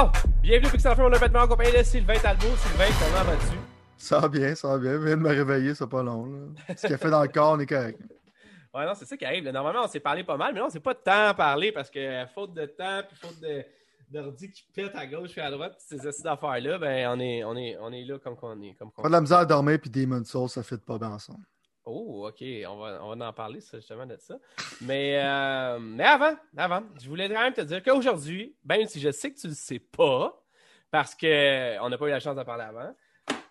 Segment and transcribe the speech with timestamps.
[0.00, 0.10] Bon,
[0.40, 2.56] bienvenue au Pixel Film, on a vêtement en compagnie de Sylvain Talbot.
[2.56, 3.58] Sylvain, comment vas-tu?
[3.98, 4.92] Ça va bien, ça va bien.
[4.92, 6.24] Je viens de me réveiller, c'est pas long.
[6.24, 6.74] Là.
[6.74, 8.00] Ce qu'il a fait dans le corps, on est correct.
[8.72, 9.44] Ouais, non, c'est ça qui arrive.
[9.44, 9.52] là.
[9.52, 11.70] Normalement, on s'est parlé pas mal, mais là, on s'est pas de temps à parler
[11.70, 13.62] parce que faute de temps, puis faute de
[14.10, 17.44] d'ordi qui pète à gauche et à droite, puis ces acides d'affaires-là, ben, on est,
[17.44, 18.74] on est, on est là comme qu'on est.
[18.78, 21.10] Comme qu'on Pas de la misère à dormir puis Demon Souls, ça fait pas bien
[21.10, 21.44] ensemble.
[21.84, 22.44] Oh, OK.
[22.68, 24.36] On va, on va en parler, ça, justement, de ça.
[24.80, 29.10] Mais, euh, mais avant, avant, je voulais quand même te dire qu'aujourd'hui, ben, si je
[29.10, 30.42] sais que tu le sais pas,
[30.90, 32.94] parce qu'on n'a pas eu la chance d'en parler avant,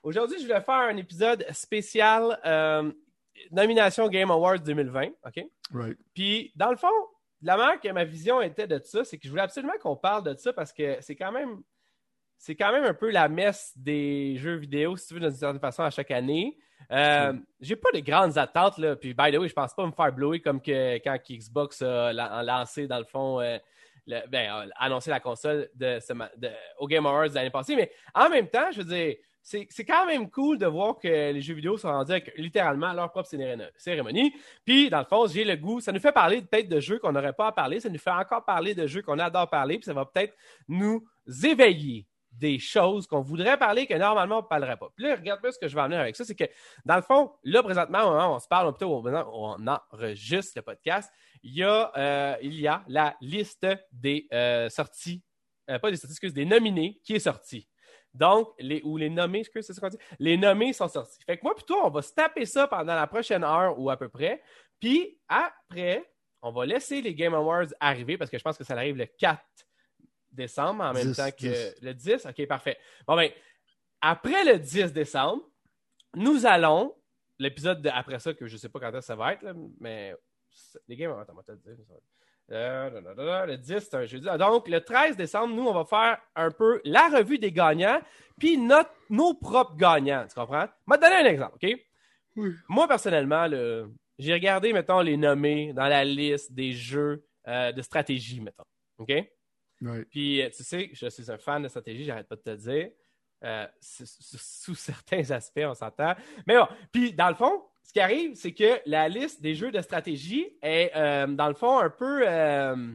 [0.03, 2.91] aujourd'hui, je voulais faire un épisode spécial euh,
[3.51, 5.45] nomination Game Awards 2020, OK?
[5.73, 5.97] Right.
[6.13, 6.87] Puis, dans le fond,
[7.41, 10.23] la manière que ma vision était de ça, c'est que je voulais absolument qu'on parle
[10.23, 11.61] de ça parce que c'est quand même
[12.41, 15.59] c'est quand même un peu la messe des jeux vidéo, si tu veux, d'une certaine
[15.59, 16.57] façon, à chaque année.
[16.91, 18.95] Euh, J'ai pas de grandes attentes, là.
[18.95, 22.13] Puis, by the way, je pense pas me faire blower comme que quand Xbox a
[22.13, 23.57] la- lancé, dans le fond, euh,
[24.07, 25.99] le- ben, a annoncé la console de,
[26.79, 27.75] au Game Awards l'année passée.
[27.75, 31.07] Mais en même temps, je veux dire, c'est c'est quand même cool de voir que
[31.07, 34.33] les jeux vidéo sont rendus avec littéralement leur propre cérémonie- cérémonie.
[34.65, 35.79] Puis, dans le fond, j'ai le goût.
[35.81, 37.79] Ça nous fait parler peut-être de jeux qu'on n'aurait pas à parler.
[37.81, 39.77] Ça nous fait encore parler de jeux qu'on adore parler.
[39.77, 40.33] Puis, ça va peut-être
[40.67, 41.05] nous
[41.43, 42.07] éveiller
[42.39, 44.89] des choses qu'on voudrait parler que normalement on ne parlerait pas.
[44.95, 46.23] Puis là, regarde-moi ce que je vais amener avec ça.
[46.23, 46.45] C'est que,
[46.85, 51.11] dans le fond, là, présentement, on se parle, plutôt où on enregistre le podcast,
[51.43, 55.21] il y a, euh, il y a la liste des euh, sorties,
[55.69, 57.67] euh, pas des sorties, excuse, des nominés qui est sortie.
[58.13, 59.99] Donc, les, ou les nommés, excuse, c'est ça qu'on dit?
[60.17, 61.19] Les nommés sont sortis.
[61.25, 63.97] Fait que moi, plutôt, on va se taper ça pendant la prochaine heure ou à
[63.97, 64.41] peu près.
[64.79, 66.09] Puis après,
[66.41, 69.05] on va laisser les Game Awards arriver parce que je pense que ça arrive le
[69.05, 69.39] 4
[70.31, 71.75] décembre en même 10, temps que 10.
[71.81, 72.25] le 10.
[72.27, 72.77] OK, parfait.
[73.07, 73.29] Bon, ben,
[74.01, 75.43] après le 10 décembre,
[76.15, 76.95] nous allons,
[77.37, 80.15] l'épisode de- après ça, que je ne sais pas quand ça va être, là, mais
[80.87, 81.75] les games, attends, on va te le dire.
[82.51, 84.27] Euh, le 10, c'est un jeudi.
[84.27, 88.01] Ah, Donc, le 13 décembre, nous, on va faire un peu la revue des gagnants,
[88.39, 90.25] puis notre, nos propres gagnants.
[90.27, 90.65] Tu comprends?
[90.87, 91.79] Je vais te donner un exemple, OK?
[92.35, 92.51] Oui.
[92.67, 93.47] Moi, personnellement,
[94.17, 98.63] j'ai regardé, mettons, les nommés dans la liste des jeux euh, de stratégie, mettons.
[98.97, 99.11] OK?
[100.09, 102.89] Puis, euh, tu sais, je suis un fan de stratégie, j'arrête pas de te dire.
[103.43, 106.13] Euh, sous, certains aspects, on s'entend.
[106.45, 109.71] Mais bon, puis dans le fond, ce qui arrive, c'est que la liste des jeux
[109.71, 112.93] de stratégie est, euh, dans le fond, un peu euh,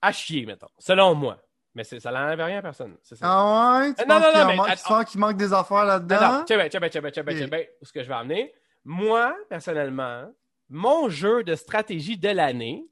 [0.00, 1.38] à chier, mettons, selon moi.
[1.74, 2.96] Mais ça n'enlève rien à personne.
[3.02, 3.16] Ça.
[3.20, 3.92] Ah ouais?
[3.94, 6.38] Tu non, non, qu'il non, mais manque- tu qu'il manque des affaires Non, là-dedans?
[6.38, 7.40] non, bien, check bien, check bien, check bien, Ok.
[7.40, 8.54] check bien où ce que je vais amener.
[8.84, 10.32] Moi, personnellement,
[10.70, 12.86] mon jeu de stratégie de l'année,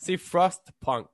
[0.00, 1.08] c'est Frostpunk.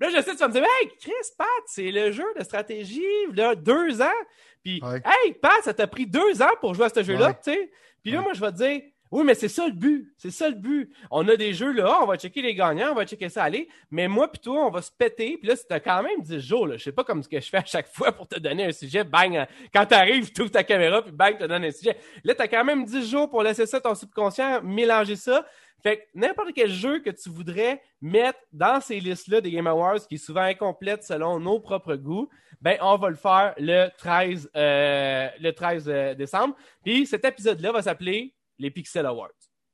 [0.00, 3.04] Là, je sais, tu vas me dire, hey, Chris, Pat, c'est le jeu de stratégie,
[3.34, 4.20] là, deux ans.
[4.64, 5.00] Puis, Ouais.
[5.24, 7.34] hey, Pat, ça t'a pris deux ans pour jouer à ce jeu-là, Ouais.
[7.44, 7.70] tu sais.
[8.02, 8.24] Puis là, Ouais.
[8.24, 8.82] moi, je vais te dire,
[9.12, 10.12] oui, mais c'est ça le but.
[10.16, 10.92] C'est ça le but.
[11.10, 13.68] On a des jeux là, on va checker les gagnants, on va checker ça aller.
[13.90, 15.36] Mais moi, puis toi, on va se péter.
[15.36, 16.66] Puis là, c'était quand même 10 jours.
[16.68, 16.76] Là.
[16.76, 18.72] Je sais pas comme ce que je fais à chaque fois pour te donner un
[18.72, 19.02] sujet.
[19.02, 19.44] Bang, euh,
[19.74, 21.96] quand tu arrives, tu ouvres ta caméra, puis bang, tu te donnes un sujet.
[22.22, 25.44] Là, tu as quand même 10 jours pour laisser ça, ton subconscient, mélanger ça.
[25.82, 30.06] Fait que n'importe quel jeu que tu voudrais mettre dans ces listes-là des Game Awards,
[30.06, 32.28] qui est souvent incomplète selon nos propres goûts,
[32.60, 36.54] ben, on va le faire le 13, euh, le 13 euh, décembre.
[36.84, 39.30] Puis cet épisode-là va s'appeler les Pixel Awards.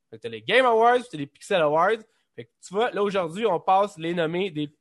[0.09, 2.03] Fait que t'as les Game Awards, puis t'as les Pixel Awards.
[2.35, 4.73] Fait que tu vois, là, aujourd'hui, on passe les nommés des,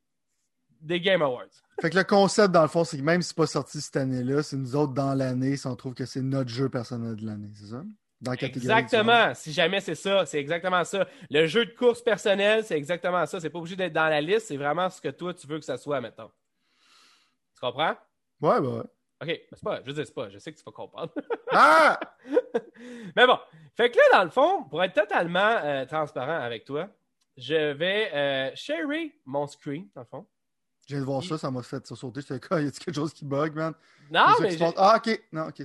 [0.81, 1.50] des Game Awards.
[1.81, 3.97] Fait que le concept, dans le fond, c'est que même si c'est pas sorti cette
[3.97, 7.27] année-là, c'est nous autres dans l'année si on trouve que c'est notre jeu personnel de
[7.27, 7.83] l'année, c'est ça?
[8.21, 9.34] Dans la catégorie Exactement.
[9.34, 11.06] Si jamais c'est ça, c'est exactement ça.
[11.28, 13.41] Le jeu de course personnel, c'est exactement ça.
[13.41, 15.65] C'est pas obligé d'être dans la liste, c'est vraiment ce que toi, tu veux que
[15.65, 16.31] ça soit, maintenant.
[17.55, 17.97] Tu comprends?
[18.41, 18.83] Ouais, bah ouais.
[19.22, 21.12] OK, c'est pas, je c'est pas, je sais que tu vas comprendre.
[21.53, 21.99] Ah!
[23.16, 23.38] Mais bon,
[23.75, 26.88] fait que là, dans le fond, pour être totalement euh, transparent avec toi,
[27.37, 30.27] je vais euh, sharer mon screen, dans le fond.
[30.87, 32.21] Je viens de voir ça, ça m'a fait sauter.
[32.21, 32.60] J'étais quoi?
[32.62, 33.75] Y a quelque chose qui bug, man?
[34.10, 34.74] Non, mais passe.
[34.77, 35.21] Ah, ok.
[35.33, 35.63] Non, ok.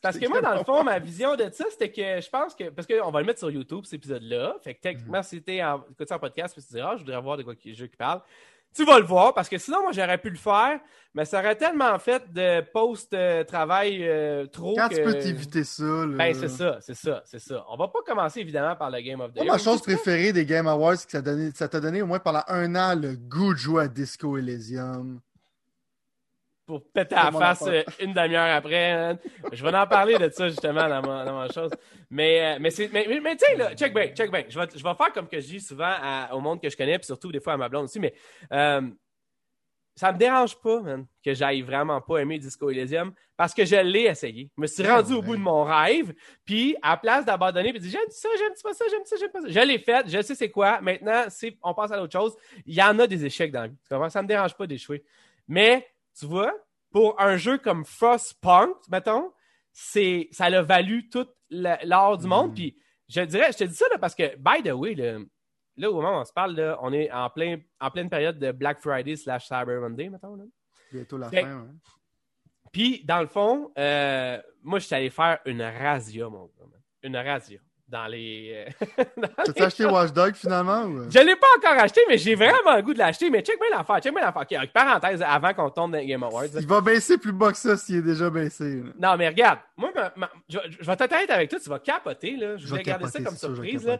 [0.00, 2.70] parce que moi, dans le fond, ma vision de ça, c'était que je pense que.
[2.70, 4.56] Parce qu'on va le mettre sur YouTube, cet épisode-là.
[4.64, 5.22] Fait que techniquement, Mhm.
[5.24, 7.36] si t'es en écoute ça en podcast, puis tu te dis, ah, je voudrais voir
[7.36, 8.22] de quoi qui jeu qui parle.
[8.74, 10.80] Tu vas le voir, parce que sinon, moi, j'aurais pu le faire,
[11.14, 14.74] mais ça aurait tellement fait de post-travail euh, trop.
[14.76, 14.94] Quand que...
[14.94, 16.16] tu peux t'éviter ça, là.
[16.16, 17.64] Ben, c'est ça, c'est ça, c'est ça.
[17.68, 19.52] On va pas commencer, évidemment, par le Game of the Year.
[19.52, 22.74] ma chose préférée des Game Awards, c'est que ça t'a donné au moins pendant un
[22.74, 25.20] an le goût de jouer à Disco Elysium.
[26.66, 28.94] Pour péter à la face euh, une demi-heure après.
[28.94, 29.18] man.
[29.52, 31.70] Je vais en parler de ça justement dans ma, dans ma chose.
[32.10, 34.44] Mais, euh, mais, mais, mais, mais tu sais, là, check bien, check bien.
[34.48, 36.76] Je vais, je vais faire comme que je dis souvent à- au monde que je
[36.76, 38.14] connais, puis surtout des fois à ma blonde aussi, mais
[38.52, 38.82] euh,
[39.94, 43.76] ça me dérange pas, man, que j'aille vraiment pas aimer Disco Elysium parce que je
[43.76, 44.48] l'ai essayé.
[44.56, 46.14] Je me suis rendu au bout de mon rêve,
[46.44, 49.40] puis à place d'abandonner, puis dire j'aime ça, j'aime pas ça, j'aime ça, j'aime pas
[49.42, 49.48] ça.
[49.48, 50.80] Je l'ai fait, je sais c'est quoi.
[50.80, 51.24] Maintenant,
[51.62, 52.34] on passe à l'autre chose.
[52.64, 54.10] Il y en a des échecs dans la vie.
[54.10, 55.04] Ça me dérange pas d'échouer.
[55.48, 55.86] Mais,
[56.18, 56.52] tu vois,
[56.90, 59.32] pour un jeu comme Frostpunk, mettons,
[59.72, 62.50] c'est, ça l'a valu tout l'art du monde.
[62.50, 62.54] Mm.
[62.54, 62.76] Puis,
[63.08, 65.18] je dirais, je te dis ça là, parce que, by the way, là,
[65.76, 68.38] là, au moment où on se parle, là, on est en, plein, en pleine période
[68.38, 70.36] de Black Friday slash Cyber Monday, mettons.
[70.36, 70.44] Là.
[70.92, 71.68] Bientôt la fin, ouais.
[72.72, 76.64] Puis, dans le fond, euh, moi, je suis allé faire une razzia, mon gars.
[77.02, 77.58] Une razzia
[77.92, 78.66] dans les.
[78.66, 79.04] Euh,
[79.54, 81.10] T'as acheté Watch Dog finalement ou...
[81.10, 83.28] Je l'ai pas encore acheté, mais j'ai vraiment le goût de l'acheter.
[83.28, 84.72] Mais check bien l'affaire, check bien l'affaire.
[84.72, 86.46] Parenthèse, avant qu'on tombe dans Game Awards.
[86.58, 88.82] Il va baisser plus bas que ça s'il est déjà baissé.
[88.98, 89.92] Non, mais regarde, moi,
[90.48, 92.36] je, vais te être avec toi, tu vas capoter.
[92.36, 92.56] Là.
[92.56, 93.86] Je, vais garder ça comme surprise.
[93.86, 93.98] Là.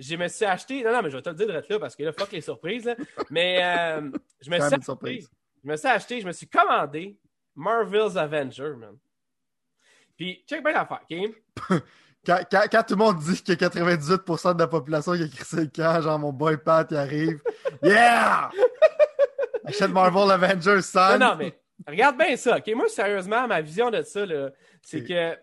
[0.00, 0.82] Je me suis acheté.
[0.82, 2.40] Non, non, mais je vais te le dire de là parce que là, fuck les
[2.40, 2.86] surprises.
[2.86, 2.96] Là.
[3.30, 4.10] Mais euh,
[4.40, 5.24] je me suis acheté.
[5.62, 7.16] Je me suis acheté, je me suis commandé
[7.54, 8.96] Marvel's Avenger, man.
[10.16, 11.80] Puis, check bien l'affaire, ok?
[12.26, 15.66] Quand, quand, tout le monde dit que 98% de la population qui a écrit le
[15.66, 17.40] camp, genre mon boy Pat, il arrive.
[17.82, 18.50] Yeah!
[19.64, 21.18] Achète Marvel Avengers, son!
[21.18, 21.54] Non, non, mais
[21.86, 22.56] regarde bien ça.
[22.56, 24.24] OK, moi, sérieusement, ma vision de ça,
[24.82, 25.36] c'est que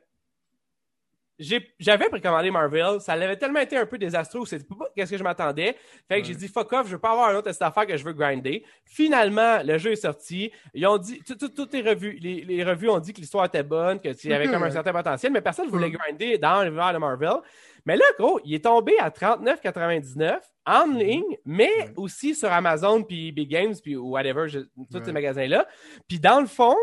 [1.79, 5.23] j'avais précommandé Marvel, ça avait tellement été un peu désastreux, c'est pas qu'est-ce que je
[5.23, 5.75] m'attendais.
[6.07, 7.97] Fait que j'ai dit fuck off, je veux pas avoir un autre cette affaire que
[7.97, 8.63] je veux grinder.
[8.85, 10.51] Finalement, le jeu est sorti.
[10.73, 14.09] Ils ont dit toutes les revues, les, revues ont dit que l'histoire était bonne, que
[14.27, 17.37] y avait comme un certain potentiel, mais personne ne voulait grinder dans l'univers de Marvel.
[17.85, 20.97] Mais là, gros, il est tombé à 39,99 en mm-hmm.
[20.97, 24.45] ligne, mais aussi sur Amazon puis Big Games puis whatever,
[24.91, 25.67] tous ces magasins là.
[26.07, 26.75] Puis dans le fond,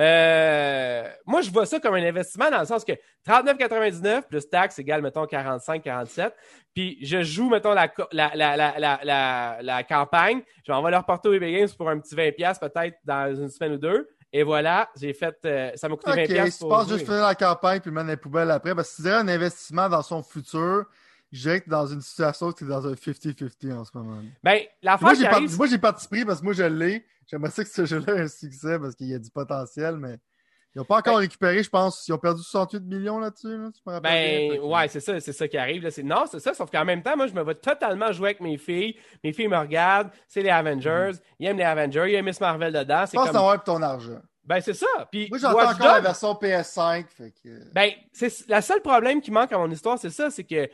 [0.00, 2.92] euh, moi, je vois ça comme un investissement dans le sens que
[3.28, 6.34] 39,99 plus taxe égale, mettons, 45, 47.
[6.74, 10.40] Puis je joue, mettons, la, la, la, la, campagne.
[10.64, 13.50] Je vais envoyer leur reporter au eBay Games pour un petit 20$ peut-être dans une
[13.50, 14.08] semaine ou deux.
[14.32, 15.36] Et voilà, j'ai fait.
[15.44, 16.40] Euh, ça m'a coûté 20$.
[16.44, 19.02] Ok, si tu penses juste faire la campagne puis mettre les poubelles après, parce que
[19.02, 20.84] c'est un investissement dans son futur,
[21.32, 24.22] je dirais que dans une situation où tu es dans un 50-50 en ce moment.
[24.42, 25.66] Ben, la moi, j'ai arrive...
[25.68, 27.04] j'ai participé parce que moi, je l'ai.
[27.26, 30.18] J'aimerais ça que ce jeu-là ait un succès parce qu'il y a du potentiel, mais
[30.74, 32.06] ils n'ont pas encore ben- récupéré, je pense.
[32.06, 33.56] Ils ont perdu 68 millions là-dessus.
[33.84, 35.82] ben, ouais, c'est ça, c'est ça qui arrive.
[35.82, 35.90] Là.
[36.04, 38.56] Non, c'est ça, sauf qu'en même temps, moi, je me vais totalement jouer avec mes
[38.56, 38.96] filles.
[39.22, 41.12] Mes filles me regardent, c'est les Avengers.
[41.12, 41.20] Mm-hmm.
[41.40, 43.04] Ils aiment les Avengers, ils aiment Miss Marvel dedans.
[43.06, 43.58] Je pense comme...
[43.58, 44.20] que ton argent.
[44.44, 44.86] Ben, c'est ça.
[45.10, 47.06] Puis, Moi, j'entends encore la version PS5.
[47.08, 47.72] Fait que...
[47.72, 50.68] Ben, c'est le seul problème qui manque à mon histoire, c'est ça, c'est que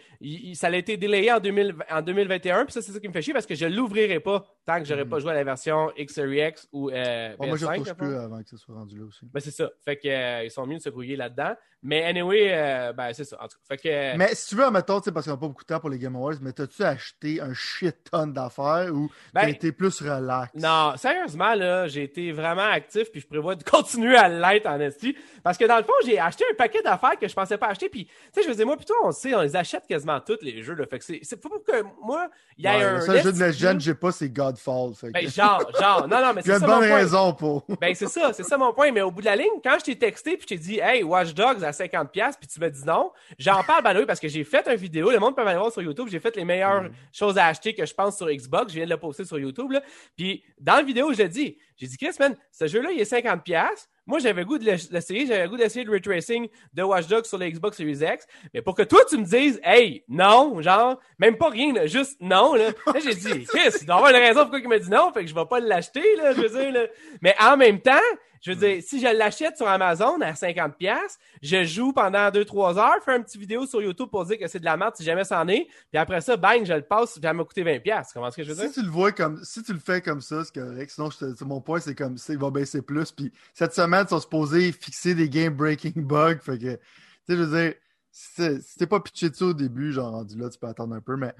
[0.54, 3.22] ça a été délayé en, 2000, en 2021, puis ça, c'est ça qui me fait
[3.22, 5.08] chier parce que je l'ouvrirai pas tant que j'aurais mm.
[5.08, 7.46] pas joué à la version X Series X ou euh, PS5.
[7.46, 9.26] moi, je touche plus avant que ça soit rendu là aussi.
[9.32, 9.70] Ben, c'est ça.
[9.84, 11.54] Fait que euh, ils sont mieux de se grouiller là-dedans.
[11.82, 13.36] Mais anyway, euh, ben, c'est ça.
[13.40, 14.16] En tout cas, fait que...
[14.16, 16.16] Mais si tu veux, admettons, parce qu'on n'a pas beaucoup de temps pour les Game
[16.16, 20.52] Awards, mais t'as-tu acheté un shit ton d'affaires ou ben, t'as été plus relax?
[20.54, 24.80] Non, sérieusement, là, j'ai été vraiment actif, puis je prévois de continuer à l'être en
[24.80, 25.16] esti.
[25.42, 27.88] Parce que dans le fond, j'ai acheté un paquet d'affaires que je pensais pas acheter.
[27.88, 30.62] Puis, tu sais, je faisais moi, plutôt, on sait, on les achète quasiment tous les
[30.62, 30.74] jeux.
[30.74, 30.86] Là.
[30.86, 32.94] Fait que c'est pas pour que moi, il y ait un.
[32.94, 34.94] Le seul jeu de Legend que j'ai pas, c'est Godfall.
[34.94, 36.08] Fait Ben, genre, genre.
[36.08, 36.56] Non, non, mais c'est ça.
[36.58, 37.64] Il y a une bonne raison pour.
[37.80, 38.90] Ben, c'est ça, c'est ça mon point.
[38.90, 41.02] Mais au bout de la ligne, quand je t'ai texté, puis je t'ai dit, hey,
[41.02, 42.08] Watch Dogs à 50$,
[42.38, 45.10] puis tu me dis non, j'en parle, ben oui, parce que j'ai fait une vidéo.
[45.10, 46.08] Le monde peut aller voir sur YouTube.
[46.10, 46.90] J'ai fait les meilleures mm.
[47.12, 48.72] choses à acheter que je pense sur Xbox.
[48.72, 49.72] Je viens de le poster sur YouTube.
[49.72, 49.82] Là.
[50.16, 53.10] Puis, dans la vidéo, je l'ai dit, j'ai dit, Chris, man, ce jeu-là, il est
[53.10, 53.66] 50$.
[54.06, 55.26] Moi, j'avais goût de l'essayer.
[55.26, 58.26] J'avais goût d'essayer le retracing de Watch Dogs sur la Xbox Series X.
[58.54, 62.54] Mais pour que toi, tu me dises, hey, non, genre, même pas rien, juste non,
[62.54, 62.70] là.
[62.86, 65.22] là j'ai dit, Chris, il doit avoir une raison pourquoi il m'a dit non, fait
[65.22, 66.86] que je vais pas l'acheter, là, je veux dire, là.
[67.20, 67.98] Mais en même temps,
[68.46, 70.96] je veux dire, si je l'achète sur Amazon à 50$,
[71.42, 74.60] je joue pendant 2-3 heures, fais une petite vidéo sur YouTube pour dire que c'est
[74.60, 77.20] de la merde si jamais c'en est, puis après ça, bang, je le passe, ça
[77.20, 78.04] va me coûter 20$.
[78.14, 78.68] Comment est-ce que je veux dire?
[78.68, 80.90] Si tu le vois comme, si tu le fais comme ça, c'est correct.
[80.90, 83.10] Sinon, je mon point, c'est comme, il va baisser plus.
[83.10, 86.38] Puis cette semaine, ils sont supposés fixer des game-breaking bugs.
[86.40, 86.78] Fait que, tu
[87.26, 87.74] sais, je veux dire,
[88.12, 91.16] si t'es pas pitché dessus au début, genre rendu là, tu peux attendre un peu.
[91.16, 91.34] Mais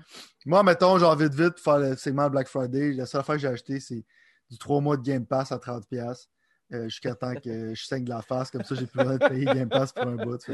[0.44, 3.48] moi, mettons, genre vite, vite, faire le segment Black Friday, la seule fois que j'ai
[3.48, 4.04] acheté, c'est
[4.50, 6.26] du 3 mois de Game Pass à 30$.
[6.72, 9.28] Euh, jusqu'à temps que je saigne de la face, comme ça, j'ai plus besoin de
[9.28, 10.38] payer Game Pass pour un bout.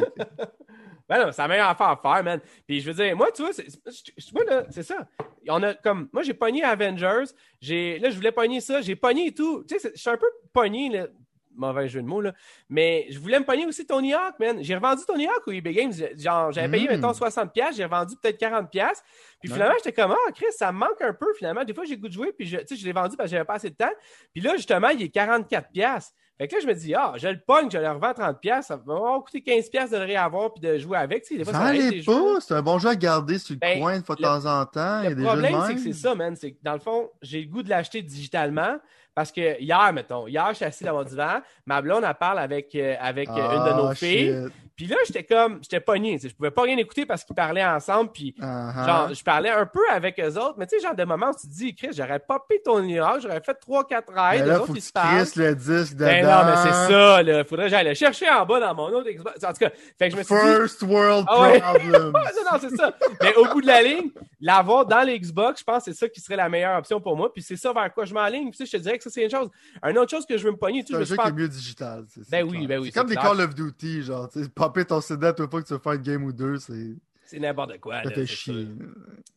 [1.08, 2.40] Ben non, c'est la meilleure affaire à faire, man.
[2.66, 5.08] Puis je veux dire, moi, tu vois, c'est ça.
[5.48, 7.24] On a comme, moi, j'ai pogné Avengers.
[7.60, 8.80] Là, je voulais pogner ça.
[8.80, 9.64] J'ai pogné tout.
[9.64, 11.08] Tu sais, je suis un peu pogné, là,
[11.56, 12.32] mauvais jeu de mots, là.
[12.68, 14.62] Mais je voulais me pogner aussi Tony Hawk, man.
[14.62, 15.92] J'ai revendu Tony Hawk au eBay Games.
[16.16, 16.92] Genre, j'avais payé, mm.
[16.92, 18.92] mettons, 60$, j'ai revendu peut-être 40$.
[19.40, 21.64] Puis finalement, j'étais comme, ah, Chris, ça me manque un peu, finalement.
[21.64, 23.54] Des fois, j'ai goût de jouer, puis je, je l'ai vendu parce que j'avais pas
[23.54, 23.92] assez de temps.
[24.32, 26.12] Puis là, justement, il est 44$.
[26.38, 28.76] Fait que là, je me dis, ah, je le pogne, je le revends 30$, ça
[28.76, 31.22] va coûter 15$ de le réavoir puis de jouer avec.
[31.22, 31.72] Tu sais, des fois, ça
[32.04, 34.46] pas, c'est un bon jeu à garder sur le ben, coin de, fois de temps
[34.46, 35.02] en temps.
[35.02, 36.34] Le problème, c'est que c'est ça, man.
[36.34, 38.76] C'est que dans le fond, j'ai le goût de l'acheter digitalement
[39.14, 42.38] Parce que hier, mettons, hier, je suis assis dans mon divan, ma blonde, elle parle
[42.38, 44.46] avec, euh, avec euh, une de nos Ah, filles.
[44.82, 46.18] Puis là, j'étais comme, j'étais pogné.
[46.20, 48.10] Je pouvais pas rien écouter parce qu'ils parlaient ensemble.
[48.12, 48.86] Puis Uh-huh.
[48.86, 50.54] genre, je parlais un peu avec eux autres.
[50.58, 53.22] Mais tu sais, genre, de moments où tu te dis, Chris, j'aurais popé ton nuage,
[53.22, 54.44] j'aurais fait 3-4 raids.
[54.44, 55.24] Les autres, ils se parlent.
[55.36, 56.06] le disque dedans.
[56.06, 57.44] Ben non, mais c'est ça, là.
[57.44, 59.44] Faudrait que j'aille le chercher en bas dans mon autre Xbox.
[59.44, 60.40] En tout cas, fait que je me suis dit.
[60.40, 61.60] First world Ah ouais.
[61.60, 62.12] problem.
[62.42, 62.92] Non, non, c'est ça.
[63.22, 64.10] Mais au bout de la ligne,
[64.40, 67.16] l'avoir dans les Xbox, je pense que c'est ça qui serait la meilleure option pour
[67.16, 67.32] moi.
[67.32, 68.50] Puis c'est ça vers quoi je m'enligne.
[68.50, 69.48] Puis tu sais, je te dirais que ça, c'est une chose.
[69.86, 71.32] Une autre chose que je veux me pogner, tu sais, C'est je jeu qui est
[71.32, 72.04] mieux digital.
[72.30, 73.14] Ben oui, ben oui, C'est comme des.
[73.16, 74.48] Call of Duty, genre, tu sais,
[74.86, 76.96] ton CD à toi pas que tu veux faire une game ou deux, c'est.
[77.24, 78.02] C'est n'importe quoi.
[78.02, 78.68] Ça là, fait chier.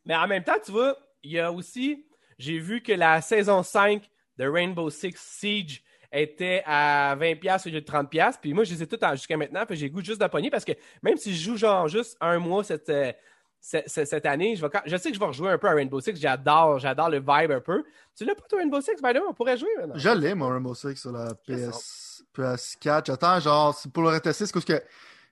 [0.06, 2.06] Mais en même temps, tu vois, il y a aussi,
[2.38, 4.04] j'ai vu que la saison 5
[4.38, 8.36] de Rainbow Six Siege était à 20$ au lieu de 30$.
[8.42, 9.65] Puis moi, je les ai toutes jusqu'à maintenant.
[9.65, 12.39] Puis j'ai goût juste de pogner parce que même si je joue genre juste un
[12.39, 13.12] mois cette, euh,
[13.60, 16.00] cette, cette- année, je, vais je sais que je vais rejouer un peu à Rainbow
[16.00, 16.15] Six.
[16.15, 17.84] J'adore, j'adore le vibe un peu.
[18.15, 19.01] Tu l'as pas, toi, Rainbow Six?
[19.01, 19.98] By the way, on pourrait jouer maintenant.
[19.98, 23.06] Je l'ai, mon Rainbow Six sur la PS, PS4.
[23.08, 24.82] J'attends, genre, pour le retester, c'est parce que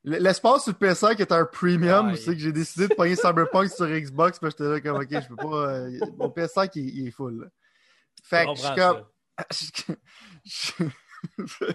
[0.04, 2.08] l'espace sur PS5 est un premium.
[2.08, 2.16] Ouais.
[2.18, 4.40] C'est que j'ai décidé de pogner Cyberpunk sur Xbox.
[4.40, 5.70] Puis j'étais là, comme, ok, je peux pas.
[5.70, 7.42] euh, mon PS5, il, il est full.
[7.42, 7.48] là.
[8.24, 9.04] Fait que je suis comme.
[10.46, 10.84] je-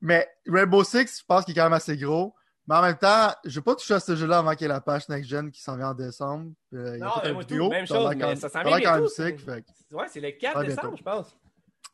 [0.00, 2.34] Mais Rainbow Six, je pense qu'il est quand même assez gros.
[2.66, 4.68] Mais en même temps, je vais pas toucher à ce jeu-là avant qu'il y ait
[4.68, 6.50] la page Next Gen qui s'en vient en décembre.
[6.74, 8.70] Euh, il y a fait mais moi, vidéo, tout, même chose, mais ça s'en vient
[8.78, 11.36] bientôt, que- Ouais, c'est le 4 Ah, décembre, je pense.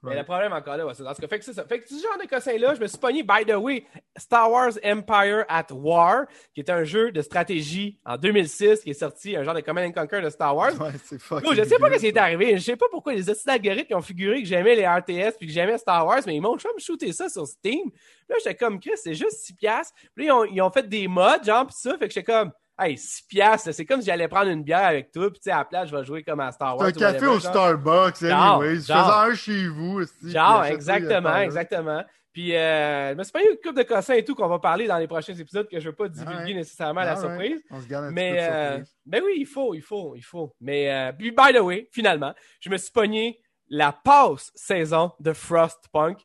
[0.04, 0.18] Mais Ouais.
[0.18, 1.26] le problème encore là, ouais, c'est dans ce cas.
[1.28, 1.64] Fait que c'est ça.
[1.64, 4.72] Fait que ce genre de cossin-là, je me suis pogné, by the way, Star Wars
[4.84, 9.42] Empire at War, qui est un jeu de stratégie en 2006 qui est sorti, un
[9.42, 10.72] genre de Command and Conquer de Star Wars.
[10.80, 12.56] Ouais, c'est fucking je sais pas ce qui est arrivé.
[12.58, 15.46] Je sais pas pourquoi les acides algorithmes qui ont figuré que j'aimais les RTS puis
[15.46, 17.90] que j'aimais Star Wars, mais ils m'ont comme shooté ça sur Steam.
[18.28, 19.94] Là, j'étais comme, Chris, c'est juste 6 piastres.
[20.14, 21.96] Puis là, ils ont, ils ont fait des mods, genre, pis ça.
[21.98, 25.10] Fait que j'étais comme, hey, 6 piastres, c'est comme si j'allais prendre une bière avec
[25.12, 25.30] toi.
[25.30, 26.88] Puis tu sais, à la place, je vais jouer comme à Star C'est Wars.
[26.88, 27.40] un café au.
[27.40, 28.80] Starbucks, Genre, anyways.
[28.82, 29.04] genre.
[29.06, 30.00] Faisant un chez vous.
[30.00, 32.04] aussi, Genre, exactement, exactement.
[32.32, 34.88] Puis, euh, je me suis pas une coupe de cossins et tout qu'on va parler
[34.88, 36.56] dans les prochains épisodes que je veux pas divulguer Alright.
[36.56, 37.30] nécessairement à la Alright.
[37.30, 37.62] surprise.
[37.70, 38.96] On se garde un Mais, petit peu de euh, surprise.
[39.06, 40.56] ben oui, il faut, il faut, il faut.
[40.60, 45.32] Mais, euh, puis, by the way, finalement, je me suis pogné la passe saison de
[45.32, 46.18] Frostpunk.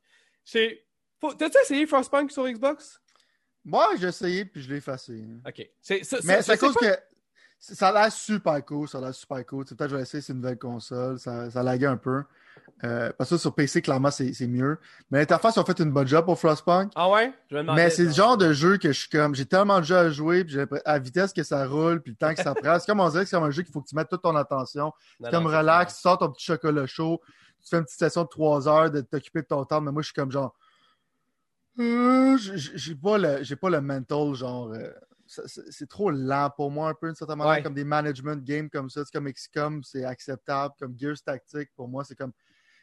[0.44, 0.84] C'est.
[1.38, 3.00] T'as-tu essayé Frostpunk sur Xbox?
[3.66, 5.24] Moi, j'ai essayé, puis je l'ai effacé.
[5.24, 5.40] hein.
[5.48, 5.68] Ok.
[5.82, 6.98] C'est, Mais c'est à cause pas- que
[7.60, 8.88] c'est- ça a l'air super cool.
[8.88, 9.66] Ça a l'air super cool.
[9.66, 11.20] Tu sais, Peut-être que je vais essayer ces nouvelles consoles.
[11.20, 12.24] Ça, ça laguait un peu.
[12.84, 14.78] Euh, parce que sur PC, clairement, c'est c'est mieux.
[15.12, 16.92] Mais l'interface, ils ont fait une bonne job pour Frostpunk.
[16.96, 17.34] Ah ouais?
[17.50, 17.84] Je demandais.
[17.84, 19.36] Mais c'est le genre de jeu que je suis comme.
[19.36, 22.12] J'ai tellement de jeux à jouer, puis j'ai à la vitesse que ça roule, puis
[22.12, 22.80] le temps que ça prend.
[22.80, 24.22] C'est comme on dirait que c'est comme un jeu qu'il faut que tu mettes toute
[24.22, 24.86] ton attention.
[24.86, 24.94] Non,
[25.26, 27.20] C'est comme non, relax, tu sors ton petit chocolat chaud,
[27.62, 30.02] tu fais une petite session de 3 heures de t'occuper de ton temps, mais moi
[30.02, 30.56] je suis comme genre.
[31.80, 34.92] Euh, j'ai- pas le j'ai pas le mental genre euh,
[35.28, 37.64] c'est trop lent pour moi un peu d'une certaine manière Ouais.
[37.64, 41.88] comme des management games comme ça c'est comme XCOM c'est acceptable comme Gears Tactics pour
[41.88, 42.34] moi c'est comme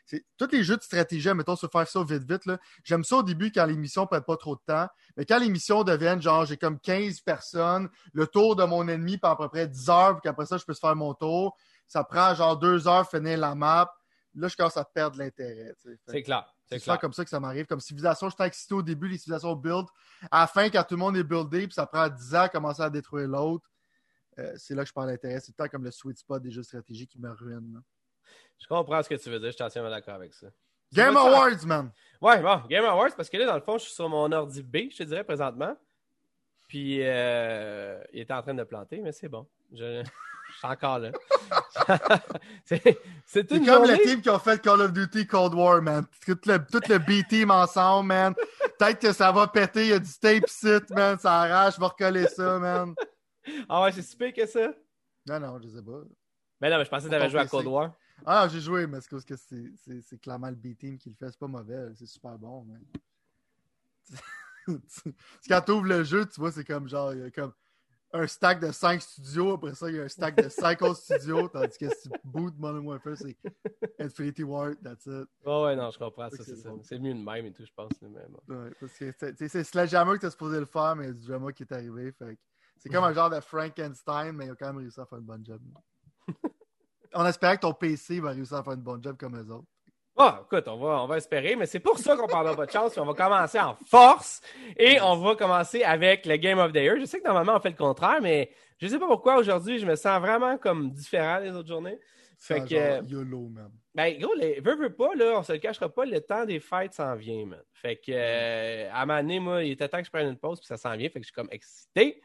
[0.06, 3.16] c'est tous les jeux de stratégie mettons se faire ça vite vite là j'aime ça
[3.16, 4.86] au début quand les missions prennent pas trop de temps
[5.16, 9.18] mais quand les missions deviennent genre j'ai comme 15 personnes le tour de mon ennemi
[9.18, 11.54] par à peu près 10 heures puis qu'après ça je peux se faire mon tour
[11.86, 13.90] ça prend genre 2 heures finir la map
[14.36, 15.72] là je commence à perdre l'intérêt
[16.06, 16.52] C'est clair.
[16.66, 16.98] c'est clair.
[16.98, 17.66] comme ça que ça m'arrive.
[17.66, 19.86] Comme civilisation, je suis excité au début, les civilisations build.
[20.30, 22.48] À la fin, quand tout le monde est buildé, puis ça prend 10 ans à
[22.48, 23.68] commencer à détruire l'autre,
[24.38, 25.40] euh, c'est là que je parle d'intérêt.
[25.40, 27.72] C'est temps comme le sweet spot des jeux de stratégie qui me ruine.
[27.74, 27.80] là.
[28.58, 29.50] Je comprends ce que tu veux dire.
[29.50, 30.48] Je suis entièrement d'accord avec ça.
[30.92, 31.90] Game Awards, man!
[32.20, 34.62] Ouais, bon, Game Awards, parce que là, dans le fond, je suis sur mon ordi
[34.62, 35.76] B, je te dirais, présentement.
[36.68, 39.46] Puis, euh, il était en train de planter, mais c'est bon.
[39.72, 40.02] Je
[40.58, 41.10] suis encore là.
[43.24, 43.96] c'est une comme journée...
[43.96, 46.06] le team qui ont fait Call of Duty Cold War, man.
[46.24, 48.34] Tout le, tout le B-team ensemble, man.
[48.78, 51.18] Peut-être que ça va péter, il y a du tape sit, man.
[51.18, 52.94] Ça arrache, je vais recoller ça, man.
[53.68, 54.72] Ah ouais, c'est si pire que ça?
[55.26, 56.02] Non, non, je sais pas.
[56.60, 57.46] Mais non, mais je pensais que tu avais Ton joué à.
[57.46, 57.92] Cold War.
[58.24, 61.30] Ah, j'ai joué, mais c'est parce que c'est clairement le B-Team qui le fait.
[61.30, 62.66] C'est pas mauvais, c'est super bon.
[64.88, 65.12] C'est
[65.48, 67.52] quand tu ouvres le jeu, tu vois, c'est comme genre, il y a comme
[68.12, 69.52] un stack de 5 studios.
[69.54, 71.48] Après ça, il y a un stack de 5 autres studios.
[71.52, 73.36] Tandis que si tu boot Modern Warfare, c'est
[73.98, 75.26] Infinity War, that's it.
[75.44, 76.42] Ouais, ouais, non, je comprends ça.
[76.44, 76.80] C'est bon.
[76.82, 77.90] C'est mieux de même et tout, je pense.
[78.00, 78.54] Bon.
[78.54, 79.12] Ouais, parce que
[79.48, 81.72] c'est- Sledgehammer que t'es supposé le faire, mais il y a du drama qui est
[81.72, 82.14] arrivé.
[82.78, 85.24] C'est comme un genre de Frankenstein, mais il a quand même réussi à faire une
[85.24, 85.60] bonne job.
[87.14, 89.66] On espérait que ton PC va réussir à faire une bonne job comme eux autres.
[90.18, 92.70] Ah, écoute, on va, on va espérer, mais c'est pour ça qu'on parlera pas de
[92.70, 92.96] chance.
[92.96, 94.40] On va commencer en force
[94.78, 96.96] et on va commencer avec le Game of the Year.
[96.98, 99.84] Je sais que normalement on fait le contraire, mais je sais pas pourquoi aujourd'hui je
[99.84, 101.98] me sens vraiment comme différent des autres journées.
[102.38, 103.70] Fait que, genre YOLO, man.
[103.94, 106.60] ben gros, les, veux, veux pas, là, on se le cachera pas, le temps des
[106.60, 107.62] fêtes s'en vient, man.
[107.72, 110.60] Fait que, euh, à moment donné, moi, il était temps que je prenne une pause,
[110.60, 112.20] puis ça s'en vient, fait que je suis comme excité.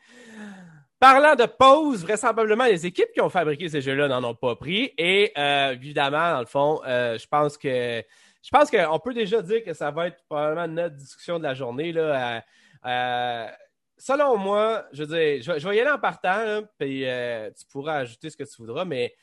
[1.01, 4.93] Parlant de pause, vraisemblablement, les équipes qui ont fabriqué ces jeux-là n'en ont pas pris.
[4.99, 8.03] Et euh, évidemment, dans le fond, euh, je pense que
[8.43, 11.55] je pense qu'on peut déjà dire que ça va être probablement notre discussion de la
[11.55, 11.91] journée.
[11.91, 12.45] Là,
[13.97, 17.03] selon moi, je veux dire, je, vais y aller en partant, puis
[17.57, 19.15] tu pourras ajouter ce que tu voudras, mais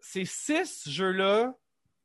[0.00, 1.54] ces six jeux-là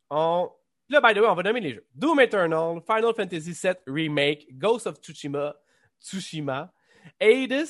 [0.10, 0.52] ont.
[0.90, 1.88] Là, by the way, on va nommer les jeux.
[1.96, 5.56] Doom Eternal, Final Fantasy VII Remake, Ghost of Tsushima,
[6.02, 6.74] Tsushima,
[7.20, 7.68] Hades.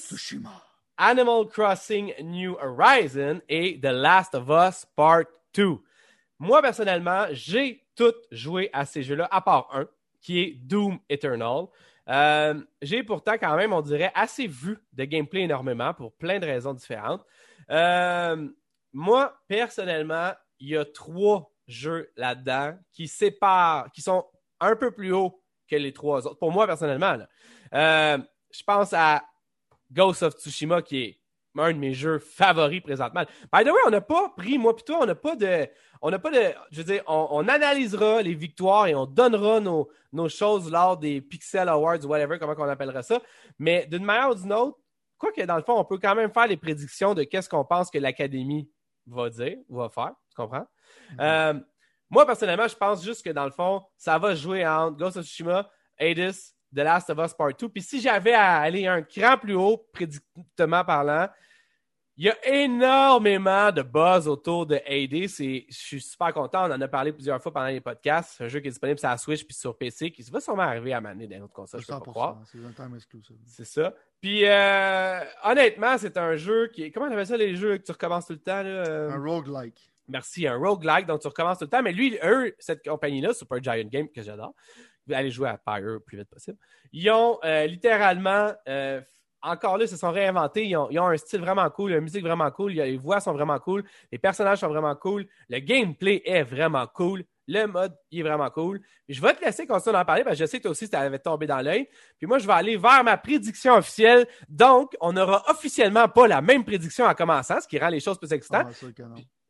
[0.98, 5.77] Animal Crossing New Horizon et The Last of Us Part 2.
[6.39, 9.88] Moi, personnellement, j'ai tout joué à ces jeux-là, à part un,
[10.22, 11.65] qui est Doom Eternal.
[12.10, 16.46] Euh, j'ai pourtant quand même, on dirait, assez vu de gameplay énormément pour plein de
[16.46, 17.24] raisons différentes.
[17.70, 18.48] Euh,
[18.94, 24.25] moi, personnellement, il y a trois jeux là-dedans qui séparent, qui sont
[24.60, 26.39] un peu plus hauts que les trois autres.
[26.39, 27.17] Pour moi, personnellement,
[27.74, 28.17] euh,
[28.51, 29.24] je pense à
[29.92, 31.20] Ghost of Tsushima, qui est
[31.60, 33.24] un de mes jeux favoris présentement.
[33.51, 35.68] By the way, on n'a pas pris, moi plutôt, on n'a pas de.
[36.01, 36.54] On n'a pas de.
[36.72, 41.22] Je veux dire, on, analysera les victoires et on donnera nos, nos, choses lors des
[41.22, 43.20] Pixel Awards ou whatever, comment on appellera ça.
[43.58, 44.77] Mais d'une manière ou d'une autre,
[45.18, 47.66] quoi que dans le fond, on peut quand même faire les prédictions de qu'est-ce qu'on
[47.66, 48.70] pense que l'Académie
[49.08, 50.13] va dire ou va faire.
[50.30, 50.68] Tu comprends?
[51.12, 51.18] Mhm.
[51.20, 51.54] Euh,
[52.10, 55.25] moi, personnellement, je pense juste que dans le fond, ça va jouer entre Ghost of
[55.25, 56.36] Tsushima, Hades,
[56.74, 57.69] The Last of Us Part 2.
[57.69, 61.27] Puis si j'avais à aller un cran plus haut, prédictement parlant,
[62.19, 66.67] il y a énormément de buzz autour de Hades je suis super content.
[66.67, 68.33] On en a parlé plusieurs fois pendant les podcasts.
[68.38, 70.63] C'est un jeu qui est disponible sur la Switch puis sur PC qui va sûrement
[70.63, 71.81] arriver à maner dans autre console.
[71.81, 72.41] Je peux pas croire.
[72.51, 73.38] C'est un time exclusive.
[73.45, 73.93] C'est ça.
[74.19, 76.91] Puis euh, honnêtement, c'est un jeu qui est.
[76.91, 78.63] Comment on appelle ça les jeux que tu recommences tout le temps?
[78.63, 79.12] Là?
[79.12, 79.93] Un roguelike.
[80.07, 81.83] Merci, un roguelike, donc tu recommences tout le temps.
[81.83, 84.55] Mais lui, eux, cette compagnie-là, Super Giant Game, que j'adore,
[85.13, 86.57] aller jouer à Pyre le plus vite possible.
[86.91, 89.01] Ils ont euh, littéralement, euh,
[89.41, 90.65] encore là, ils se sont réinventés.
[90.65, 93.83] Ils ont, un style vraiment cool, la musique vraiment cool, les voix sont vraiment cool,
[94.11, 97.23] les personnages sont vraiment cool, le gameplay est vraiment cool.
[97.49, 98.81] Le mode, il est vraiment cool.
[99.07, 100.99] je vais te laisser continuer d'en parler parce que je sais que toi aussi, ça
[100.99, 101.87] avait tombé dans l'œil.
[102.17, 104.27] Puis moi, je vais aller vers ma prédiction officielle.
[104.49, 108.17] Donc, on n'aura officiellement pas la même prédiction en commençant, ce qui rend les choses
[108.17, 108.67] plus excitantes.
[108.70, 108.85] Ah,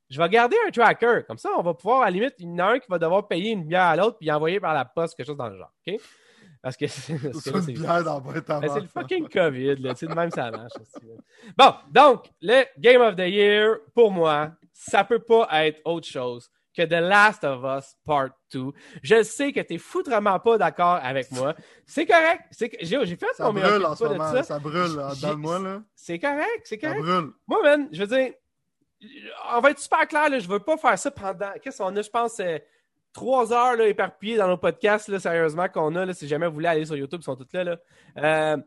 [0.09, 1.21] je vais garder un tracker.
[1.27, 2.99] Comme ça, on va pouvoir, à la limite, il y en a un qui va
[2.99, 5.57] devoir payer une bière à l'autre puis envoyer par la poste quelque chose dans le
[5.57, 5.71] genre.
[5.87, 5.99] OK?
[6.61, 9.93] Parce que c'est ben, C'est le fucking COVID, là.
[9.93, 10.73] De même, ça marche.
[11.57, 16.49] Bon, donc, le Game of the Year, pour moi, ça peut pas être autre chose
[16.75, 18.71] que The Last of Us Part 2.
[19.01, 21.55] Je sais que tu n'es foutrement pas d'accord avec moi.
[21.85, 22.43] C'est correct.
[22.81, 24.31] J'ai fait ça brûle en ce moment.
[24.31, 24.43] Ça.
[24.43, 25.59] ça brûle dans le mois.
[25.59, 25.81] Là.
[25.95, 26.61] C'est correct.
[26.65, 26.97] C'est correct.
[26.97, 27.31] Ça brûle.
[27.47, 28.33] Moi, man, je veux dire,
[29.51, 31.51] on va être super clair, là, je ne veux pas faire ça pendant.
[31.61, 32.57] Qu'est-ce qu'on a, je pense, euh,
[33.13, 36.05] trois heures là, éparpillées dans nos podcasts, là, sérieusement, qu'on a.
[36.05, 37.63] Là, si jamais vous voulez aller sur YouTube, ils sont tous là.
[37.63, 37.77] là.
[38.17, 38.57] Euh,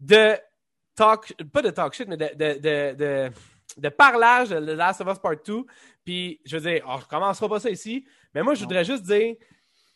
[0.00, 0.36] de
[0.94, 3.30] talk, pas de talk shit, mais de, de, de,
[3.78, 5.64] de, parlage de The Last of Us Part 2.
[6.04, 9.04] Puis, je veux dire, on ne recommencera pas ça ici, mais moi, je voudrais juste
[9.04, 9.34] dire,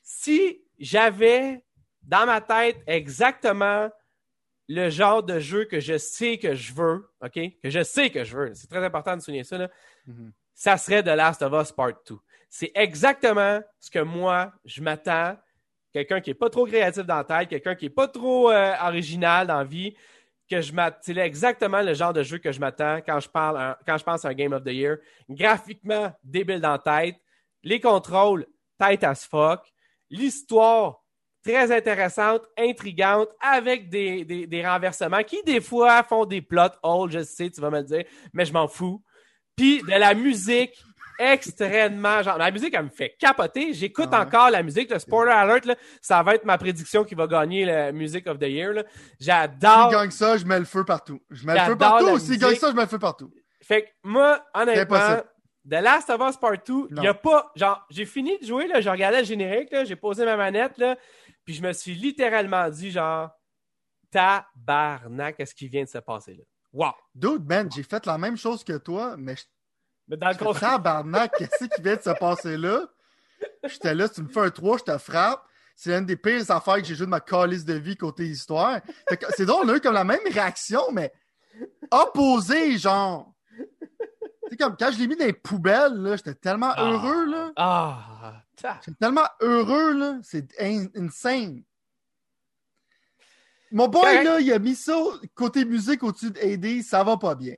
[0.03, 1.63] si j'avais
[2.03, 3.91] dans ma tête exactement
[4.69, 7.41] le genre de jeu que je sais que je veux, OK?
[7.63, 8.55] Que je sais que je veux.
[8.55, 9.69] C'est très important de souligner ça, là.
[10.07, 10.31] Mm-hmm.
[10.55, 12.17] Ça serait The Last of Us Part 2.
[12.51, 15.37] C'est exactement ce que moi, je m'attends.
[15.93, 18.75] Quelqu'un qui n'est pas trop créatif dans la tête, quelqu'un qui n'est pas trop euh,
[18.83, 19.95] original dans la vie,
[20.49, 23.99] que je C'est exactement le genre de jeu que je m'attends quand je parle, quand
[23.99, 24.97] je pense à un Game of the Year.
[25.29, 27.17] Graphiquement, débile dans la tête.
[27.63, 28.47] Les contrôles,
[28.79, 29.61] tight as fuck.
[30.11, 31.05] L'histoire,
[31.49, 37.23] très intéressante, intrigante, avec des, des, renversements qui, des fois, font des plot holes, je
[37.23, 39.03] sais, tu vas me le dire, mais je m'en fous.
[39.57, 40.85] Puis de la musique
[41.21, 43.73] extrêmement genre la musique elle me fait capoter.
[43.73, 47.17] J'écoute ah encore la musique le spoiler alert là, ça va être ma prédiction qui
[47.17, 48.85] va gagner la Music of the Year
[49.19, 51.21] j'adore si gagne ça je mets le feu partout.
[51.29, 52.19] Je mets le feu partout.
[52.21, 53.33] si gagne ça je mets le feu partout.
[53.61, 55.23] Fait que moi honnêtement
[55.69, 58.69] The Last of Us Part 2 il y a pas genre j'ai fini de jouer
[58.69, 58.81] là.
[58.81, 59.85] J'ai regardé le générique là.
[59.85, 60.97] J'ai posé ma manette là
[61.49, 63.31] puis je me suis littéralement dit, genre,
[64.11, 66.45] tabarnak, qu'est-ce qui vient de se passer là?
[66.75, 66.93] Wow!
[67.15, 69.45] Dude, man, j'ai fait la même chose que toi, mais je.
[70.09, 70.73] Mais dans le contraire.
[70.73, 72.87] Tabarnak, qu'est-ce qui vient de se passer là?
[73.65, 75.43] J'étais là, tu me fais un 3, je te frappe.
[75.75, 78.83] C'est l'une des pires affaires que j'ai joué de ma calice de vie côté histoire.
[79.35, 81.11] C'est drôle, on a eu comme la même réaction, mais
[81.91, 83.33] opposée, genre.
[84.51, 86.91] C'est comme quand je l'ai mis dans les poubelles, là, j'étais tellement ah.
[86.91, 87.53] heureux, là.
[87.57, 88.43] Ah!
[88.59, 90.19] J'étais tellement heureux, là.
[90.23, 90.53] C'est
[90.97, 91.63] insane.
[93.71, 94.97] Mon boy, là, il a mis ça
[95.35, 97.55] côté musique au-dessus d'AD, ça va pas bien.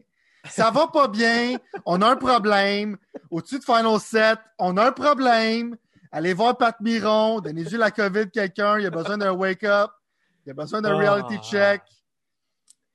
[0.48, 2.96] Ça va pas bien, on a un problème.
[3.30, 5.76] Au-dessus de Final 7, on a un problème.
[6.10, 9.90] Allez voir Pat Miron, donnez-lui la COVID quelqu'un, il a besoin d'un wake-up,
[10.44, 11.42] il a besoin d'un reality ah.
[11.42, 11.82] check.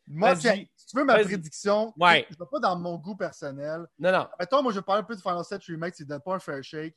[0.08, 2.28] Moi, c'est Si tu veux ma prédiction, Ouais.
[2.30, 3.86] je ne vais pas dans mon goût personnel.
[3.98, 4.28] Non, non.
[4.40, 6.40] Mettons, moi, je vais parler un peu de Final 7 Remake, c'est donne pas un
[6.40, 6.96] fair shake.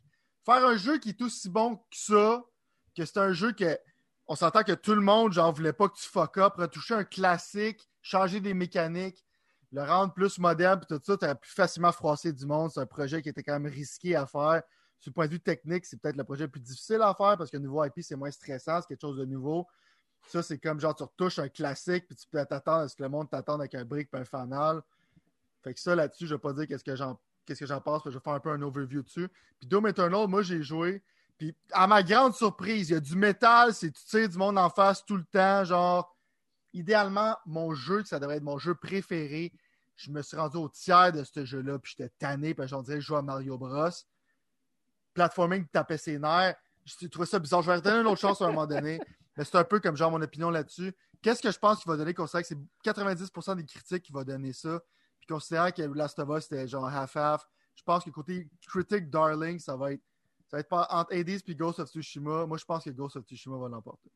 [0.49, 2.43] Faire un jeu qui est aussi bon que ça,
[2.97, 3.79] que c'est un jeu que
[4.27, 7.05] on s'entend que tout le monde, genre, voulait pas que tu fuck up, retoucher un
[7.05, 9.23] classique, changer des mécaniques,
[9.73, 12.71] le rendre plus moderne, puis tout ça, tu aurais pu facilement froisser du monde.
[12.71, 14.63] C'est un projet qui était quand même risqué à faire.
[15.03, 17.51] Du point de vue technique, c'est peut-être le projet le plus difficile à faire parce
[17.51, 19.67] que nouveau IP, c'est moins stressant, c'est quelque chose de nouveau.
[20.29, 23.03] Ça, c'est comme genre, tu retouches un classique, puis tu peux t'attendre à ce que
[23.03, 24.81] le monde t'attende avec un brick et un fanal.
[25.63, 28.03] Fait que ça, là-dessus, je vais pas dire qu'est-ce que j'en qu'est-ce que j'en pense,
[28.05, 29.29] je vais faire un peu un overview dessus.
[29.59, 31.03] Puis Doom Eternal, moi, j'ai joué.
[31.39, 34.59] Puis à ma grande surprise, il y a du métal, c'est tu tires du monde
[34.59, 35.65] en face tout le temps.
[35.65, 36.15] Genre,
[36.75, 39.53] idéalement, mon jeu, ça devrait être mon jeu préféré.
[39.97, 43.01] Je me suis rendu au tiers de ce jeu-là, puis j'étais tanné, puis j'en dirais,
[43.01, 43.89] je joue à Mario Bros.
[45.15, 46.55] Platforming tapait ses nerfs.
[46.85, 47.63] J'ai trouvé ça bizarre.
[47.63, 49.01] Je vais redonner une autre chance à un moment donné.
[49.37, 50.95] Mais c'est un peu comme genre mon opinion là-dessus.
[51.23, 54.23] Qu'est-ce que je pense qu'il va donner, considérant que c'est 90% des critiques qui va
[54.23, 54.81] donner ça,
[55.29, 59.77] considérant que Last of Us c'était genre half-half, je pense que côté critique Darling, ça
[59.77, 60.03] va être
[60.49, 62.47] ça va être pas entre Hades et Ghost of Tsushima.
[62.47, 64.11] Moi, je pense que Ghost of Tsushima va l'emporter.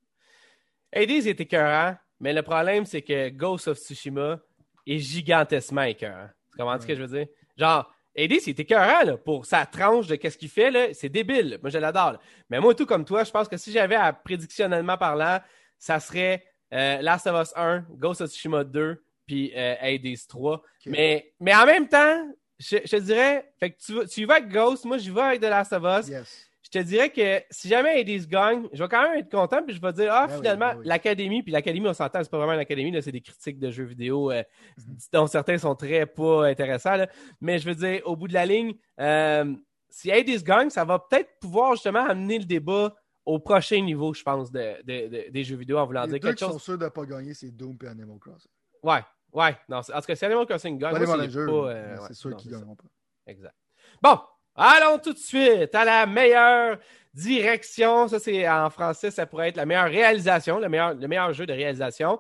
[0.90, 4.40] Hades est écœurant, mais le problème, c'est que Ghost of Tsushima
[4.86, 6.28] est gigantesquement écœurant.
[6.50, 7.26] Tu comprends ce que je veux dire?
[7.56, 10.70] Genre, Hades, il est écœurant là, pour sa tranche de qu'est-ce qu'il fait.
[10.70, 11.58] là, C'est débile.
[11.62, 12.18] Moi, je l'adore.
[12.48, 15.38] Mais moi, tout comme toi, je pense que si j'avais à prédictionnellement parlant,
[15.78, 20.62] ça serait euh, Last of Us 1, Ghost of Tsushima 2, puis euh, Hades 3.
[20.86, 24.48] Mais, mais en même temps, je, je te dirais, fait que tu, y vas avec
[24.50, 26.08] Ghost, moi, j'y vais avec The Last of Us.
[26.08, 26.48] Yes.
[26.64, 29.74] Je te dirais que si jamais Hades gagne, je vais quand même être content, puis
[29.74, 30.86] je vais dire, ah, Ben oui, finalement, ben oui.
[30.86, 33.70] l'académie, puis l'académie, on s'entend, c'est pas vraiment une académie, là, c'est des critiques de
[33.70, 34.42] jeux vidéo euh,
[34.78, 34.96] Mhm.
[35.12, 36.96] dont certains sont très pas intéressants.
[36.96, 37.08] là.
[37.42, 39.52] Mais je veux dire, au bout de la ligne, euh,
[39.90, 42.94] si Hades gagne, ça va peut-être pouvoir justement amener le débat
[43.26, 46.20] au prochain niveau, je pense, de, de- de- des jeux vidéo en voulant Les dire
[46.20, 46.62] deux quelque qui sont chose.
[46.62, 48.50] sûrs de ne pas gagner, c'est Doom et Animal Crossing.
[48.82, 49.00] Ouais,
[49.32, 49.56] ouais.
[49.68, 52.84] Non, en tout cas, si Animal Crossing gagne, c'est euh, c'est sûr qu'ils gagneront pas.
[53.26, 53.54] Exact.
[54.02, 54.18] Bon,
[54.54, 56.78] allons tout de suite à la meilleure
[57.14, 58.08] direction.
[58.08, 61.46] Ça, c'est en français, ça pourrait être la meilleure réalisation, le meilleur, le meilleur jeu
[61.46, 62.18] de réalisation.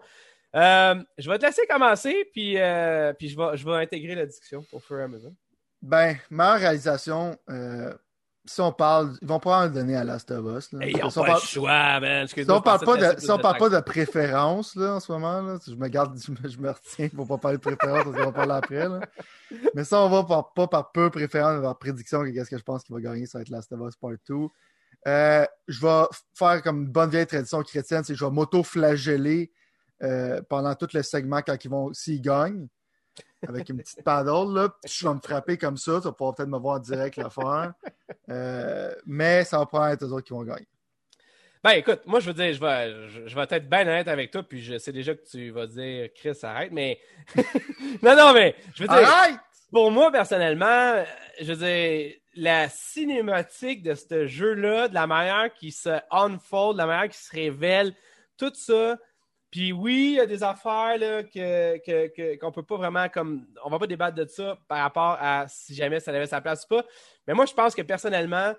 [0.54, 4.26] Euh, je vais te laisser commencer, puis, euh, puis je, vais, je vais intégrer la
[4.26, 5.32] discussion au fur et à mesure.
[5.80, 7.92] Ben, meilleure réalisation, euh,
[8.44, 10.72] si on parle, ils vont pas en donner à Last of Us.
[10.72, 10.84] là.
[10.84, 12.26] Hey, ils ont si on pas parle, le choix, man.
[12.28, 15.40] si on parle pas de, si on parle pas de préférence là, en ce moment,
[15.42, 18.16] là, je me garde, je me, je me retiens pour pas parler de préférence parce
[18.16, 18.88] qu'on va parler après.
[18.88, 19.00] là.
[19.74, 22.58] Mais ça, on va par- pas par peu préférence, mais par prédiction que qu'est-ce que
[22.58, 24.34] je pense qu'il va gagner, ça va être Last of Us Part 2.
[25.08, 29.52] Euh, je vais faire comme une bonne vieille tradition chrétienne, c'est que je vais m'auto-flageller
[30.02, 32.66] euh, pendant tout le segment quand ils vont, s'ils gagnent,
[33.48, 34.68] avec une petite paddle, là.
[34.82, 37.16] Puis Je vais me frapper comme ça, tu vas pouvoir peut-être me voir en direct
[37.16, 37.72] le faire.
[38.28, 40.66] Euh, mais ça va probablement être eux autres qui vont gagner.
[41.64, 44.32] Ben écoute, moi je veux dire, je vais, je, je vais être bien honnête avec
[44.32, 46.98] toi, puis je sais déjà que tu vas dire Chris, arrête, mais.
[48.02, 49.08] non, non, mais je veux dire.
[49.08, 49.38] Arrête!
[49.70, 51.04] Pour moi, personnellement,
[51.40, 56.78] je veux dire, la cinématique de ce jeu-là, de la manière qui se unfold, de
[56.78, 57.94] la manière qui se révèle,
[58.36, 58.98] tout ça.
[59.52, 63.08] Puis oui, il y a des affaires là, que, que, que- qu'on peut pas vraiment
[63.08, 63.46] comme.
[63.64, 66.64] On va pas débattre de ça par rapport à si jamais ça avait sa place
[66.64, 66.84] ou pas.
[67.28, 68.54] Mais moi, je pense que personnellement,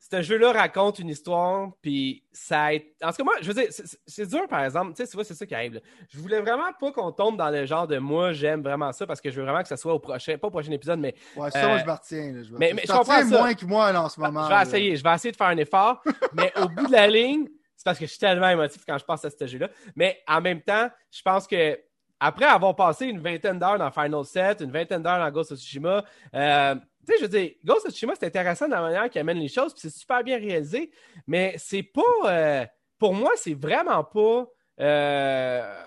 [0.00, 2.92] ce jeu-là raconte une histoire, puis ça été...
[3.04, 4.94] En tout cas, moi, je veux dire, c'est- dur, par exemple.
[4.94, 5.74] Tu sais, tu vois, c'est ça qui arrive.
[5.74, 5.80] là.
[6.08, 9.20] Je voulais vraiment pas qu'on tombe dans le genre de moi, j'aime vraiment ça, parce
[9.20, 11.50] que je veux vraiment que ça soit au prochain, pas au prochain épisode, mais Ouais,
[11.50, 12.32] ça, Euh, je me retiens.
[12.32, 13.38] là, je me mais- mais je je comprends ça.
[13.38, 14.42] moins que moi là, en ce moment.
[14.44, 14.62] je vais là.
[14.62, 17.46] essayer, je vais essayer de faire un effort, mais au bout de la ligne,
[17.80, 19.70] c'est parce que je suis tellement émotif quand je pense à ce jeu-là.
[19.96, 21.80] Mais en même temps, je pense que
[22.20, 25.58] après avoir passé une vingtaine d'heures dans Final 7, une vingtaine d'heures dans Ghost of
[25.58, 29.08] Tsushima, euh, tu sais, je veux dire, Ghost of Tsushima, c'est intéressant de la manière
[29.08, 30.90] qu'il amène les choses, puis c'est super bien réalisé,
[31.26, 32.02] mais c'est pas.
[32.26, 32.66] euh,
[32.98, 34.46] pour moi, c'est vraiment pas.
[34.80, 35.82] euh,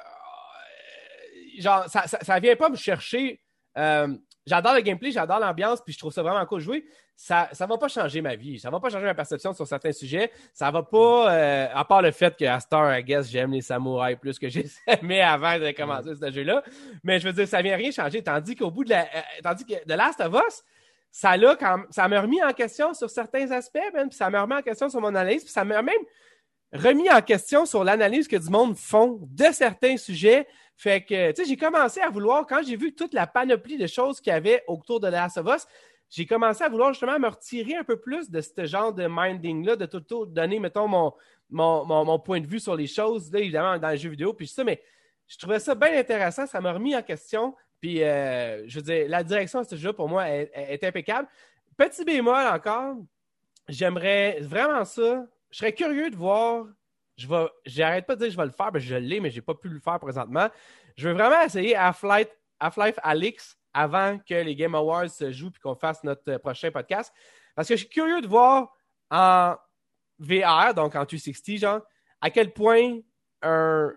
[1.60, 3.40] genre, ça, ça, ça vient pas me chercher.
[3.76, 6.86] j'adore le gameplay, j'adore l'ambiance, puis je trouve ça vraiment cool de jouer.
[7.16, 8.60] Ça ne va pas changer ma vie.
[8.60, 10.32] Ça va pas changer ma perception sur certains sujets.
[10.54, 13.62] Ça va pas, euh, à part le fait que à Star, I guess, j'aime les
[13.62, 16.64] samouraïs plus que j'aimais avant de commencer ce jeu-là.
[17.04, 18.24] Mais je veux dire, ça vient rien changer.
[18.24, 19.04] Tandis qu'au bout de la.
[19.04, 20.64] euh, tandis que The Last of Us,
[21.12, 24.42] ça, l'a quand, ça m'a remis en question sur certains aspects, man, puis ça m'a
[24.42, 25.94] remis en question sur mon analyse, puis ça m'a même
[26.74, 30.48] remis en question sur l'analyse que du monde font de certains sujets.
[30.76, 33.86] Fait que, tu sais, j'ai commencé à vouloir, quand j'ai vu toute la panoplie de
[33.86, 35.68] choses qu'il y avait autour de The Last of Us,
[36.14, 39.76] j'ai commencé à vouloir justement me retirer un peu plus de ce genre de minding-là,
[39.76, 41.12] de tout, tout donner, mettons, mon,
[41.50, 44.48] mon, mon, point de vue sur les choses, là, évidemment, dans les jeux vidéo, puis
[44.48, 44.80] ça, mais
[45.28, 49.06] je trouvais ça bien intéressant, ça m'a remis en question, puis euh, je veux dire,
[49.10, 51.28] la direction de ce jeu, pour moi, est, est impeccable.
[51.76, 52.96] Petit bémol encore,
[53.68, 56.68] j'aimerais vraiment ça, je serais curieux de voir
[57.16, 59.30] je vais, j'arrête pas de dire que je vais le faire, mais je l'ai, mais
[59.30, 60.48] j'ai pas pu le faire présentement.
[60.96, 65.60] Je veux vraiment essayer Half-Life, Half-Life Alix avant que les Game Awards se jouent et
[65.60, 67.12] qu'on fasse notre prochain podcast.
[67.56, 68.72] Parce que je suis curieux de voir
[69.10, 69.56] en
[70.20, 71.82] VR, donc en 360, genre,
[72.22, 73.00] à quel point
[73.42, 73.94] un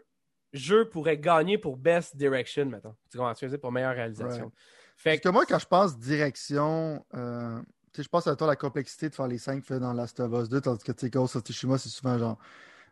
[0.53, 2.97] jeu pourrait gagner pour Best Direction, maintenant.
[3.11, 4.53] Tu comprends que pour meilleure réalisation.
[4.97, 5.29] Fait que...
[5.29, 7.61] moi, quand je pense direction, euh,
[7.97, 10.49] je pense à toi la complexité de faire les cinq faits dans Last of Us
[10.49, 12.39] 2, tandis que Ghost of Tsushima, c'est souvent genre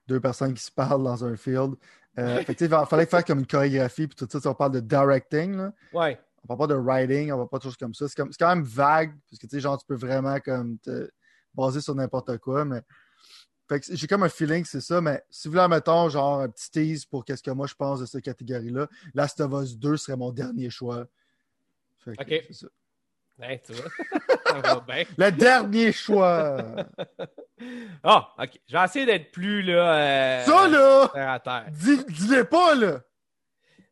[0.07, 1.75] deux personnes qui se parlent dans un field.
[2.19, 5.57] Euh, fait il fallait faire comme une chorégraphie, puis tout ça, on parle de directing.
[5.57, 5.73] Là.
[5.93, 6.21] Ouais.
[6.45, 8.07] On parle pas de writing, on parle pas de choses comme ça.
[8.09, 11.11] C'est, quand même vague, parce que tu sais, genre, tu peux vraiment comme te
[11.55, 12.81] baser sur n'importe quoi, mais.
[13.67, 16.41] Fait que j'ai comme un feeling que c'est ça, mais si vous voulez, mettons, genre,
[16.41, 19.79] un petit tease pour qu'est-ce que moi je pense de cette catégorie-là, Last of Us
[19.79, 21.07] 2 serait mon dernier choix.
[21.97, 22.45] Fait que, ok.
[22.49, 22.67] C'est ça.
[23.67, 23.91] Tu vois,
[24.47, 25.05] ça va bien.
[25.17, 26.63] Le dernier choix.
[28.03, 28.61] Ah, oh, ok.
[28.69, 29.95] Je vais essayer d'être plus là.
[29.95, 31.11] Euh, ça là!
[31.13, 31.67] Terre à terre.
[31.73, 33.01] Dis, dis-les pas là!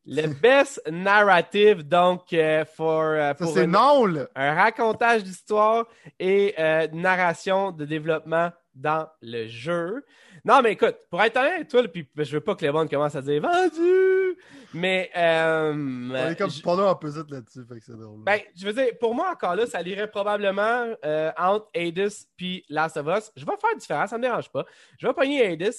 [0.04, 4.26] Le best narrative, donc, euh, for, euh, pour c'est non, là.
[4.34, 5.86] un racontage d'histoire
[6.18, 10.04] et euh, narration de développement dans le jeu.
[10.44, 13.14] Non, mais écoute, pour être honnête, toi, puis je veux pas que les bonnes commencent
[13.14, 14.36] à dire vendu,
[14.74, 15.10] mais.
[15.16, 16.62] Euh, On est comme je...
[16.62, 18.24] pendant opposite là-dessus, fait que c'est drôle.
[18.24, 22.64] Ben, je veux dire, pour moi, encore là, ça lirait probablement euh, entre Hades puis
[22.68, 23.30] Last of Us.
[23.36, 24.64] Je vais faire différent, ça me dérange pas.
[24.98, 25.74] Je vais pogner Hades,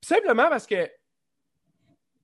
[0.00, 0.88] simplement parce que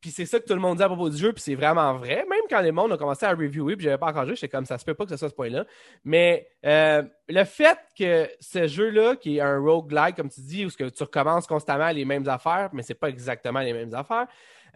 [0.03, 1.95] puis c'est ça que tout le monde dit à propos du jeu, puis c'est vraiment
[1.95, 2.27] vrai.
[2.29, 4.67] Même quand les mondes ont commencé à reviewer, puis j'avais pas encore joué, j'étais comme
[4.67, 5.65] ça se peut pas que ce soit ce point-là.
[6.05, 10.71] Mais euh, le fait que ce jeu-là, qui est un roguelike, comme tu dis, où
[10.71, 14.27] que tu recommences constamment les mêmes affaires, mais c'est pas exactement les mêmes affaires,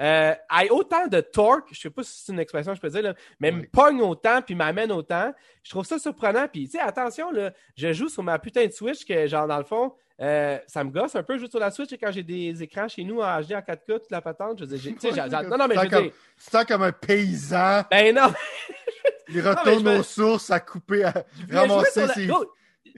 [0.01, 2.91] euh, ait autant de torque, je sais pas si c'est une expression que je peux
[2.91, 5.33] dire, là, mais me pogne autant puis m'amène autant,
[5.65, 6.47] je trouve ça surprenant.
[6.47, 9.59] Puis, tu sais, attention, là, je joue sur ma putain de Switch que, genre, dans
[9.59, 12.22] le fond, euh, ça me gosse un peu jouer sur la Switch et quand j'ai
[12.22, 14.94] des écrans chez nous en HD en 4K, toute la patente, je veux dire,
[15.48, 17.83] non, non, mais je C'est comme un paysan.
[17.90, 18.33] Ben non!
[19.29, 21.12] Il retourne aux sources à couper, à
[21.50, 22.29] ramasser ses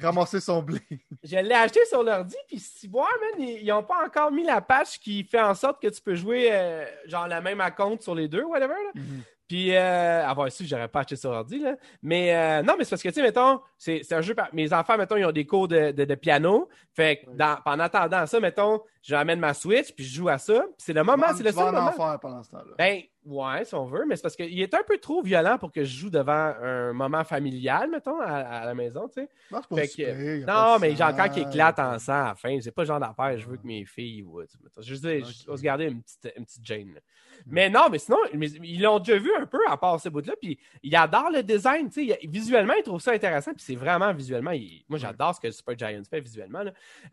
[0.01, 0.81] ramasser son blé.
[1.23, 4.61] je l'ai acheté sur l'ordi, puis si voir, man, ils n'ont pas encore mis la
[4.61, 8.03] patch qui fait en sorte que tu peux jouer euh, genre la même à compte
[8.03, 8.75] sur les deux, whatever.
[8.75, 8.93] Là.
[8.95, 9.23] Mm-hmm.
[9.49, 11.77] Puis, euh, avoir su, j'aurais pas acheté sur ordi, là.
[12.03, 14.35] Mais euh, non, mais c'est parce que, tu sais, mettons, c'est un jeu.
[14.53, 16.69] Mes enfants, mettons, ils ont des cours de, de, piano.
[16.95, 20.65] Fait que, dans, en attendant ça, mettons, j'amène ma Switch, puis je joue à ça.
[20.77, 21.93] c'est le moment, c'est le seul moment.
[21.93, 22.75] faire pendant ce temps-là.
[22.77, 25.71] Ben, ouais, si on veut, mais c'est parce qu'il est un peu trop violent pour
[25.71, 29.29] que je joue devant un moment familial, mettons, à, la maison, tu sais.
[29.51, 32.59] Non, fait que, non mais j'ai encore qui éclate en sang à la fin.
[32.61, 34.23] C'est pas le genre d'affaire, je veux que mes filles.
[34.23, 34.47] Ouais,
[34.81, 36.95] je veux dire, je vais se garder une petite, une petite Jane.
[36.95, 37.01] Là.
[37.47, 40.35] Mais non, mais sinon, ils l'ont déjà vu un peu à part ce bout-là.
[40.41, 41.89] Puis ils adorent le design.
[42.25, 43.53] Visuellement, ils trouvent ça intéressant.
[43.53, 44.53] Puis c'est vraiment visuellement.
[44.89, 46.65] Moi, j'adore ce que Super Giants fait visuellement.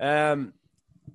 [0.02, 0.46] Euh,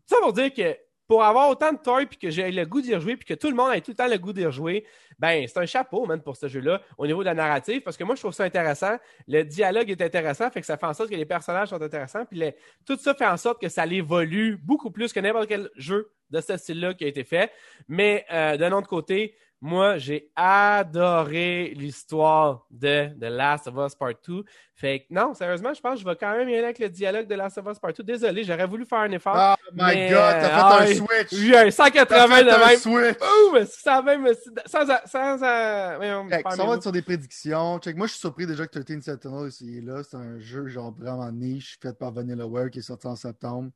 [0.06, 0.76] ça pour dire que
[1.10, 3.50] pour avoir autant de toys puis que j'ai le goût d'y rejouer puis que tout
[3.50, 4.86] le monde ait tout le temps le goût d'y rejouer,
[5.18, 8.04] ben c'est un chapeau, man, pour ce jeu-là au niveau de la narrative parce que
[8.04, 8.96] moi, je trouve ça intéressant.
[9.26, 12.24] Le dialogue est intéressant, fait que ça fait en sorte que les personnages sont intéressants
[12.26, 12.40] puis
[12.86, 16.40] tout ça fait en sorte que ça évolue beaucoup plus que n'importe quel jeu de
[16.40, 17.50] ce style-là qui a été fait.
[17.88, 24.14] Mais euh, d'un autre côté, moi, j'ai adoré l'histoire de The Last of Us Part
[24.26, 24.42] 2.
[24.74, 26.88] Fait que non, sérieusement, je pense que je vais quand même y aller avec le
[26.88, 28.02] dialogue de Last of Us Part 2.
[28.02, 29.36] Désolé, j'aurais voulu faire un effort.
[29.36, 31.32] Oh my god, t'as fait un euh, switch!
[31.32, 32.62] Oui, un 180 de même.
[32.62, 33.18] Un switch.
[33.20, 34.26] Ouh, ça même.
[34.64, 34.86] Sans.
[35.06, 37.78] sans, sans on va sur des prédictions.
[37.80, 40.02] Check, moi, je suis surpris déjà que 13 Sentinel est là.
[40.02, 43.70] C'est un jeu genre vraiment niche fait par Vanillaware qui est sorti en septembre.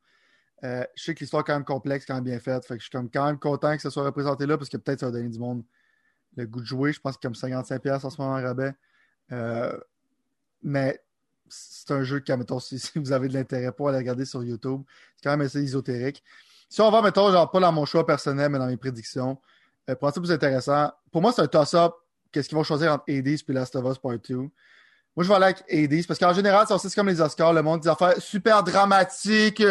[0.63, 2.65] Euh, je sais que l'histoire est quand même complexe, quand même bien faite.
[2.67, 5.01] Fait que je suis quand même content que ça soit représenté là parce que peut-être
[5.01, 5.65] ça va donner du monde
[6.37, 6.93] le goût de jouer.
[6.93, 8.73] Je pense a comme 55$ en ce moment en rabais.
[9.33, 9.77] Euh,
[10.63, 11.01] mais
[11.49, 14.83] c'est un jeu que, mettons, si, vous avez de l'intérêt pour aller regarder sur YouTube,
[15.17, 16.23] c'est quand même assez ésotérique.
[16.69, 19.41] Si on va, mettons, genre pas dans mon choix personnel, mais dans mes prédictions,
[19.91, 21.93] euh, pour un plus intéressant, pour moi, c'est un toss-up.
[22.33, 24.49] Qu'est-ce qu'ils vont choisir entre Hades et Last of Us Part 2?
[25.17, 27.81] Moi, je vais aller avec Hades parce qu'en général, c'est comme les Oscars, le monde
[27.81, 29.63] des affaires super dramatiques.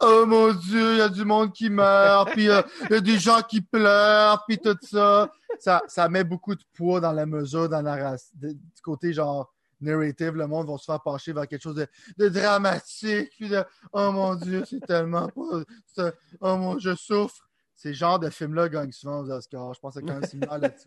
[0.00, 2.60] Oh mon Dieu, il y a du monde qui meurt, puis euh,
[2.90, 5.30] il y a des gens qui pleurent, puis tout ça.
[5.58, 5.82] ça.
[5.88, 10.32] Ça met beaucoup de poids dans la mesure, dans la du côté genre narrative.
[10.36, 11.86] Le monde va se faire pencher vers quelque chose
[12.18, 16.12] de, dramatique, puis de Oh mon Dieu, c'est tellement pas.
[16.42, 17.48] Oh mon, je souffre.
[17.74, 19.72] Ces genres de films-là gagnent souvent aux Oscars.
[19.72, 20.86] Je pense que c'est quand même similaire là-dessus.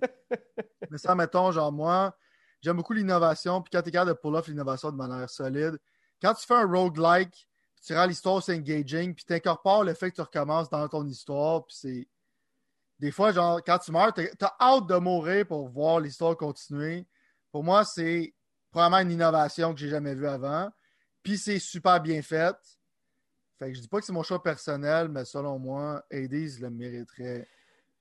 [0.92, 2.16] Mais ça, mettons, genre moi
[2.64, 3.62] J'aime beaucoup l'innovation.
[3.62, 5.78] Puis quand tu es capable de pull off l'innovation de manière solide,
[6.22, 7.48] quand tu fais un roguelike,
[7.86, 11.06] tu rends l'histoire c'est engaging, puis tu incorpores le fait que tu recommences dans ton
[11.06, 12.08] histoire, puis c'est.
[13.00, 17.06] Des fois, genre, quand tu meurs, tu as hâte de mourir pour voir l'histoire continuer.
[17.52, 18.34] Pour moi, c'est
[18.72, 20.72] probablement une innovation que j'ai jamais vue avant.
[21.22, 22.56] Puis c'est super bien fait.
[23.60, 26.70] Fait que je dis pas que c'est mon choix personnel, mais selon moi, Hades le
[26.70, 27.46] mériterait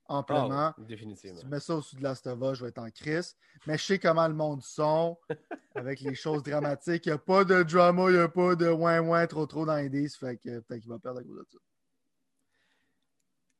[0.07, 0.73] amplement.
[0.77, 1.37] Oh, définitivement.
[1.37, 3.35] Si tu mets ça au-dessus de Last of Us, je vais être en crise.
[3.65, 5.17] Mais je sais comment le monde sont
[5.75, 7.05] avec les choses dramatiques.
[7.05, 9.65] Il n'y a pas de drama, il n'y a pas de ouin ouin trop trop
[9.65, 10.09] dans Hades.
[10.19, 11.57] Fait que peut-être qu'il va perdre à cause de ça.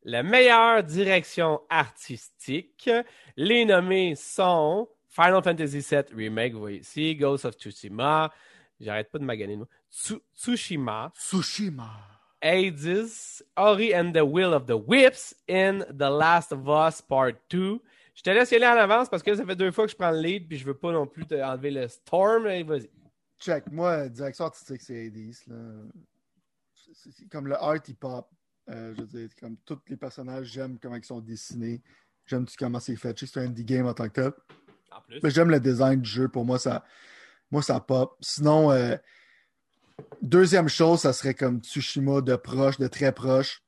[0.05, 2.89] La meilleure direction artistique.
[3.37, 8.33] Les nommés sont Final Fantasy VII Remake, vous voyez ici, Ghost of Tsushima,
[8.79, 9.59] j'arrête pas de maganer,
[9.91, 12.12] Tsushima, Tsushima.
[12.43, 17.79] Hades, Ori and the Will of the Whips, in The Last of Us Part 2.
[18.15, 19.95] Je te laisse y aller en avance parce que ça fait deux fois que je
[19.97, 22.43] prends le lead puis je veux pas non plus te enlever le Storm.
[22.43, 22.89] Vas-y.
[23.39, 25.33] Check, moi, direction artistique, c'est Hades.
[25.47, 25.55] là.
[26.95, 28.27] C'est- comme le art hip-hop.
[28.69, 31.81] Euh, je veux dire, comme tous les personnages, j'aime comment ils sont dessinés.
[32.25, 33.17] J'aime comment c'est fait.
[33.19, 34.31] Je sais que c'est un indie game en tant que tel.
[34.91, 35.19] En plus.
[35.21, 36.29] Mais j'aime le design du jeu.
[36.29, 36.85] Pour moi, ça,
[37.51, 38.15] moi, ça pop.
[38.21, 38.95] Sinon, euh,
[40.21, 43.61] deuxième chose, ça serait comme Tsushima de proche, de très proche.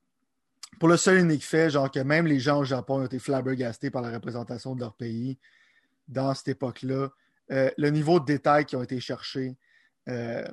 [0.79, 3.19] Pour le seul et unique fait, genre que même les gens au Japon ont été
[3.19, 5.37] flabbergastés par la représentation de leur pays
[6.07, 7.09] dans cette époque-là.
[7.51, 9.55] Euh, le niveau de détail qui ont été cherchés,
[10.09, 10.43] euh,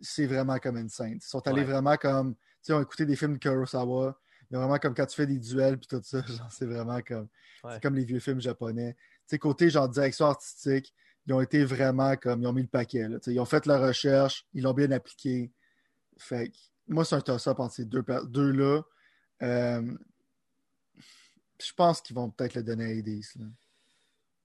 [0.00, 1.18] c'est vraiment comme une scène.
[1.22, 1.66] Ils sont allés Ouais.
[1.66, 4.18] vraiment comme, tu sais, ils ont écouté des films de Kurosawa.
[4.50, 6.66] Il y a vraiment comme quand tu fais des duels puis tout ça, genre, c'est
[6.66, 7.28] vraiment comme,
[7.62, 7.72] Ouais.
[7.74, 8.94] c'est comme les vieux films japonais.
[8.94, 10.92] Tu sais, côté genre direction artistique,
[11.30, 13.06] ils ont été vraiment comme, ils ont mis le paquet.
[13.08, 13.18] là.
[13.26, 15.52] Ils ont fait leur recherche, ils l'ont bien appliqué.
[16.18, 16.56] Fait que,
[16.88, 18.82] moi, c'est un toss-up entre ces deux, deux-là.
[19.42, 19.96] Euh,
[21.62, 23.22] je pense qu'ils vont peut-être le donner à Hades.
[23.36, 23.46] là.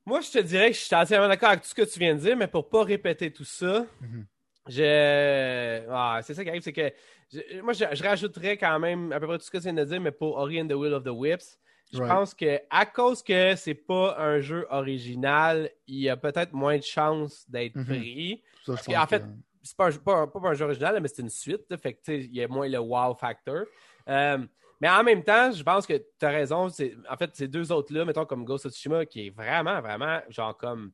[0.06, 2.14] Moi, je te dirais que je suis entièrement d'accord avec tout ce que tu viens
[2.14, 4.26] de dire, mais pour pas répéter tout ça, Mhm.
[4.68, 5.86] je.
[5.90, 6.92] Ah, c'est ça qui arrive, c'est que.
[7.34, 9.74] je- moi, je, je rajouterais quand même à peu près tout ce que tu viens
[9.74, 11.58] de dire, mais pour Ori and the Will of the Whips,
[11.94, 12.10] je Right.
[12.12, 16.78] pense que à cause que c'est pas un jeu original, il y a peut-être moins
[16.78, 17.86] de chances d'être Mhm.
[17.86, 18.44] pris.
[18.66, 19.24] Ça, Parce fait,
[19.64, 21.62] c'est pas, un jeu- pas, pas un jeu original, mais c'est une suite.
[21.70, 23.66] là, fait que, tu sais, il y a moins le wow factor.
[24.10, 24.38] Euh,
[24.82, 26.68] mais en même temps, je pense que tu as raison.
[26.68, 30.56] En fait, ces deux autres-là, mettons comme Ghost of Tsushima, qui est vraiment, vraiment, genre
[30.58, 30.92] comme.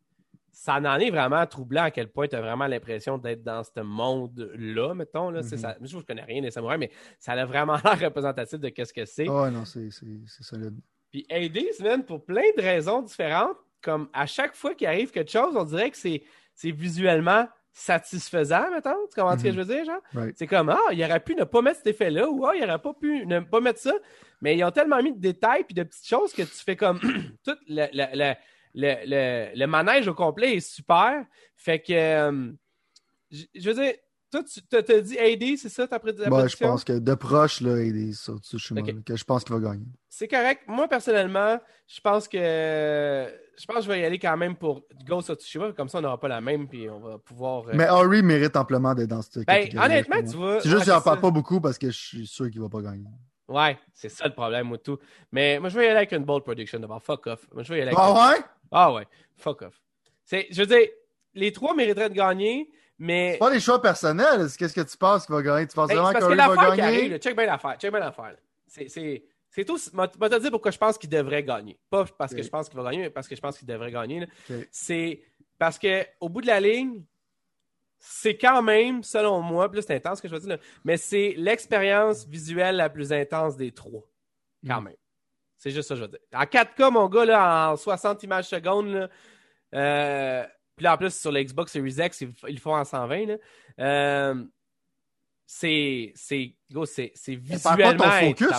[0.51, 3.79] Ça en est vraiment troublant à quel point tu as vraiment l'impression d'être dans ce
[3.81, 5.29] monde-là, mettons.
[5.29, 5.57] Là, Mhm.
[5.57, 8.93] ça, je ne connais rien des samouraïs, mais ça a vraiment l'air représentatif de qu'est-ce
[8.93, 9.27] que c'est.
[9.29, 10.75] Ah ouais, non, c'est solide.
[11.09, 15.31] Puis Hades, man, pour plein de raisons différentes, comme à chaque fois qu'il arrive quelque
[15.31, 16.21] chose, on dirait que c'est
[16.71, 18.95] visuellement satisfaisant, mettons.
[19.13, 19.53] Tu comprends ce que Mhm.
[19.55, 20.01] je veux dire, genre?
[20.13, 20.35] Right.
[20.37, 22.81] C'est comme, ah, il aurait pu ne pas mettre cet effet-là, ou ah, il aurait
[22.81, 23.93] pas pu ne pas mettre ça.
[24.41, 26.99] Mais ils ont tellement mis de détails puis de petites choses que tu fais comme
[27.45, 28.33] tout le, le, le,
[28.73, 31.25] le, le- le manège au complet est super.
[31.55, 32.51] Fait que, euh,
[33.31, 33.93] je je veux dire,
[34.31, 36.67] toi, tu t'as dit Hades, c'est ça ta pré- ta Ouais, je prédiction?
[36.69, 39.85] pense que de proche, là, Hades sur Tsushima, que je pense qu'il va gagner.
[40.07, 40.61] C'est correct.
[40.67, 42.37] Moi, personnellement, je pense que
[43.57, 45.73] je pense que je vais y aller quand même pour Ghost of Tsushima.
[45.73, 47.67] Comme ça, on n'aura pas la même, puis on va pouvoir.
[47.67, 50.61] euh, Mais Ori mérite amplement d'être dans cette ben, honnêtement, tu vois.
[50.61, 52.81] C'est juste que j'en parle pas beaucoup parce que je suis sûr qu'il va pas
[52.81, 53.07] gagner.
[53.49, 54.97] Ouais, c'est ça le problème, moi, tout.
[55.33, 57.03] Mais moi, je vais y aller avec une bold prediction d'abord.
[57.03, 57.45] Fuck off.
[57.53, 57.99] Moi, je vais y aller avec.
[58.01, 58.41] Ah ouais?
[58.71, 59.07] Ah ouais,
[59.37, 59.81] fuck off.
[60.23, 60.87] C'est, je veux dire,
[61.33, 63.37] les trois mériteraient de gagner, mais.
[63.39, 64.47] Pas des choix personnels.
[64.57, 65.67] Qu'est-ce que tu penses qu'il va gagner?
[65.67, 66.97] Tu penses Ben, vraiment c'est que qu'Ori va l'affaire qui gagner?
[66.97, 68.35] arrive, là, check bien l'affaire, check bien l'affaire.
[68.67, 69.77] C'est, c'est, c'est tout.
[69.93, 71.77] Moi, te dire pourquoi je pense qu'il devrait gagner.
[71.89, 73.91] Pas parce que je pense qu'il va gagner, mais parce que je pense qu'il devrait
[73.91, 74.25] gagner.
[74.71, 75.21] C'est
[75.59, 77.03] parce que au bout de la ligne,
[77.99, 80.97] c'est quand même, selon moi, plus c'est intense ce que je veux dire, là, mais
[80.97, 84.01] c'est l'expérience visuelle la plus intense des trois.
[84.65, 84.85] Quand Mm.
[84.85, 84.95] même.
[85.61, 86.19] C'est juste ça que je veux dire.
[86.33, 89.07] En 4K, mon gars, là, en 60 images secondes,
[89.75, 90.43] euh,
[90.75, 93.25] puis là, en plus, sur l'Xbox Series X, ils, ils le font en 120.
[93.27, 93.35] Là,
[93.79, 94.43] euh,
[95.45, 96.55] c'est, c'est,
[97.35, 98.57] visuellement focus, là?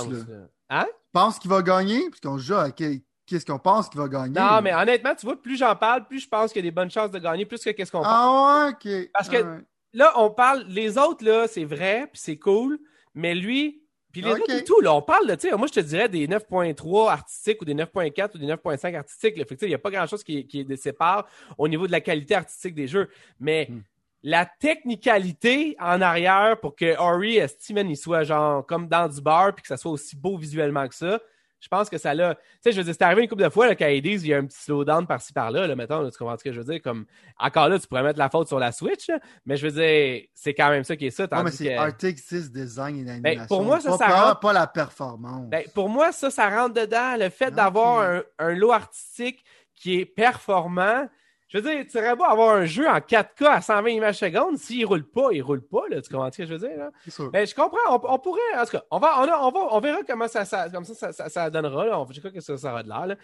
[0.70, 0.86] Hein?
[0.86, 2.08] Tu penses qu'il va gagner?
[2.08, 4.38] Parce qu'on joue à que- qu'est-ce qu'on pense qu'il va gagner?
[4.38, 6.74] Non, mais honnêtement, tu vois, plus j'en parle, plus je pense qu'il y a des
[6.74, 8.06] bonnes chances de gagner, plus que qu'est-ce qu'on pense.
[8.08, 9.10] Ah ouais, ok.
[9.12, 9.66] Parce que- Alright.
[9.94, 12.78] Là, on parle, les autres, là, c'est vrai, puis c'est cool,
[13.14, 13.81] mais lui,
[14.12, 16.09] puis les autres et tout, là, on parle, de, tu sais, moi, je te dirais
[16.09, 19.37] des 9.3 artistiques ou des 9.4 ou des 9.5 artistiques.
[19.37, 19.44] Là.
[19.44, 21.27] Fait il n'y a pas grand-chose qui, qui les sépare
[21.59, 23.09] au niveau de la qualité artistique des jeux.
[23.40, 23.81] Mais Hmm.
[24.22, 29.55] la technicalité en arrière pour que Ori, Steven, il soit genre comme dans du bar
[29.55, 31.20] puis que ça soit aussi beau visuellement que ça,
[31.62, 32.35] je pense que ça l'a.
[32.35, 34.35] Tu sais, je veux dire, c'est arrivé une couple de fois qu'à Hades, il y
[34.35, 36.70] a un petit slowdown par-ci par-là, là, mettons, là, tu comprends ce que je veux
[36.72, 36.83] dire?
[36.83, 37.07] Comme,
[37.38, 40.25] encore là, tu pourrais mettre la faute sur la Switch, là, mais je veux dire,
[40.35, 41.29] c'est quand même ça qui est ça.
[41.31, 43.23] Ouais, mais c'est que- artistic design et animation.
[43.23, 45.48] Ben, pour moi, ça, pas, ça pas- rentre- pas la performance.
[45.48, 47.17] Ben, pour moi, ça, ça rentre dedans.
[47.17, 49.44] Le fait d'avoir un, un lot artistique
[49.77, 51.06] qui est performant.
[51.53, 54.57] Je veux dire, tu aurais beau avoir un jeu en 4K à 120 images secondes,
[54.57, 56.79] s'il roule pas, il roule pas, là, tu comprends ce que je veux dire?
[56.79, 56.90] Là?
[57.07, 57.31] sûr.
[57.31, 59.61] Ben, je comprends, on, on pourrait, en tout cas, on, va, on, a- on, va,
[59.71, 62.00] on verra comment ça, ça, comme ça, ça, ça, donnera, là.
[62.00, 63.17] On, je pas que ça, ça aura de l'air, là.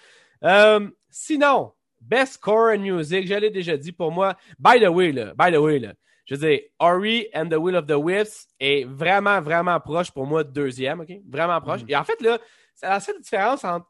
[0.45, 1.73] Euh, sinon,
[2.03, 4.37] Best Score and Music, je l'ai déjà dit pour moi.
[4.59, 5.95] By the way, là, by the way, là,
[6.27, 10.27] je veux dire, Ori and the Will of the Wisps est vraiment, vraiment proche pour
[10.27, 11.13] moi de deuxième, OK?
[11.27, 11.81] Vraiment proche.
[11.83, 11.91] Mhm.
[11.91, 12.39] Et en fait, là,
[12.75, 13.87] c'est la seule différence entre.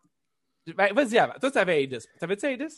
[0.77, 1.35] Ben, vas-y avant.
[1.41, 1.89] Toi, tu avais.
[2.21, 2.71] T'avais-tu Hades?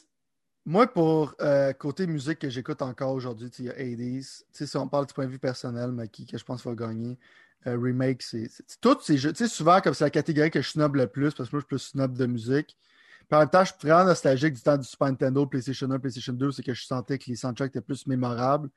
[0.71, 4.23] Moi, pour euh, côté musique que j'écoute encore aujourd'hui, il y a 80s.
[4.39, 6.65] Tu sais, si on parle du point de vue personnel, mais qui que je pense
[6.65, 7.19] va gagner,
[7.67, 8.49] euh, remake, c'est.
[9.17, 9.33] jeux.
[9.33, 11.61] Tu sais, souvent, comme c'est la catégorie que je snob le plus, parce que moi,
[11.61, 12.77] je suis plus snob de musique.
[13.29, 15.99] Puis en même temps, je suis vraiment nostalgique du temps du Super Nintendo, PlayStation 1,
[15.99, 18.71] PlayStation 2, c'est que je sentais que les soundtracks étaient plus mémorables.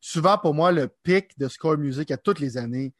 [0.00, 2.92] Souvent, pour moi, le pic de score music à toutes les années,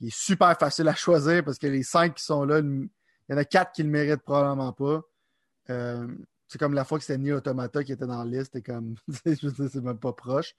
[0.00, 2.90] il est super facile à choisir parce que les cinq qui sont là, il
[3.30, 5.00] y en a quatre qui le méritent probablement pas.
[5.70, 6.06] Euh,
[6.48, 8.94] c'est comme la fois que c'était Nier Automata qui était dans la liste, et comme,
[9.24, 10.54] c'est même pas proche.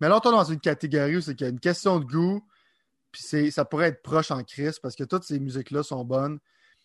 [0.00, 2.04] Mais là, on tombe dans une catégorie où c'est qu'il y a une question de
[2.04, 2.42] goût,
[3.12, 6.38] puis ça pourrait être proche en crise parce que toutes ces musiques-là sont bonnes.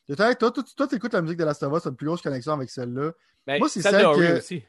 [0.10, 2.22] De toi, toi, écoutes la musique de Last of Us, tu as une plus grosse
[2.22, 3.12] connexion avec celle-là.
[3.48, 4.64] Ben, Moi, c'est celle de que- aussi.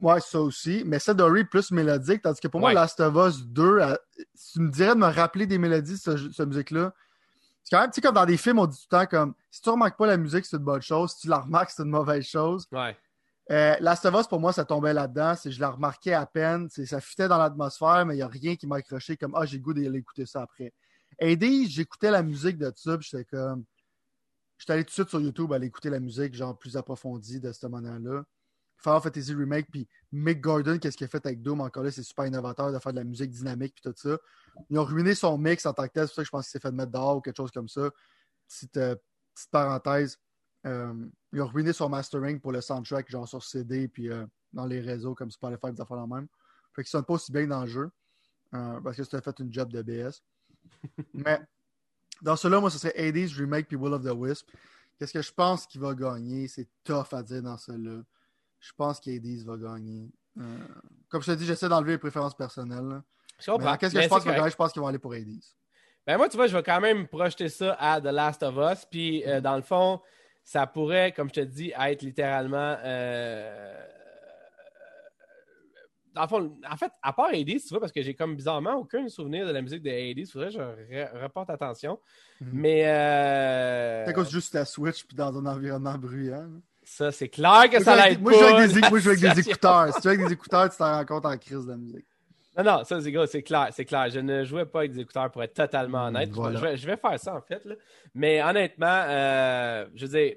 [0.00, 0.84] Ouais, ça aussi.
[0.86, 2.72] Mais celle d'Ori plus mélodique, tandis que pour Ouais.
[2.72, 3.98] moi, Last of Us 2, elle-
[4.34, 6.94] si tu me dirais de me rappeler des mélodies de ce- cette musique-là,
[7.64, 9.34] c'est quand même, tu sais, comme dans des films, on dit tout le temps comme
[9.50, 11.12] si tu remarques pas la musique, c'est une bonne chose.
[11.12, 12.66] Si tu la remarques, c'est une mauvaise chose.
[12.72, 12.96] Ouais.
[13.50, 15.34] Euh, Last of Us, pour moi, ça tombait là-dedans.
[15.34, 16.68] C'est, je la remarquais à peine.
[16.70, 19.44] C'est, ça fitait dans l'atmosphère, mais il n'y a rien qui m'a accroché comme Ah,
[19.44, 20.72] j'ai goût d'aller écouter ça après.
[21.18, 23.64] Aider, j'écoutais la musique de ça, puis j'étais comme.
[24.58, 27.52] J'étais allé tout de suite sur YouTube aller écouter la musique, genre plus approfondie de
[27.52, 28.22] cette manière-là.
[28.78, 32.02] Final Fantasy Remake, puis Mick Gordon, qu'est-ce qu'il a fait avec Doom encore là, c'est
[32.02, 34.18] super innovateur de faire de la musique dynamique, puis tout ça.
[34.70, 36.44] Ils ont ruiné son mix en tant que tel, c'est pour ça que je pense
[36.46, 37.90] qu'il s'est fait mettre dehors ou quelque chose comme ça.
[38.48, 38.96] Petite, euh,
[39.34, 40.18] petite parenthèse.
[40.66, 40.94] Euh,
[41.32, 44.80] ils ont ruiné son mastering pour le soundtrack, genre sur CD, puis euh, dans les
[44.80, 46.28] réseaux comme Spotify, des affaires la même.
[46.74, 47.90] Fait qu'ils sonne pas aussi bien dans le jeu,
[48.50, 50.22] parce que c'était fait une job de BS.
[51.14, 51.40] Mais
[52.22, 54.48] dans cela, moi, ce serait Hades Remake puis Will of the Wisp.
[54.98, 56.46] Qu'est-ce que je pense qu'il va gagner?
[56.46, 58.02] C'est tough à dire dans cela.
[58.60, 60.08] Je pense qu'Hades va gagner.
[60.38, 60.58] Euh,
[61.08, 63.02] comme je te dis, j'essaie d'enlever les préférences personnelles.
[63.38, 64.50] Qu'est-ce que je pense gagner?
[64.50, 65.40] Je pense qu'ils vont aller pour Hades.
[66.06, 68.84] Ben moi, tu vois, je vais quand même projeter ça à The Last of Us.
[68.90, 70.00] Puis, euh, dans le fond,
[70.42, 72.76] ça pourrait, comme je te dis, être littéralement.
[72.84, 73.86] euh,
[76.14, 78.74] Dans le fond, en fait, à part Hades, tu vois, parce que j'ai comme bizarrement
[78.74, 81.98] aucun souvenir de la musique de Hades, il faudrait que je re- reporte attention.
[82.40, 82.50] Mhm.
[82.52, 86.48] Mais euh, C'est à cause juste la Switch puis dans un environnement bruyant.
[86.82, 88.90] ça, c'est clair que ça Moi, l'aide avec- moi, je joue pas, avec des, la
[88.90, 89.86] moi, je joue avec des écouteurs.
[89.88, 92.06] Si tu joues avec des écouteurs, tu t'en rends compte en crise de la musique.
[92.56, 94.10] Non, non, ça, c'est c'est clair, c'est clair.
[94.10, 96.28] Je ne jouais pas avec des écouteurs pour être totalement Mm, honnête.
[96.28, 96.58] Je- voilà.
[96.58, 97.64] Je, vais, je vais faire ça, en fait.
[97.64, 97.74] là.
[98.14, 100.36] Mais honnêtement, euh, je veux dire,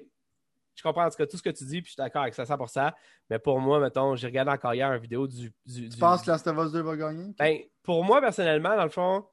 [0.74, 2.34] je comprends en tout cas tout ce que tu dis, puis je suis d'accord avec
[2.34, 2.90] ça 100%.
[3.30, 5.50] Mais pour moi, mettons, j'ai regardé encore hier une vidéo du.
[5.66, 7.34] du, Tu du- penses que Last of Us 2 va gagner?
[7.38, 9.24] Ben, pour moi, personnellement, dans le fond,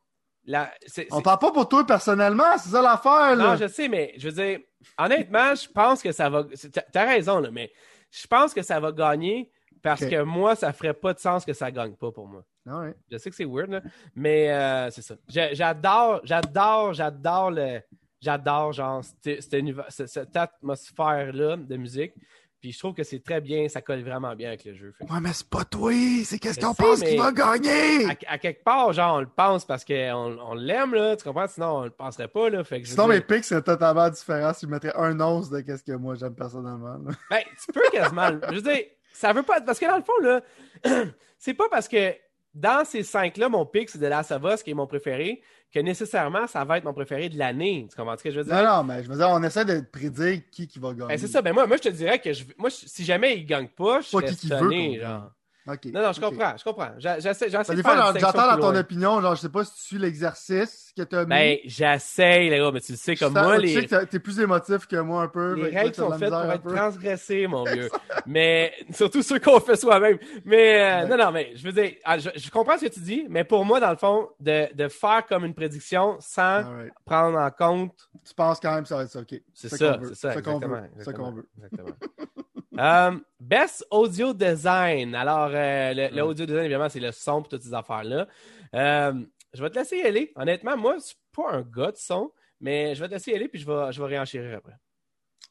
[0.45, 3.37] la, c'est, On parle pas pour toi personnellement, c'est ça l'affaire.
[3.37, 4.59] Non, je sais, mais je veux dire,
[4.97, 6.43] honnêtement, je pense que ça va.
[6.73, 7.71] T'as t'as raison, là, mais
[8.11, 9.49] je pense que ça va gagner
[9.83, 12.43] parce que moi, ça ferait pas de sens que ça gagne pas pour moi.
[12.67, 12.85] Ah.
[13.11, 13.81] Je sais que c'est weird, là,
[14.15, 15.15] mais euh, c'est ça.
[15.27, 17.81] J'adore, j'adore, j'adore le.
[18.21, 19.53] J'adore, genre, cette,
[19.89, 22.13] cette atmosphère-là de musique.
[22.61, 24.93] Puis je trouve que c'est très bien, ça colle vraiment bien avec le jeu.
[24.97, 25.91] Fait Ouais, mais c'est pas toi,
[26.23, 28.05] c'est qu'est-ce qu'on pense qu'il va gagner?
[28.05, 31.47] à, à quelque part, genre, on le pense parce qu'on on l'aime, là, tu comprends?
[31.47, 32.63] Sinon, on le penserait pas, là.
[32.63, 35.83] Fait que Sinon, mes pics, c'est totalement différent si je mettrais un once de qu'est-ce
[35.83, 36.99] que moi j'aime personnellement.
[37.05, 37.11] là.
[37.29, 38.29] Ben, tu peux quasiment.
[38.49, 39.61] je veux dire, ça veut pas.
[39.61, 40.41] Parce que dans le fond, là,
[41.37, 42.13] c'est pas parce que
[42.53, 45.41] dans ces cinq-là, mon pic, c'est de Last of Us qui est mon préféré,
[45.73, 47.87] que nécessairement, ça va être mon préféré de l'année.
[47.89, 48.53] Tu comprends ce que je veux dire?
[48.55, 51.07] Non, non, mais je veux dire, on essaie de prédire qui, qui va gagner.
[51.07, 51.41] Ben, c'est ça.
[51.41, 54.01] Ben, moi, moi, je te dirais que je, moi, je- si jamais il gagne pas,
[54.01, 55.31] je Pas serais qui qui veut sonné, qu'on genre.
[55.65, 56.89] Non, non, je comprends, je comprends.
[56.97, 60.91] J'essaie, j'essaie Ben, j'entends dans ton opinion, genre, je sais pas si tu suis l'exercice
[60.95, 61.29] que tu as mis.
[61.29, 64.05] Ben, j'essaie, les gars, mais tu le sais, comme Je moi, sais les, que t'as-
[64.05, 65.53] t'es plus émotif que moi un peu.
[65.53, 67.89] Les que règles sont faites pour être transgressées, mon vieux.
[68.25, 70.17] mais surtout ceux qu'on fait soi-même.
[70.43, 71.09] Mais euh, Ouais.
[71.09, 73.43] non, non, mais je veux dire, ah, je, je comprends ce que tu dis, mais
[73.45, 76.93] pour moi, dans le fond, de, de faire comme une prédiction sans Alright.
[77.05, 78.09] prendre en compte.
[78.27, 79.35] Tu penses quand même que ça va être ça, ok.
[79.53, 80.81] C'est ça, c'est ça, C'est qu'on veut.
[80.99, 81.47] C'est qu'on veut.
[81.57, 81.95] exactement.
[82.77, 85.15] Euh, best audio design.
[85.15, 88.27] Alors, euh, le, audio design, évidemment, c'est le son et toutes ces affaires-là.
[88.73, 90.31] Euh, je vais te laisser y aller.
[90.35, 93.35] Honnêtement, moi, je suis pas un gars de son, mais je vais te laisser y
[93.35, 94.77] aller puis je vais, je vais réenchérir après.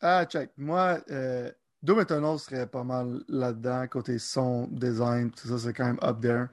[0.00, 0.50] Ah, check.
[0.56, 1.50] Moi, euh,
[1.82, 6.20] Doom Eternal serait pas mal là-dedans, côté son, design, tout ça, c'est quand même up
[6.20, 6.46] there.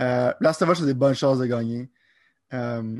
[0.00, 1.90] Euh, Last of Us a des bonnes chances de gagner.
[2.54, 2.98] Euh,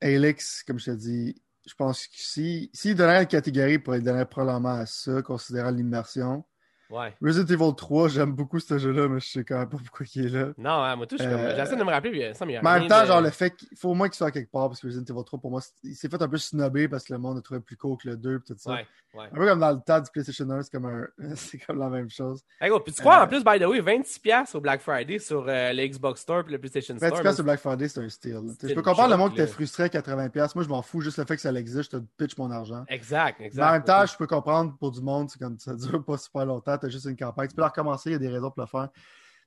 [0.00, 4.00] Alex, comme je te dis, je pense que si, s'il donnait une catégorie, il pourrait
[4.00, 6.44] donner probablement à ça, considérant l'immersion.
[6.90, 7.14] Ouais.
[7.22, 10.26] Resident Evil 3, j'aime beaucoup ce jeu-là, mais je sais quand même pas pourquoi il
[10.26, 10.48] est là.
[10.58, 12.52] Non, hein, moi, tout, je suis comme- Euh, j'essaie de me rappeler, puis ça, mais
[12.52, 14.08] il y a Mais en même temps, de- genre, le fait qu'il faut au moins
[14.08, 16.28] qu'il soit quelque part, parce que Resident Evil 3, pour moi, il s'est fait un
[16.28, 18.58] peu snobber parce que le monde a trouvé plus court que le 2 pis tout
[18.58, 18.72] ça.
[18.72, 19.26] Ouais, ouais.
[19.32, 21.06] Un peu comme dans le temps du PlayStation 1, c'est comme, un...
[21.36, 22.42] c'est comme la même chose.
[22.60, 25.18] Hey, gros, puis tu crois, Euh, en plus, by the way, 26$ au Black Friday
[25.18, 27.10] sur euh, le Xbox Store puis le PlayStation Store.
[27.22, 28.40] 20$ sur Black Friday, c'est un steal.
[28.62, 30.54] Je peux comprendre le monde qui était frustré à 80$.
[30.56, 32.84] Moi, je m'en fous juste le fait que ça existe, je te pitch mon argent.
[32.88, 33.62] Exact, exact.
[33.62, 36.16] Mais en même temps, je peux comprendre pour du monde, c'est comme ça dure pas
[36.16, 37.48] super longtemps, t'as juste une campagne.
[37.48, 38.88] Tu peux la recommencer, il y a des raisons pour le faire.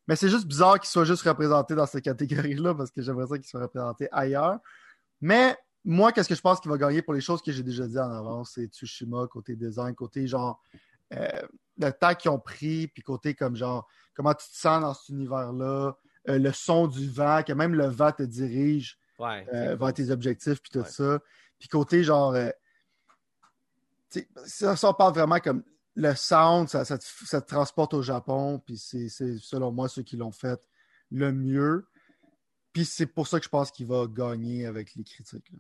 [0.08, 3.38] Mais c'est juste bizarre qu'il soit juste représenté dans cette catégorie-là parce que j'aimerais ça
[3.38, 4.60] qu'il soit représenté ailleurs.
[5.22, 7.88] Mais moi, qu'est-ce que je pense qu'il va gagner pour les choses que j'ai déjà
[7.88, 8.52] dit en avance?
[8.56, 10.62] C'est Tsushima, côté design, côté genre
[11.14, 11.28] euh,
[11.78, 15.10] le temps qu'ils ont pris, puis côté comme genre comment tu te sens dans cet
[15.10, 15.98] univers-là,
[16.30, 19.46] euh, le son du vent, que même le vent te dirige Ouais.
[19.54, 20.90] euh, vers tes objectifs puis tout Ouais.
[20.90, 21.20] ça.
[21.60, 22.36] Puis côté genre
[24.10, 25.64] tu ça, on parle vraiment comme
[25.96, 30.60] le sound, ça, te, transporte au Japon, puis c'est selon moi ceux qui l'ont fait
[31.12, 31.88] le mieux.
[32.72, 35.52] Puis c'est pour ça que je pense qu'il va gagner avec les critiques.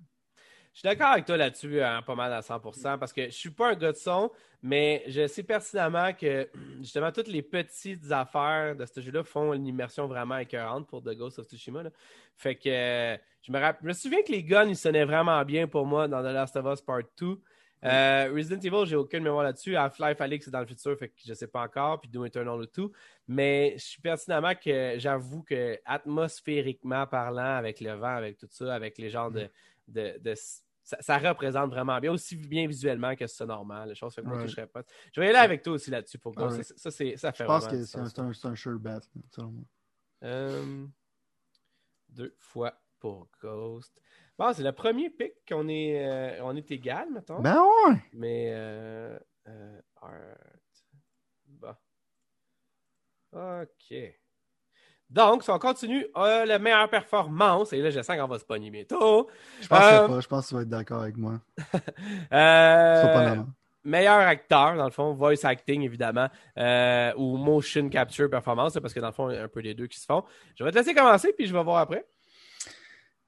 [0.73, 3.51] Je suis d'accord avec toi là-dessus, hein, pas mal à 100%, parce que je suis
[3.51, 4.31] pas un gars de son,
[4.63, 6.49] mais je sais pertinemment que
[6.81, 11.15] justement toutes les petites affaires de ce jeu-là font une immersion vraiment écœurante pour The
[11.15, 11.83] Ghost of Tsushima.
[12.35, 15.67] Fait que euh, je me, je me souviens que les guns, ils sonnaient vraiment bien
[15.67, 17.39] pour moi dans The Last of Us Part 2.
[17.85, 19.75] Euh, Resident Evil, j'ai aucune mémoire là-dessus.
[19.75, 21.99] Half-Life Alix, c'est dans le futur, fait que je sais pas encore.
[21.99, 22.91] Puis Doom Eternal ou tout.
[23.27, 28.73] Mais je suis pertinemment que j'avoue que atmosphériquement parlant, avec le vent, avec tout ça,
[28.73, 29.49] avec les genres de.
[29.87, 30.35] de, de-
[30.85, 33.87] ça, ça représente vraiment bien, aussi bien visuellement que normal.
[33.89, 34.47] Les choses fait que moi, Ouais.
[34.49, 34.83] je pas.
[35.13, 36.37] Je vais y aller avec toi aussi là-dessus pour.
[36.37, 36.61] Ouais.
[36.61, 38.99] Ça, ça, c'est- ça fait Je pense que c'est un, un, un sure bet,
[39.31, 39.65] selon moi.
[40.25, 40.85] Euh,
[42.09, 43.97] deux fois pour Ghost.
[44.37, 47.39] Bon, c'est le premier pick qu'on est, euh, on est égal, mettons.
[47.39, 47.95] Ben ouais!
[48.13, 49.17] Mais euh,
[49.47, 50.11] euh, Art.
[51.45, 51.75] Bon.
[53.33, 53.97] OK.
[55.09, 58.45] Donc, si on continue, euh, la meilleure performance, et là, je sens qu'on va se
[58.45, 59.29] pogner bientôt.
[59.61, 61.39] Je pense pas, je pense que tu vas être d'accord avec moi.
[62.33, 63.35] Euh,
[63.83, 66.29] meilleur acteur, dans le fond, voice acting, évidemment,
[67.17, 69.75] ou motion capture performance, parce que dans le fond, il y a un peu des
[69.75, 70.23] deux qui se font.
[70.55, 72.07] Je vais te laisser commencer, puis je vais voir après.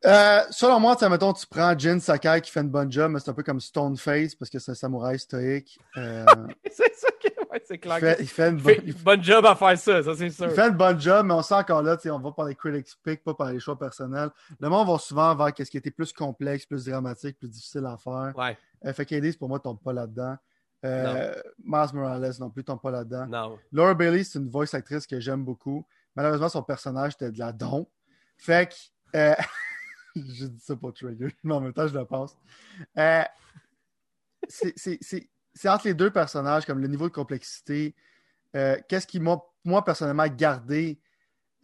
[0.05, 3.19] Euh, selon moi, tu mettons, tu prends Jin Sakai qui fait une bonne job, mais
[3.19, 5.79] c'est un peu comme Stoneface parce que c'est un samouraï stoïque.
[5.97, 6.25] Euh,
[6.71, 7.27] c'est ça que.
[7.51, 7.99] Ouais, c'est il, clair.
[7.99, 10.29] fait, que- il fait une Il bonne, fait bonne job à faire ça, ça, c'est
[10.29, 10.45] sûr.
[10.45, 12.93] il fait une bonne job, mais on sent encore là, on va par les critics
[13.03, 14.29] pick, pas par les choix personnels.
[14.59, 17.97] Le monde va souvent vers ce qui était plus complexe, plus dramatique, plus difficile à
[17.97, 18.33] faire.
[18.37, 20.35] Ouais, Euh, fait qu'Hades, pour moi, tombe pas là-dedans.
[20.83, 21.33] Euh,
[21.63, 23.25] Miles Morales non plus tombe pas là-dedans.
[23.25, 23.57] non.
[23.71, 25.83] Laura Bailey, c'est une voice actrice que j'aime beaucoup.
[26.15, 27.87] Malheureusement, son personnage était de la don.
[28.37, 28.75] Fait que.
[30.33, 32.35] je dis ça pour trigger, mais en même temps, je le pense.
[32.97, 33.23] Euh,
[34.47, 35.27] c'est-
[35.67, 37.95] entre les deux personnages, comme le niveau de complexité.
[38.55, 40.99] euh, Qu'est-ce qui m'a, moi, personnellement, gardé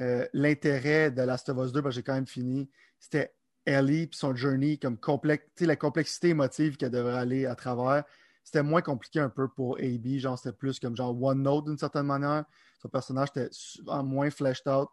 [0.02, 3.34] euh, l'intérêt de Last of Us 2, parce que j'ai quand même fini, c'était
[3.66, 8.04] Ellie puis son journey, comme complexe, la complexité émotive qu'elle devrait aller à travers.
[8.44, 11.78] C'était moins compliqué un peu pour AB, genre c'était plus comme genre One Note d'une
[11.78, 12.46] certaine manière.
[12.82, 14.90] Son personnage était souvent moins fleshed out.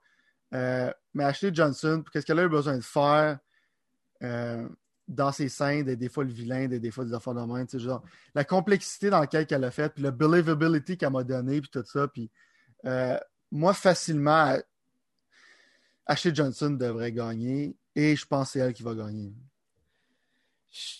[0.52, 3.38] Mais Ashley Johnson, qu'est-ce qu'elle a eu besoin de faire
[4.22, 4.68] euh,
[5.06, 7.70] dans ses scènes, des, des fois le vilain, des, des fois des affaires de tu
[7.70, 8.02] sais, genre
[8.34, 11.84] la complexité dans laquelle qu'elle a fait, puis le believability qu'elle m'a donné, puis tout
[11.84, 12.30] ça, puis
[12.84, 13.18] euh,
[13.50, 14.56] moi facilement,
[16.06, 19.32] Ashley Johnson devrait gagner, et je pense que c'est elle qui va gagner.
[20.70, 20.96] Je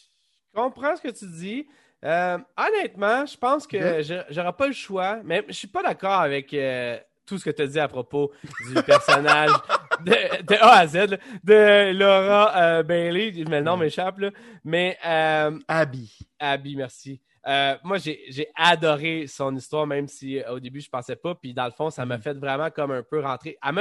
[0.55, 1.67] comprends ce que tu dis.
[2.05, 4.05] Euh, honnêtement, je pense que Ok.
[4.05, 6.99] je- j'aurai pas le choix, mais je suis pas d'accord avec euh,
[7.29, 8.33] tout ce que tu as dit à propos
[8.69, 9.51] du personnage
[10.05, 13.33] de, de A à Z, là, de Laura euh, Bailey.
[13.49, 14.31] Mais le nom m'échappe, là.
[14.65, 16.19] Mais euh, Abby.
[16.39, 17.21] Abby, merci.
[17.47, 21.35] Euh, moi, j'ai adoré son histoire, même si euh, au début, je pensais pas.
[21.35, 22.23] Puis dans le fond, ça m'a Mhm.
[22.23, 23.57] fait vraiment comme un peu rentrer.
[23.63, 23.73] En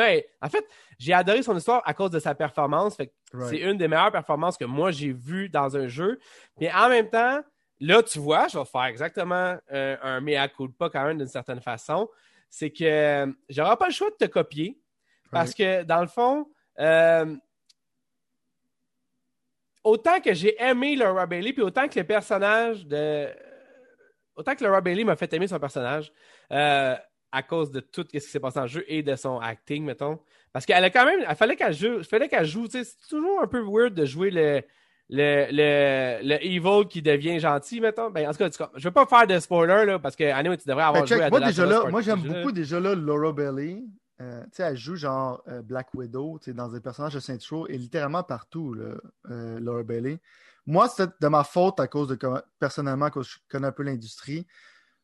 [0.50, 0.66] fait,
[0.98, 2.96] j'ai adoré son histoire à cause de sa performance.
[2.98, 3.50] Right.
[3.50, 6.18] c'est une des meilleures performances que moi j'ai vues dans un jeu.
[6.58, 7.42] Puis en même temps,
[7.82, 12.08] là, tu vois, je vais faire exactement un mea culpa quand même d'une certaine façon.
[12.50, 14.80] C'est que euh, j'aurai pas le choix de te copier.
[15.32, 16.48] Parce que dans le fond,
[16.80, 17.36] euh,
[19.84, 23.28] autant que j'ai aimé Laura Bailey, puis autant que le personnage de.
[24.36, 26.12] Autant que Laura Bailey m'a fait aimer son personnage
[26.52, 26.96] euh,
[27.32, 29.84] à cause de tout ce qui s'est passé dans le jeu et de son acting,
[29.84, 30.20] mettons.
[30.54, 31.26] Parce qu'elle a quand même.
[31.28, 32.04] Il fallait qu'elle joue.
[32.04, 32.68] fallait qu'elle joue.
[32.70, 34.62] C'est toujours un peu weird de jouer le.
[35.10, 38.10] Le, le, le evil qui devient gentil, mettons.
[38.10, 40.26] Ben, en tout cas, tu- je ne veux pas faire de spoiler, là, parce que,
[40.26, 42.80] anyway, tu devrais avoir Ben, check, joué à moi, déjà là, moi j'aime beaucoup déjà
[42.80, 43.84] là Laura Bailey.
[44.20, 47.68] Euh, tu sais, elle joue genre euh, Black Widow dans des personnages de Saint Show
[47.68, 48.96] et littéralement partout, là,
[49.30, 50.20] euh, Laura Bailey.
[50.66, 52.18] Moi, c'était de ma faute à cause de
[52.60, 54.46] personnellement, à cause que je connais un peu l'industrie.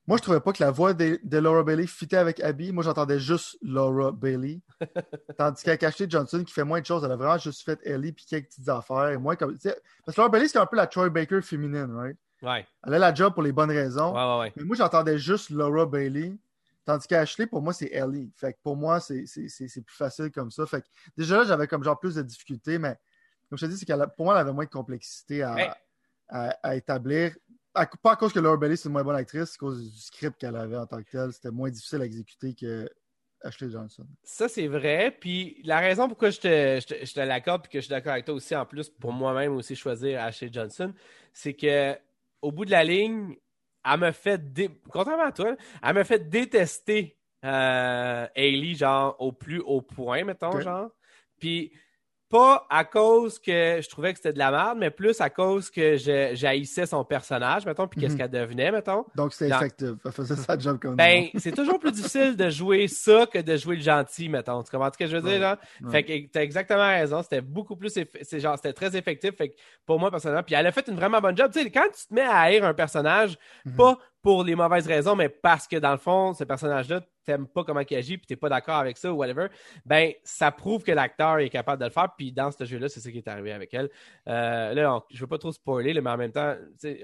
[0.06, 2.72] Moi, je trouvais pas que la voix de, de Laura Bailey fitait avec Abby.
[2.74, 4.60] Moi, j'entendais juste Laura Bailey.
[5.38, 8.12] Tandis qu'avec Ashley Johnson, qui fait moins de choses, elle a vraiment juste fait Ellie
[8.12, 9.10] puis quelques petites affaires.
[9.10, 11.41] Et moins comme, tu sais, parce que Laura Bailey, c'est un peu la Troy Baker
[11.41, 12.18] féminine, right?
[12.41, 12.66] Ouais.
[12.86, 14.14] Elle a la job pour les bonnes raisons.
[14.14, 14.54] Ouais, ouais, ouais.
[14.58, 16.34] Mais moi, j'entendais juste Laura Bailey.
[16.86, 18.30] Tandis qu'Ashley, pour moi, c'est Ellie.
[18.36, 20.66] Fait que pour moi, c'est plus facile comme ça.
[20.66, 22.97] Fait que déjà là, j'avais comme genre plus de difficultés, mais
[23.49, 25.56] comme je te dis, c'est qu'elle pour moi, elle avait moins de complexité à-
[26.62, 27.34] à établir.
[27.76, 29.92] À- pas à cause que Laura Bailey, c'est une moins bonne actrice, c'est à cause
[29.92, 31.34] du script qu'elle avait en tant que tel.
[31.34, 32.90] C'était moins difficile à exécuter que
[33.42, 34.06] Ashley Johnson.
[34.24, 35.16] Ça, c'est vrai.
[35.20, 37.90] Puis la raison pourquoi je te, je te, je te l'accorde puis que je suis
[37.90, 40.94] d'accord avec toi aussi, en plus, pour moi-même aussi choisir Ashley Johnson,
[41.34, 41.98] c'est que
[42.42, 43.36] au bout de la ligne,
[43.86, 44.70] elle me fait, dé...
[44.92, 50.60] contrairement à toi, elle me fait détester euh, Hailey, genre, au plus haut point, mettons,
[50.62, 50.90] genre.
[51.40, 51.74] Puis
[52.34, 55.70] pas à cause que je trouvais que c'était de la merde, mais plus à cause
[55.70, 55.98] que
[56.34, 58.18] j'haïssais son personnage, mettons, puis qu'est-ce Mhm.
[58.22, 59.06] qu'elle devenait, mettons.
[59.16, 59.90] Donc c'était effectif.
[60.04, 63.56] Elle faisait sa job comme Ben, c'est toujours plus difficile de jouer ça que de
[63.56, 64.64] jouer le gentil, mettons.
[64.64, 65.60] Tu comprends ce que je veux dire, là?
[65.84, 65.92] ouais.
[65.92, 67.22] Fait que t'as exactement raison.
[67.22, 67.94] C'était beaucoup plus.
[68.24, 69.36] C'est genre, c'était très effectif.
[69.38, 69.56] Fait que
[69.86, 71.52] pour moi, personnellement, puis elle a fait une vraiment bonne job.
[71.54, 73.76] Tu sais, quand tu te mets à haïr un personnage, Mhm.
[73.76, 77.64] pas pour les mauvaises raisons, mais parce que dans le fond, ce personnage-là, t'aimes pas
[77.64, 79.48] comment il agit, puis t'es pas d'accord avec ça ou whatever,
[79.86, 82.10] ben, ça prouve que l'acteur est capable de le faire.
[82.18, 83.90] Puis dans ce jeu-là, c'est ça qui est arrivé avec elle.
[84.28, 86.54] Euh, là, on- je veux pas trop spoiler, là, mais en même temps,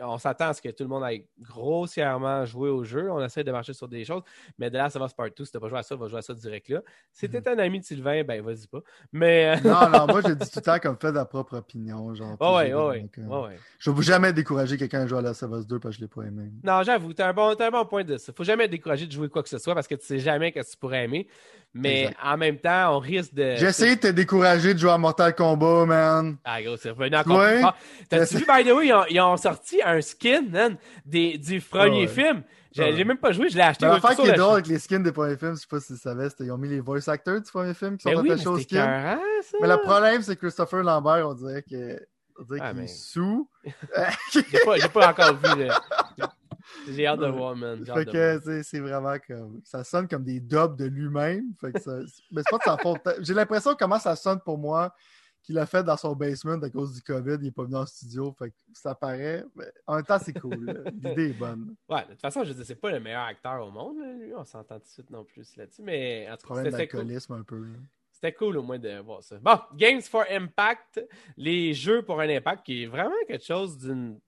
[0.01, 3.09] on s'attend à ce que tout le monde aille grossièrement jouer au jeu.
[3.11, 4.23] On essaie de marcher sur des choses.
[4.57, 5.45] Mais de là, ça va se part tout.
[5.45, 6.81] Si t'as pas joué à ça, va jouer à ça direct là.
[7.13, 7.31] Si Mhm.
[7.31, 8.79] t'es un ami de Sylvain, ben, vas-y pas.
[9.11, 9.57] Mais.
[9.57, 12.13] euh, Non, non, moi, je dis tout le temps comme fait de la propre opinion.
[12.13, 13.57] Genre, puis Ouais, ouais, ouais.
[13.79, 16.01] Je ne veux jamais décourager quelqu'un à jouer à la Savas 2 parce que je
[16.05, 16.51] l'ai pas aimé.
[16.63, 18.31] Non, j'avoue, t'as un, bon, t'as un bon point de ça.
[18.35, 20.51] Faut jamais être découragé de jouer quoi que ce soit parce que tu sais jamais
[20.51, 21.27] que tu pourrais aimer.
[21.73, 22.17] Mais Exact.
[22.23, 23.55] en même temps, on risque de.
[23.57, 26.37] J'ai essayé de te décourager de jouer à Mortal Kombat, man.
[26.43, 27.53] Ah, gros, c'est revenu encore Ouais.
[27.55, 27.75] plus fort.
[28.09, 31.61] T'as-tu vu, by the way, ils ont, ils ont sorti un skin, man, des, du
[31.61, 32.07] premier Ouais.
[32.07, 32.43] film.
[32.71, 33.03] J'ai Ouais.
[33.03, 33.85] même pas joué, je l'ai acheté.
[33.85, 35.93] L'affaire qui est le- drôle avec les skins des premiers films, je sais pas si
[35.93, 38.31] tu savais, c'était ils ont mis les voice actors du premier film qui sont Ben
[38.31, 39.17] attachés aux skins.
[39.61, 41.99] Mais le problème, c'est que Christopher Lambert, on dirait que
[42.39, 43.49] on dirait Ah, qu'il mais- est sous.
[44.33, 45.65] J'ai pas, j'ai pas encore vu.
[45.65, 45.81] là.
[46.87, 47.85] J'ai hâte de voir, man.
[47.85, 49.61] Fait que c'est- vraiment comme.
[49.63, 51.53] Ça sonne comme des dubs de lui-même.
[51.59, 51.99] Fait que ça...
[52.31, 53.01] Mais c'est pas de sa faute.
[53.21, 54.93] J'ai l'impression comment ça sonne pour moi
[55.41, 57.37] qu'il a fait dans son basement à cause du COVID.
[57.41, 58.31] Il est pas venu en studio.
[58.37, 59.43] Fait que ça paraît.
[59.55, 60.83] Mais en même temps, c'est cool.
[61.01, 61.75] L'idée est bonne.
[61.89, 64.33] Ouais, de toute façon, je dire, c'est pas le meilleur acteur au monde, lui.
[64.35, 65.81] On s'entend tout de suite non plus là-dessus.
[65.81, 66.99] Mais en tout cas, Problème c'était cool.
[66.99, 67.57] d'alcoolisme un peu.
[67.59, 67.77] là.
[68.11, 69.37] C'était cool au moins de voir ça.
[69.41, 71.05] Bon, Games for Impact,
[71.37, 74.19] les jeux pour un impact, qui est vraiment quelque chose d'une.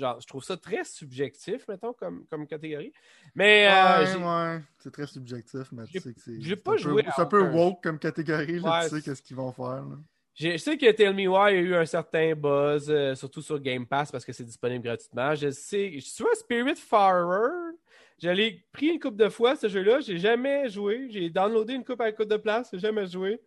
[0.00, 2.90] Genre, je trouve ça très subjectif, mettons, comme, comme catégorie.
[3.34, 4.60] Mais euh, ouais, ouais.
[4.78, 6.40] C'est très subjectif, mais tu sais que c'est.
[6.40, 8.60] j'ai pas un joué C'est un peu woke comme catégorie.
[8.60, 9.66] Là, Ouais, tu sais qu'est-ce qu'ils vont faire.
[9.84, 9.98] là.
[10.34, 13.86] je sais que Tell Me Why a eu un certain buzz, euh, surtout sur Game
[13.86, 15.34] Pass parce que c'est disponible gratuitement.
[15.34, 17.74] Je sais, tu vois, Spirit Farer,
[18.22, 21.08] je l'ai pris une coupe de fois ce jeu-là, j'ai jamais joué.
[21.10, 23.38] J'ai downloadé une coupe à une coupe de place, j'ai jamais joué.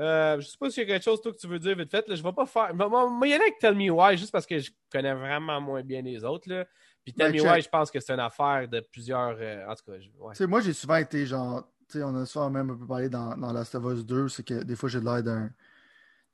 [0.00, 1.90] Euh, je sais pas s'il y a quelque chose toi, que tu veux dire vite
[1.90, 2.06] fait.
[2.08, 2.72] Là, je vais pas faire.
[2.74, 5.82] Moi, moi, y aller avec Tell Me Why juste parce que je connais vraiment moins
[5.82, 6.48] bien les autres.
[6.48, 6.66] Là.
[7.04, 7.50] Puis Tell Ben, Me.
[7.50, 9.36] Why, je pense que c'est une affaire de plusieurs.
[9.40, 10.34] euh, en tout cas, je- ouais.
[10.36, 11.64] Tu moi, j'ai souvent été genre.
[11.90, 14.28] Tu sais, on a souvent même un peu parlé dans, dans Last of Us 2,
[14.28, 15.50] c'est que des fois, j'ai l'air d'un.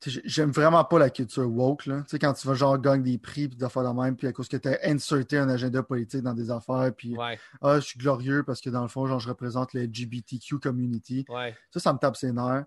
[0.01, 2.01] Tu J'aime vraiment pas la culture woke, là.
[2.01, 4.27] Tu sais, quand tu vas genre gagner des prix, puis des affaires de même, puis
[4.27, 7.85] à cause que t'as inserté un agenda politique dans des affaires, puis Ouais, ah, je
[7.85, 11.25] suis glorieux parce que dans le fond, genre, je représente le LGBTQ community.
[11.29, 11.55] ouais.
[11.71, 12.65] Ça, ça me tape ses nerfs.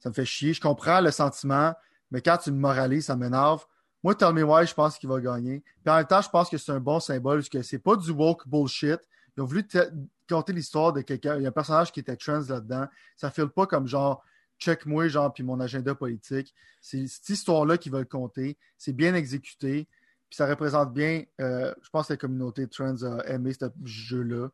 [0.00, 0.52] Ça me fait chier.
[0.52, 1.74] Je comprends le sentiment,
[2.10, 3.64] mais quand tu me moralises, ça m'énerve.
[4.02, 5.62] Moi, Tell Me Why, je pense qu'il va gagner.
[5.84, 7.96] Puis en même temps, je pense que c'est un bon symbole, parce que c'est pas
[7.96, 8.98] du woke bullshit.
[9.36, 9.90] Ils ont voulu te-
[10.28, 11.36] conter l'histoire de quelqu'un.
[11.36, 12.86] Il y a un personnage qui était trans là-dedans.
[13.16, 14.24] Ça file pas comme genre
[14.58, 16.54] check-moi, genre, puis mon agenda politique.
[16.80, 18.58] C'est cette histoire-là qu'ils veulent compter.
[18.76, 19.88] C'est bien exécuté.
[20.28, 24.48] Puis ça représente bien, euh, je pense que la communauté trans a aimé ce jeu-là.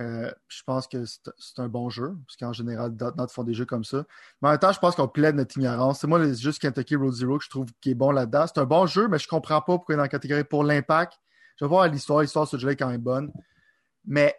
[0.00, 3.66] Euh, je pense que c'est un bon jeu, parce qu'en général, Dotnod font des jeux
[3.66, 4.04] comme ça.
[4.40, 6.00] Mais en même temps, je pense qu'on plaide notre ignorance.
[6.00, 8.46] C'est moi, juste Kentucky Road Zero que je trouve qui est bon là-dedans.
[8.46, 10.64] C'est un bon jeu, mais je comprends pas pourquoi il est dans la catégorie pour
[10.64, 11.14] l'impact.
[11.56, 12.22] Je vais voir l'histoire.
[12.22, 13.30] L'histoire de ce jeu-là est quand même bonne.
[14.06, 14.34] Mais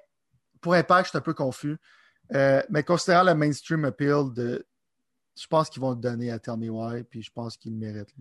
[0.59, 1.77] pour impact, je suis un peu confus.
[2.33, 4.31] Euh, mais considérant le mainstream appeal.
[4.35, 7.79] Je pense qu'ils vont le donner à Tell Me Why, puis je pense qu'ils le
[7.79, 8.13] méritent.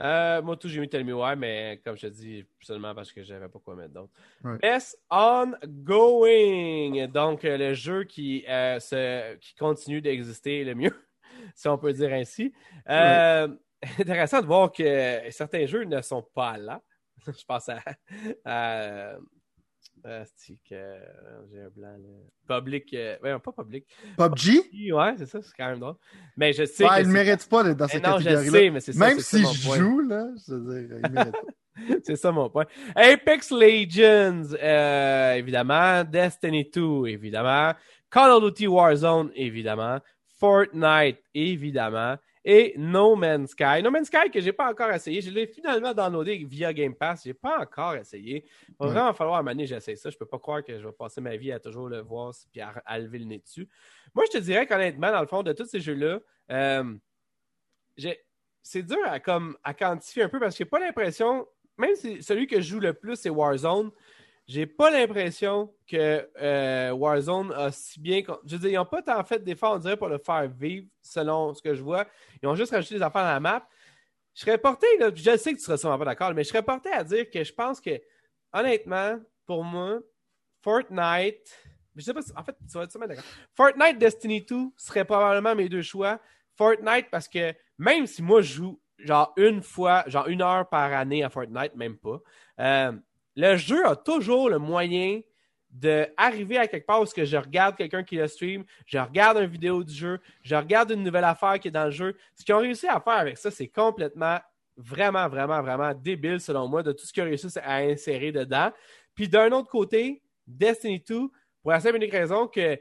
[0.00, 3.12] Euh, moi, tout, j'ai mis Tell Me Why, mais comme je te dis, seulement parce
[3.12, 4.12] que j'avais pas quoi mettre d'autre.
[4.42, 4.56] Ouais.
[4.58, 7.06] Best Ongoing.
[7.08, 10.94] Donc, euh, le jeu qui, euh, se- qui continue d'exister le mieux,
[11.54, 12.52] si on peut dire ainsi.
[12.88, 13.48] Euh,
[13.98, 16.82] Intéressant de voir que certains jeux ne sont pas là.
[17.26, 17.78] je pense à.
[18.44, 19.16] à
[20.04, 20.98] à- c'est que, euh,
[21.52, 22.58] j'ai un blanc, là.
[22.60, 22.92] Public.
[22.94, 23.86] euh, ouais, pas public.
[24.16, 24.92] PUBG?
[24.92, 25.96] Ouais, c'est ça, c'est quand même drôle.
[26.36, 28.24] Mais je sais Ouais, que il ne mérite pas d'être dans Eh cette non, je
[28.24, 28.50] catégorie-là.
[28.58, 29.06] sais, mais c'est ça.
[29.08, 29.76] Même ça si mon je point.
[29.78, 31.38] joue, là, je veux dire, il mérite pas.
[32.04, 32.66] C'est ça mon point.
[32.94, 36.04] Apex Legends, euh, évidemment.
[36.04, 37.72] Destiny 2, évidemment.
[38.10, 39.98] Call of Duty Warzone, évidemment.
[40.38, 42.16] Fortnite, évidemment.
[42.44, 43.82] Et No Man's Sky.
[43.82, 45.20] No Man's Sky que j'ai pas encore essayé.
[45.20, 47.24] Je l'ai finalement downloadé via Game Pass.
[47.24, 48.44] J'ai pas encore essayé.
[48.68, 48.92] Il va Ouais.
[48.92, 50.08] vraiment falloir donné, j'essaie ça.
[50.08, 52.60] Je peux pas croire que je vais passer ma vie à toujours le voir puis
[52.62, 53.68] à, à lever le nez dessus.
[54.14, 56.20] Moi, je te dirais qu'honnêtement, dans le fond, de tous ces jeux-là,
[56.50, 56.94] euh,
[58.62, 61.46] c'est dur à, comme, à quantifier un peu parce que j'ai pas l'impression,
[61.78, 63.90] même si celui que je joue le plus, c'est Warzone,
[64.50, 68.20] j'ai pas l'impression que euh, Warzone a si bien.
[68.44, 70.88] Je veux dire, ils n'ont pas tant fait d'efforts, on dirait, pour le faire vivre,
[71.00, 72.04] selon ce que je vois.
[72.42, 73.68] Ils ont juste rajouté des affaires dans la map.
[74.34, 76.90] Je serais porté, je sais que tu seras sûrement pas d'accord, mais je serais porté
[76.90, 78.00] à dire que je pense que,
[78.52, 80.00] honnêtement, pour moi,
[80.62, 81.56] Fortnite.
[81.94, 82.32] Je sais pas si.
[82.34, 83.24] En fait, tu vas être sûrement d'accord.
[83.54, 86.18] Fortnite Destiny 2 serait probablement mes deux choix.
[86.56, 90.92] Fortnite parce que même si moi je joue genre une fois, genre une heure par
[90.92, 92.18] année à Fortnite, même pas,
[92.58, 92.92] euh,
[93.36, 95.20] le jeu a toujours le moyen
[95.70, 99.46] d'arriver à quelque part où que je regarde quelqu'un qui le stream, je regarde une
[99.46, 102.16] vidéo du jeu, je regarde une nouvelle affaire qui est dans le jeu.
[102.34, 104.38] Ce qu'ils ont réussi à faire avec ça, c'est complètement,
[104.76, 108.72] vraiment, vraiment, vraiment débile selon moi de tout ce qu'ils ont réussi à insérer dedans.
[109.14, 111.28] Puis d'un autre côté, Destiny 2,
[111.62, 112.78] pour la simple unique raison que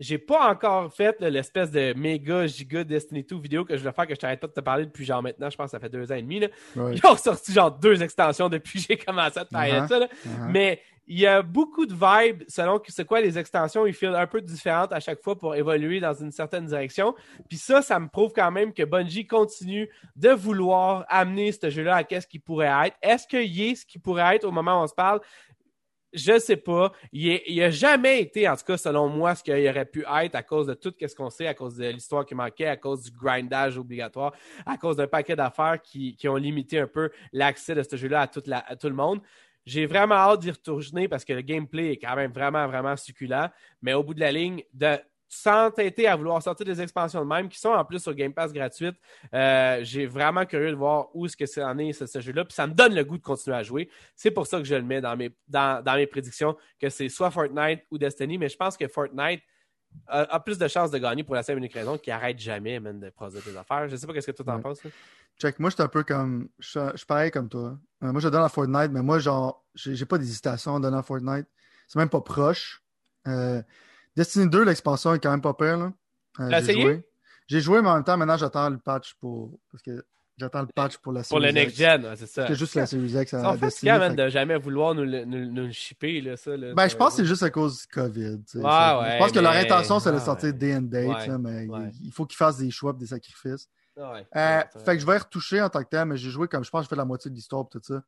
[0.00, 4.06] j'ai pas encore fait l'espèce de méga giga Destiny 2 vidéo que je voulais faire
[4.06, 5.90] que je t'arrête pas de te parler depuis genre maintenant, je pense que ça fait
[5.90, 6.40] deux ans et demi.
[6.40, 6.48] Là.
[6.76, 6.94] Ouais.
[6.96, 9.88] Ils ont sorti genre deux extensions depuis que j'ai commencé à te parler de Uh-huh.
[9.88, 9.98] ça.
[10.00, 10.06] là.
[10.26, 10.48] Uh-huh.
[10.50, 13.84] Mais il y a beaucoup de vibes selon que c'est quoi les extensions.
[13.84, 17.14] Ils filent un peu différentes à chaque fois pour évoluer dans une certaine direction.
[17.48, 21.96] Puis ça, ça me prouve quand même que Bungie continue de vouloir amener ce jeu-là
[21.96, 22.96] à qu'est-ce qu'il pourrait être.
[23.02, 25.20] Est-ce qu'il est ce qu'il pourrait être au moment où on se parle?
[26.12, 26.92] Je sais pas.
[27.12, 30.42] Il n'a jamais été, en tout cas, selon moi, ce qu'il aurait pu être à
[30.42, 33.10] cause de tout ce qu'on sait, à cause de l'histoire qui manquait, à cause du
[33.12, 34.32] grindage obligatoire,
[34.66, 38.72] à cause d'un paquet d'affaires qui, ont limité un peu l'accès de ce jeu-là à,
[38.72, 39.20] à tout le monde.
[39.66, 43.50] J'ai vraiment hâte d'y retourner parce que le gameplay est quand même vraiment, vraiment succulent.
[43.82, 44.98] Mais au bout de la ligne, de
[45.32, 48.52] s'entêter à vouloir sortir des expansions de même qui sont en plus sur Game Pass
[48.52, 48.96] gratuite,
[49.32, 52.44] euh, j'ai vraiment curieux de voir où est-ce que c'est en est ce, ce jeu-là.
[52.44, 53.88] Puis ça me donne le goût de continuer à jouer.
[54.16, 57.08] C'est pour ça que je le mets dans mes, dans, dans mes prédictions, que c'est
[57.08, 58.38] soit Fortnite ou Destiny.
[58.38, 59.40] Mais je pense que Fortnite
[60.08, 62.38] a, a plus de chances de gagner pour la simple et unique raison qu'il arrête
[62.38, 63.88] jamais man, de produire des affaires.
[63.88, 64.62] Je sais pas qu'est-ce que toi t'en Ouais.
[64.62, 64.82] penses.
[64.84, 64.90] là.
[65.40, 66.48] Check, moi, je suis un peu comme.
[66.58, 67.78] Je suis je suis pareil comme toi.
[68.02, 70.98] Euh, moi, je donne à Fortnite, mais moi, genre, j'ai j'ai pas d'hésitation à donner
[70.98, 71.46] à Fortnite.
[71.86, 72.82] C'est même pas proche.
[73.26, 73.62] Euh,
[74.16, 75.92] Destiny 2, l'expansion est quand même pas pire, là.
[76.40, 76.82] Euh, j'ai essayé?
[76.82, 77.04] joué.
[77.48, 79.58] J'ai joué, mais en même temps, maintenant, j'attends le patch pour.
[79.72, 80.04] Parce que
[80.38, 81.80] j'attends le patch pour la Pour le Series next X.
[81.80, 82.46] gen, ouais, c'est ça.
[82.46, 85.04] C'est juste la Series X à En fait, c'est quand même de jamais vouloir nous,
[85.04, 86.56] le- nous, nous le shipper, là, ça.
[86.56, 88.38] Là, Ben, je pense que c'est juste à cause du COVID.
[88.44, 88.58] tu sais.
[88.58, 91.66] Ouais, ouais, je pense que leur intention, c'est de sortir day and date, là, mais
[92.02, 93.68] il- faut qu'ils fassent des choix et des sacrifices.
[93.98, 96.46] Euh, Ouais, fait que je vais y retoucher en tant que tel, mais j'ai joué
[96.46, 98.02] comme je pense que j'ai fait la moitié de l'histoire et tout ça.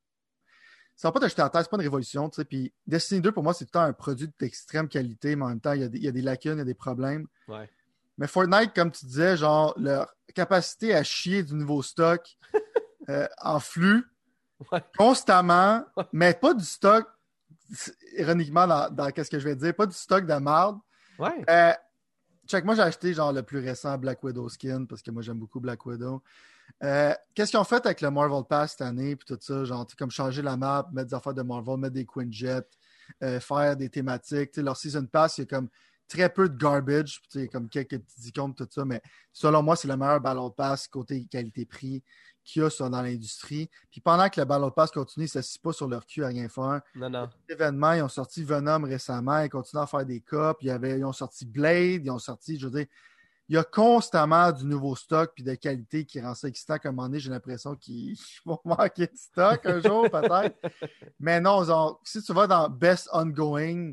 [1.03, 2.45] Ça va pas t'acheter à terre, c'est pas une révolution, tu sais.
[2.45, 5.49] Puis Destiny 2, pour moi, c'est tout le temps un produit d'extrême qualité, mais en
[5.49, 6.75] même temps, il y, a des, il y a des lacunes, il y a des
[6.75, 7.27] problèmes.
[7.49, 7.69] Ouais.
[8.19, 12.25] Mais Fortnite, comme tu disais, genre, leur capacité à chier du nouveau stock
[13.09, 14.05] euh, en flux
[14.71, 14.81] Ouais.
[14.97, 17.09] constamment, mais pas du stock,
[18.17, 20.79] ironiquement, dans, dans qu'est-ce que je vais dire, pas du stock de marde.
[21.19, 21.45] Ouais.
[21.51, 21.73] Euh,
[22.47, 25.39] check, moi j'ai acheté genre le plus récent Black Widow skin parce que moi j'aime
[25.39, 26.23] beaucoup Black Widow.
[26.83, 29.87] Euh, Qu'est-ce qu'ils ont fait avec le Marvel Pass cette année puis tout ça, genre
[29.99, 32.63] comme changer la map, mettre des affaires de Marvel, mettre des Quinjet,
[33.23, 34.57] euh, faire des thématiques.
[34.57, 35.69] Leur season pass, il y a comme
[36.09, 39.01] très peu de garbage, comme quelques petits icônes tout ça, mais
[39.33, 42.03] selon moi c'est le meilleur Battle Pass côté qualité-prix
[42.45, 43.71] qu'il y a dans l'industrie.
[43.91, 46.29] Puis pendant que le Battle Pass continue, ils ne s'assient pas sur leur cul à
[46.29, 47.29] rien faire Non, non.
[47.49, 47.93] événements.
[47.93, 49.39] Ils ont sorti Venom récemment.
[49.43, 50.59] Ils continuent à faire des copes.
[50.63, 52.03] Il y avait, ils ont sorti Blade.
[52.05, 52.87] Ils ont sorti, je veux dire,
[53.49, 56.79] il y a constamment du nouveau stock puis de qualité qui rend ça excitant.
[56.79, 60.57] Comme un moment donné, j'ai l'impression qu'ils vont manquer de stock un jour, peut-être.
[61.21, 63.93] Mais non, si tu vas dans Best Ongoing,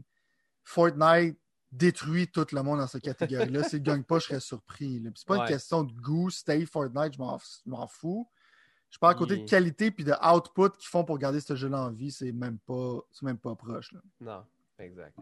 [0.64, 1.38] Fortnite
[1.72, 3.64] détruit tout le monde dans cette catégorie-là.
[3.64, 5.02] S'il ne gagne pas, je serais surpris.
[5.16, 5.41] C'est pas Ouais.
[5.41, 7.20] une question de goût, stay Fortnite, je
[7.70, 8.28] m'en fous.
[8.89, 11.84] Je parle à côté de qualité puis de output qu'ils font pour garder ce jeu-là
[11.84, 13.91] en vie, c'est même pas, même pas proche.
[13.93, 14.00] là.
[14.20, 14.43] Non,
[14.80, 15.16] exact.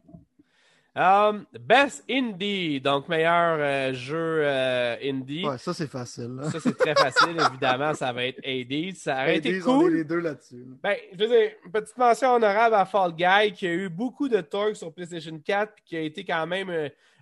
[0.97, 5.45] Um, best Indie, donc meilleur euh, jeu euh, indie.
[5.45, 6.39] Ouais, ça c'est facile.
[6.51, 7.93] Ça, c'est très facile, évidemment.
[7.93, 8.95] Ça va être Hades.
[8.95, 9.93] Ça aurait été Hades, on est cool.
[9.93, 10.65] les deux là-dessus.
[10.67, 10.75] là.
[10.81, 14.27] Ben, je veux dire, une petite mention honorable à Fall Guy qui a eu beaucoup
[14.27, 16.71] de torque sur PlayStation 4 puis qui a été quand même,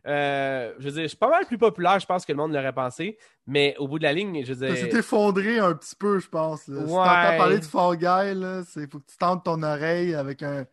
[0.08, 2.72] euh, je veux dire, c'est pas mal plus populaire, je pense, que le monde l'aurait
[2.72, 3.18] pensé.
[3.46, 5.00] Mais au bout de la ligne, je veux Ça s'est dire.
[5.00, 6.68] effondré un petit peu, je pense.
[6.70, 6.78] là.
[6.80, 6.98] Si Ouais.
[7.04, 10.66] t'entends parler de Fall Guy, c'est faut que tu tentes ton oreille avec un,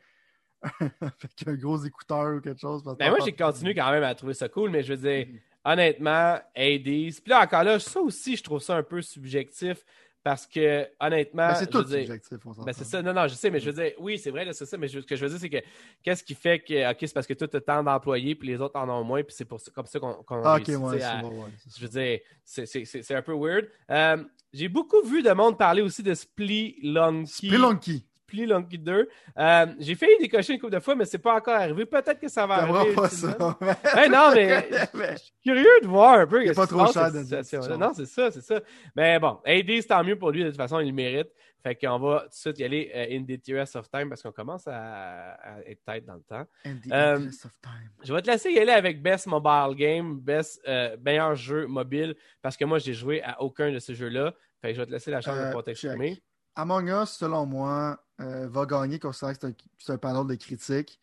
[1.01, 2.83] avec un gros écouteur ou quelque chose.
[2.83, 5.27] parce Ben, moi, j'ai continué quand même à trouver ça cool, mais je veux dire,
[5.65, 6.83] honnêtement, Hades.
[6.85, 9.85] Puis là, encore là, ça aussi, je trouve ça un peu subjectif
[10.25, 11.49] Parce que, honnêtement.
[11.49, 13.59] Ben, c'est je tout dire- subjectif, on ben, c'est ça, non, non, je sais, mais
[13.59, 15.39] je veux dire, oui, c'est vrai, c'est ça, mais je- ce que je veux dire,
[15.41, 15.57] c'est que
[16.05, 18.61] qu'est-ce qui fait que, OK, c'est parce que toi, tu as tant d'employés, puis les
[18.61, 21.03] autres en ont moins, puis c'est pour ça- comme ça qu'on qu'on Ah, ok, ouais,
[21.03, 21.45] à- c'est ouais.
[21.77, 23.69] Je veux dire, c'est- c'est c'est- c'est un peu weird.
[23.91, 24.23] Euh,
[24.55, 28.07] J'ai beaucoup vu de monde parler aussi de Spelunky.
[28.33, 28.77] Spelunky.
[28.77, 29.09] Spelunky 2.
[29.39, 31.87] Euh, J'ai failli décocher une couple de fois, mais c'est pas encore arrivé.
[31.87, 32.95] Peut-être que ça va arriver.
[32.95, 33.09] pas.
[33.95, 37.11] Ben non, mais Mais- curieux de voir un peu Il est ce pas trop cher
[37.11, 37.43] situation-là.
[37.45, 37.79] situation.
[37.79, 38.61] Non, c'est ça, c'est ça.
[38.97, 40.43] Mais bon, AD, c'est tant mieux pour lui.
[40.45, 41.29] De toute façon, il le mérite.
[41.63, 44.33] Fait qu'on va tout de suite y aller euh, in the of time parce qu'on
[44.33, 46.45] commence à, à être tête dans le temps.
[46.65, 47.91] The Euh, of time.
[48.03, 52.17] Je vais te laisser y aller avec Best Mobile Game, Best euh, meilleur jeu mobile,
[52.43, 54.35] parce que moi, j'ai joué à aucun de ces jeux-là.
[54.61, 56.21] Fait que je vais te laisser la chance de Euh, pouvoir t'exprimer.
[56.57, 59.39] Among Us, selon moi, euh, va gagner, considérant que
[59.79, 61.01] c'est un, un panel de critiques.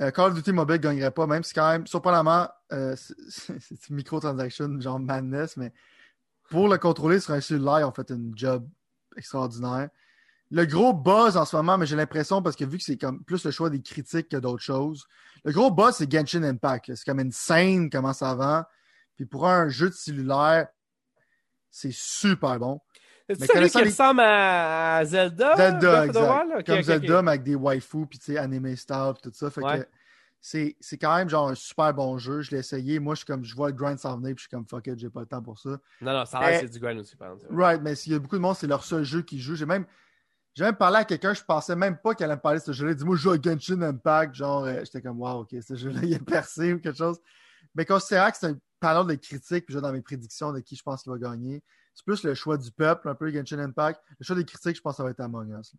[0.00, 2.96] Euh, Call of Duty Mobile ne gagnerait pas, même si quand même, surprenamment, euh,
[3.28, 5.72] c'est une microtransaction genre madness, mais
[6.50, 8.68] pour le contrôler sur un cellulaire, ont fait une job
[9.16, 9.88] extraordinaire.
[10.50, 13.24] Le gros buzz en ce moment, mais j'ai l'impression, parce que vu que c'est comme
[13.24, 15.06] plus le choix des critiques que d'autres choses,
[15.44, 16.94] le gros buzz, c'est Genshin Impact.
[16.94, 18.68] C'est comme une scène, comment ça va.
[19.16, 20.68] Puis pour un jeu de cellulaire,
[21.70, 22.80] c'est super bon.
[23.28, 25.56] C'est celui qui les- ressemble à à Zelda?
[25.56, 26.66] Zelda, exact.
[26.66, 29.50] Comme Zelda, mais avec des waifus, puis tu sais, anime style, puis tout ça.
[29.50, 29.80] Fait Ouais.
[29.80, 29.86] que
[30.40, 32.42] c'est c'est quand même genre un super bon jeu.
[32.42, 32.98] Je l'ai essayé.
[32.98, 34.86] Moi, je suis comme, je vois le grind s'en venir, puis je suis comme, fuck
[34.88, 35.70] it, j'ai pas le temps pour ça.
[36.02, 37.54] Non, non, ça a l'air c'est du grind aussi, par exemple.
[37.56, 39.56] Right, mais s'il y a beaucoup de monde, c'est leur seul jeu qu'ils jouent.
[39.56, 39.86] J'ai même,
[40.54, 42.72] j'ai même parlé à quelqu'un, je pensais même pas qu'elle allait me parler de ce
[42.72, 42.92] jeu-là.
[42.92, 44.34] Dis-moi, je joue à Genshin Impact.
[44.34, 47.18] Genre, euh, j'étais comme, wow, ok, ce jeu-là, il est percé ou quelque chose.
[47.74, 50.76] Mais considérant que c'est un panel de critiques, puis j'ai dans mes prédictions de qui
[50.76, 51.62] je pense qu'il va gagner,
[51.94, 54.00] c'est plus le choix du peuple, un peu Genshin Impact.
[54.18, 55.72] Le choix des critiques, je pense que ça va être Among Us.
[55.72, 55.78] là.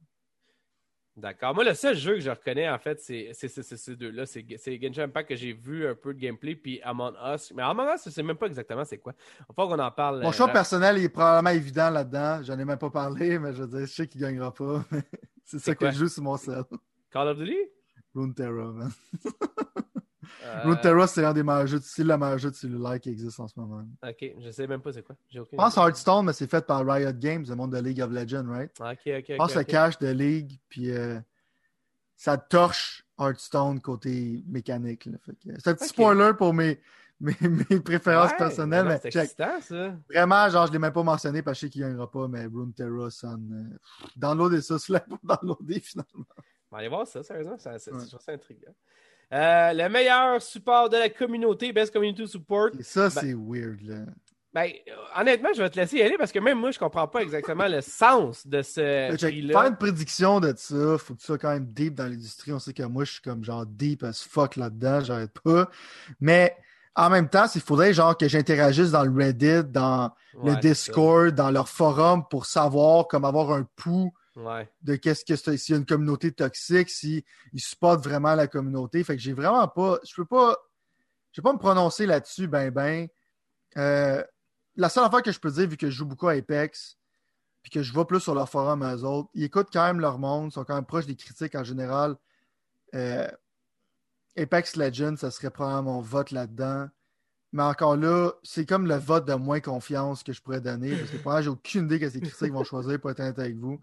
[1.18, 1.56] D'accord.
[1.56, 4.26] Moi, le seul jeu que je reconnais, en fait, c'est ces deux-là.
[4.26, 4.46] C'est
[4.82, 7.54] Genshin Impact que j'ai vu un peu de gameplay, puis Among Us.
[7.56, 9.14] Mais Among Us, je sais même pas exactement c'est quoi.
[9.40, 10.22] Il falloir qu'on en parle.
[10.22, 12.44] Mon euh, choix rap- personnel il est probablement évident là-dedans.
[12.44, 14.84] J'en ai même pas parlé, mais je veux dire, je sais qu'il gagnera pas.
[15.46, 16.64] c'est ça que je joue sur mon cell.
[17.12, 17.60] Call of Duty?
[18.14, 18.92] Runeterra, man.
[20.44, 23.10] Euh, Runeterra, c'est l'un des meilleurs jeux, de- c'est le meilleur jeu de cellulaire qui
[23.10, 23.86] existe en ce moment.
[24.04, 25.16] Ok, je sais même pas c'est quoi.
[25.32, 25.82] Je pense idée.
[25.82, 28.72] Hearthstone, mais c'est fait par Riot Games, le monde de League of Legends, right?
[28.80, 29.26] Ok, ok, ok.
[29.30, 29.58] Je pense ok.
[29.58, 31.20] le cache de League, puis euh,
[32.16, 35.08] ça torche Hearthstone côté mécanique.
[35.60, 36.80] C'est un petit spoiler pour mes,
[37.20, 37.36] mes,
[37.70, 39.24] mes préférences Ouais, personnelles, mais C'est check.
[39.24, 39.96] excitant, ça.
[40.10, 42.46] Vraiment, genre, je l'ai même pas mentionné parce que je sais qu'il gagnera pas, mais
[42.46, 43.70] Runeterra sonne.
[43.74, 46.26] Euh, pff, downloader ça, c'est là pour downloader finalement.
[46.72, 47.58] On va aller voir ça, sérieusement.
[47.58, 48.04] Ça, ça, Ouais.
[48.04, 48.74] Je trouve ça intriguant.
[49.34, 52.70] Euh, le meilleur support de la communauté, Best Community Support.
[52.80, 53.96] Et ça, Ben- c'est weird, là.
[54.54, 54.72] Ben,
[55.18, 57.68] honnêtement, je vais te laisser y aller parce que même moi, je comprends pas exactement
[57.68, 61.50] le sens de ce que Faire une prédiction de ça, faut que tu sois quand
[61.52, 62.54] même deep dans l'industrie.
[62.54, 65.70] On sait que moi, je suis comme genre deep as fuck là-dedans, j'arrête pas.
[66.22, 66.56] Mais
[66.96, 71.36] en même temps, il faudrait genre que j'interagisse dans le Reddit, dans Ouais, le Discord,
[71.36, 74.14] dans leur forum pour savoir comme avoir un pouls.
[74.82, 77.24] De qu'est-ce que c'est, s'il y a une communauté toxique, s'ils
[77.56, 79.04] supportent vraiment la communauté.
[79.04, 80.00] Fait que j'ai vraiment pas.
[80.08, 80.58] Je peux pas.
[81.32, 83.08] Je peux pas me prononcer là-dessus, ben ben.
[83.78, 84.24] Euh,
[84.76, 86.98] la seule affaire que je peux dire, vu que je joue beaucoup à Apex,
[87.62, 90.20] puis que je vais plus sur leur forum eux autres, ils écoutent quand même leur
[90.20, 92.16] monde, sont quand même proches des critiques en général.
[92.94, 93.28] Euh,
[94.38, 96.88] Apex Legends, ça serait probablement mon vote là-dedans.
[97.54, 100.96] Mais encore là, c'est comme le vote de moins confiance que je pourrais donner.
[100.96, 103.80] Parce que j'ai aucune idée que ces critiques vont choisir pour être avec vous.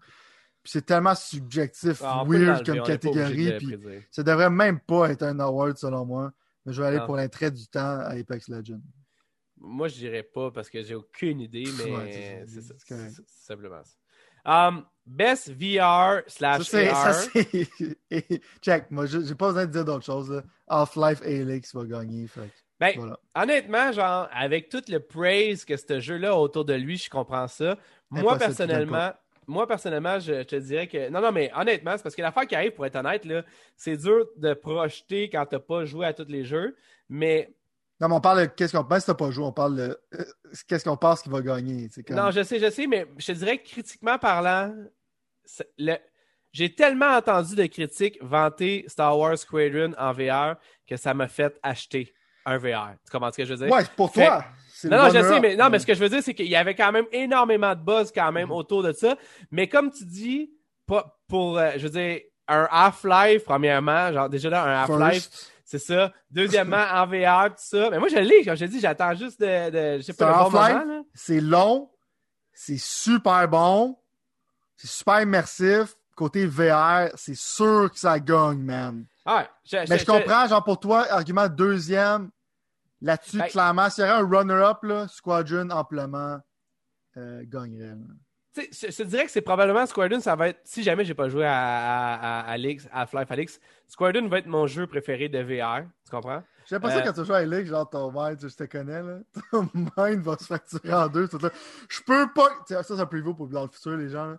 [0.63, 3.57] Puis c'est tellement subjectif, Ah, weird comme catégorie.
[3.57, 3.77] Puis
[4.09, 6.31] ça devrait même pas être un award selon moi.
[6.65, 7.05] Mais je vais aller Ah.
[7.05, 8.79] pour l'intérêt du temps à Apex Legends.
[9.57, 12.95] Moi, je dirais pas parce que j'ai aucune idée, mais Ouais, c'est ça, ça.
[13.09, 13.93] c'est simplement ça.
[14.45, 17.13] Um, best VR Ça, slash ça, AR.
[17.13, 17.69] c'est-
[18.61, 20.41] Check, moi, j'ai pas besoin de dire d'autre chose.
[20.67, 22.27] Half-Life Alyx va gagner.
[22.27, 22.49] Fait.
[22.79, 23.19] Ben, Voilà.
[23.35, 27.47] honnêtement, genre, avec tout le praise que ce jeu-là a autour de lui, je comprends
[27.47, 27.77] ça.
[28.09, 29.13] Moi, Impossible personnellement,
[29.47, 31.09] moi, personnellement, je, te dirais que.
[31.09, 33.27] Non, non, mais honnêtement, c'est parce que l'affaire qui arrive, pour être honnête,
[33.75, 36.75] c'est dur de projeter quand t'as pas joué à tous les jeux.
[37.09, 37.53] Mais
[37.99, 39.45] Non, mais on parle de qu'est-ce qu'on pense si t'as pas joué.
[39.45, 40.23] On parle de euh,
[40.67, 41.89] qu'est-ce qu'on pense qu'il va gagner.
[42.07, 42.15] Comme...
[42.15, 44.73] Non, je sais, je sais, mais je te dirais que critiquement parlant,
[45.77, 45.97] le-
[46.51, 50.55] j'ai tellement entendu de critiques vanter Star Wars Squadron en VR
[50.87, 52.13] que ça m'a fait acheter
[52.45, 52.91] un VR.
[53.05, 53.73] Tu comprends ce que je veux dire?
[53.75, 54.45] Ouais, pour Fait- toi.
[54.89, 56.55] Non, non, je sais, mais, non, mais ce que je veux dire, c'est qu'il y
[56.55, 58.55] avait quand même énormément de buzz quand même Mhm.
[58.55, 59.15] autour de ça.
[59.51, 60.51] Mais comme tu dis,
[60.85, 65.29] pas pour, euh, je veux dire, un Half-Life, premièrement, genre déjà là, un Half-Life,
[65.63, 66.11] c'est ça.
[66.29, 67.89] Deuxièmement, en VR, tout ça.
[67.89, 70.43] Mais moi, je l'ai, comme je dis, j'attends juste de, de- je sais C'est pas,
[70.43, 71.89] le bon moment, c'est long,
[72.53, 73.97] c'est super bon,
[74.75, 75.95] c'est super immersif.
[76.15, 79.05] Côté VR, c'est sûr que ça gagne, man.
[79.25, 82.29] Ah, je, Mais je comprends, genre pour toi, argument deuxième,
[83.03, 86.39] là-dessus, Ben- clairement, s'il y aurait un runner-up, Squadron amplement
[87.17, 87.95] euh, gagnerait.
[88.57, 90.59] je, je te dirais que c'est probablement Squadron, ça va être.
[90.63, 94.47] Si jamais j'ai pas joué à, à, à, Alex, à Half-Life Alix, Squadron va être
[94.47, 95.85] mon jeu préféré de VR.
[96.05, 96.41] Tu comprends?
[96.65, 99.19] J'ai l'impression Euh, quand tu joues à Elix, genre ton mind, je te connais, là.
[99.51, 101.27] Ton mind va se fracturer en deux.
[101.27, 101.49] tout là.
[101.89, 102.49] Je peux pas.
[102.67, 104.37] Ça, c'est un preview pour dans le futur, les gens, là.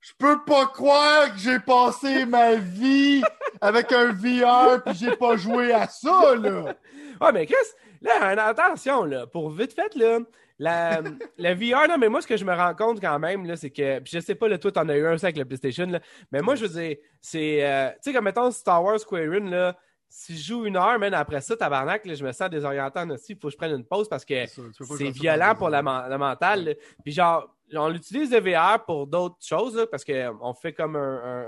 [0.00, 3.22] Je peux pas croire que j'ai passé ma vie
[3.60, 6.74] avec un VR puis j'ai pas joué à ça, là.
[7.20, 7.56] Ouais, mais Chris,
[8.02, 10.18] là, attention, là, pour vite fait, là,
[10.58, 11.00] la,
[11.38, 13.70] la VR, non, mais moi, ce que je me rends compte quand même, là, c'est
[13.70, 16.00] que, je sais pas, là, toi, t'en as eu un ça avec le PlayStation, là,
[16.30, 19.76] mais moi, je veux dire, c'est, euh, tu sais, comme mettons Star Wars Squadron, là,
[20.08, 23.10] si je joue une heure, même après ça, tabarnak, là, je me sens désorienté en
[23.10, 26.18] aussi, il faut que je prenne une pause parce que c'est violent pour la, la
[26.18, 26.76] mentale.
[27.02, 31.00] Puis genre, on utilise le VR pour d'autres choses, là, parce qu'on fait comme un,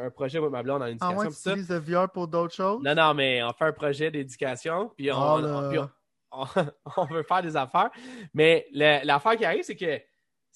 [0.03, 2.11] un- un projet, moi, ma blonde, en Ah éducation, ouais, pis tu utilises le VR
[2.11, 2.83] pour d'autres choses?
[2.83, 5.91] Non, non, mais on fait un projet d'éducation, puis on, Ah, on- puis on-
[6.33, 6.47] on-
[6.97, 7.91] on veut faire des affaires.
[8.35, 10.01] Mais l'affaire qui arrive, c'est que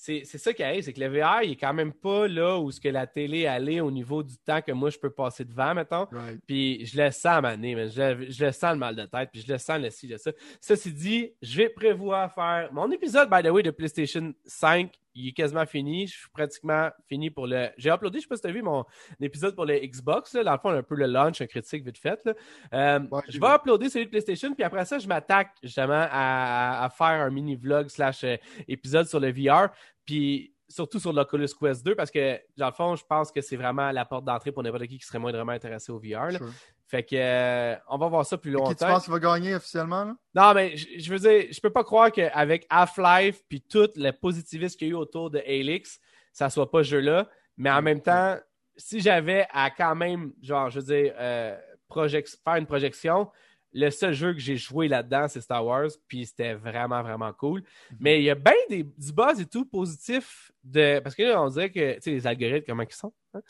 [0.03, 2.71] c'est ça qui arrive, c'est que le VR, il est quand même pas là où
[2.73, 5.75] ce que la télé allait au niveau du temps que moi je peux passer devant,
[5.75, 6.07] mettons.
[6.11, 6.41] Right.
[6.47, 8.97] Puis je le sens à ma nez, mais je, le- je le sens le mal
[8.97, 10.31] de tête, puis je le sens le ci, le ça.
[10.59, 14.91] Ceci dit, je vais prévoir faire mon épisode, by the way, de PlayStation 5.
[15.15, 16.07] Il est quasiment fini.
[16.07, 17.69] Je suis pratiquement fini pour le.
[17.77, 18.85] J'ai uploadé, je sais pas si tu as vu mon
[19.21, 20.35] épisode pour le Xbox.
[20.35, 20.45] Là.
[20.45, 22.21] Dans le fond, un peu le launch, un critique vite fait.
[22.25, 22.35] Là.
[22.73, 26.85] Euh, Ouais, je vais uploader celui de PlayStation, puis après ça, je m'attaque justement à,
[26.85, 28.37] à faire un mini vlog slash euh,
[28.69, 29.71] épisode sur le VR.
[30.05, 33.57] Puis surtout sur l'Oculus Quest 2 parce que dans le fond, je pense que c'est
[33.57, 36.31] vraiment la porte d'entrée pour n'importe qui qui serait moindrement intéressé au VR.
[36.31, 36.39] là.
[36.39, 36.51] Sure.
[36.91, 38.87] Fait que euh, on va voir ça plus Qui tu longtemps.
[38.89, 40.15] penses qu'il va gagner officiellement, là?
[40.35, 44.11] Non, mais je, je veux dire, je peux pas croire qu'avec Half-Life puis tout le
[44.11, 46.01] positivisme qu'il y a eu autour de Helix,
[46.33, 47.29] ça soit pas ce jeu-là.
[47.57, 48.37] Mais en même temps,
[48.77, 53.31] si j'avais à quand même, genre, je veux dire, euh, project- faire une projection,
[53.73, 57.63] le seul jeu que j'ai joué là-dedans, c'est Star Wars, puis c'était vraiment, vraiment cool.
[57.99, 60.99] Mais il y a bien des, du buzz et tout positif de.
[61.01, 63.13] Parce que là, on dirait que, tu sais, les algorithmes, comment ils sont.
[63.35, 63.41] hein?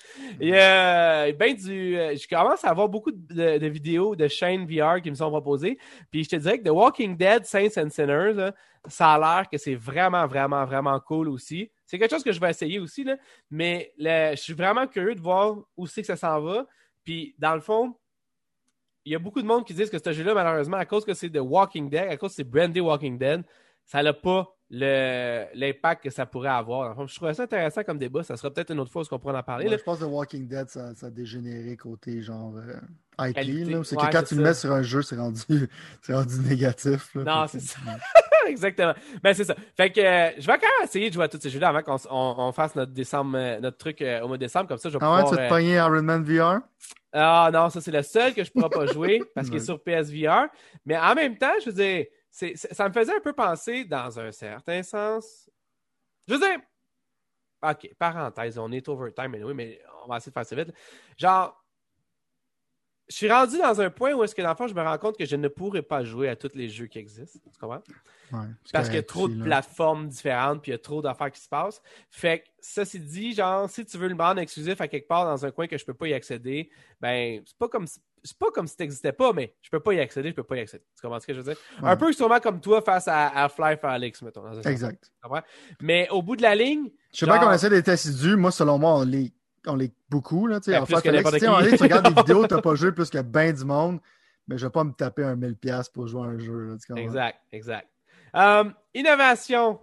[0.41, 1.97] Il y a bien du.
[1.99, 5.31] euh, Je commence à avoir beaucoup de, de vidéos de chaînes VR qui me sont
[5.31, 5.79] proposées.
[6.11, 8.55] Puis je te dirais que The Walking Dead, Saints and Sinners, là,
[8.87, 11.71] ça a l'air que c'est vraiment, vraiment, vraiment cool aussi.
[11.87, 13.17] C'est quelque chose que je vais essayer aussi, là.
[13.51, 16.67] mais je suis vraiment curieux de voir où c'est que ça s'en va.
[17.05, 17.97] Puis dans le fond,
[19.05, 21.15] il y a beaucoup de monde qui disent que ce jeu-là, malheureusement, à cause que
[21.15, 23.43] c'est The Walking Dead, à cause que c'est brandé Walking Dead,
[23.85, 26.95] ça n'a pas l'impact que ça pourrait avoir.
[26.95, 28.23] Fond, je trouvais ça intéressant comme débat.
[28.23, 29.65] Ça sera peut-être une autre fois où on pourra en parler.
[29.65, 29.77] Ouais, là.
[29.79, 33.85] je pense que The Walking Dead, ça, ça a dégénéré côté genre euh, IP.
[33.85, 35.43] C'est Ouais, que quand tu le mets sur un jeu, c'est rendu,
[36.03, 37.15] c'est rendu négatif.
[37.17, 37.25] là.
[37.25, 37.79] Non, c'est ça.
[38.49, 38.95] Exactement.
[39.23, 39.55] Ben, c'est ça.
[39.77, 41.83] Fait que euh, je vais quand même essayer de jouer à tous ces jeux-là avant
[41.83, 44.69] qu'on s- on, on fasse notre décembre, euh, notre truc euh, au mois de décembre.
[44.69, 46.61] Comme ça, je vais Ah ouais, tu vas te pogner Iron Man VR?
[47.13, 49.83] Ah non, ça c'est le seul que je pourrais pas jouer parce qu'il est sur
[49.83, 50.47] PSVR.
[50.87, 54.31] Mais en même temps, je veux dire, ça me faisait un peu penser dans un
[54.33, 55.51] certain sens.
[56.29, 56.59] Je veux dire,
[57.63, 60.73] ok, parenthèse, on est overtime anyway, mais on va essayer de faire ça vite.
[61.19, 61.60] Genre,
[63.11, 64.97] je suis rendu dans un point où est-ce que dans le fond, je me rends
[64.99, 67.39] compte que je ne pourrais pas jouer à tous les jeux qui existent.
[67.53, 67.83] Tu comprends?
[68.33, 69.45] Ouais, Parce qu'il y a trop de là.
[69.45, 71.83] plateformes différentes, puis il y a trop d'affaires qui se passent.
[72.11, 75.45] Fait que, ceci dit, genre, si tu veux le rendre exclusif à quelque part dans
[75.45, 78.51] un coin que je peux pas y accéder, ben, c'est pas comme si- c'est pas
[78.53, 80.85] comme si t'existais pas, mais je peux pas y accéder, je peux pas y accéder.
[80.95, 81.61] Tu comprends ce que je veux dire?
[81.83, 81.89] Ouais.
[81.89, 83.47] Un peu sûrement comme toi face à à
[83.89, 84.43] Alex, mettons.
[84.43, 84.67] dans un sens.
[84.67, 85.11] Exact.
[85.25, 85.31] Tu?
[85.81, 88.37] Mais au bout de la ligne, Je sais pas Genre- qu'on essaie d'être assidus.
[88.37, 89.33] Moi, selon moi, on l'est
[89.67, 90.47] on l'est beaucoup.
[90.47, 90.73] Là, tu sais.
[90.73, 91.39] Ben, En fait, Alex, tu
[91.77, 94.01] tu regardes des vidéos, t'as pas joué plus que ben du monde,
[94.49, 96.71] mais je vais pas me taper un 1000$ pour jouer à un jeu.
[96.71, 96.99] Là, tu?
[96.99, 97.89] Exact, exact.
[98.37, 98.65] Euh,
[98.95, 99.81] innovation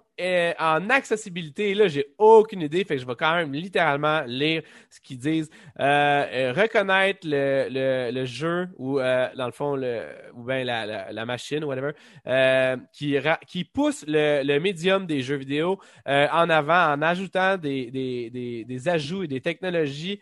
[0.59, 4.99] en accessibilité, là, j'ai aucune idée, fait que je vais quand même littéralement lire ce
[4.99, 5.49] qu'ils disent.
[5.79, 10.63] Euh, euh, reconnaître le, le, le jeu ou, euh, dans le fond, le, ou bien
[10.63, 11.91] la, la, la machine, whatever,
[12.25, 17.57] euh, qui, qui pousse le, le médium des jeux vidéo euh, en avant en ajoutant
[17.57, 20.19] des, des, des, des ajouts et des technologies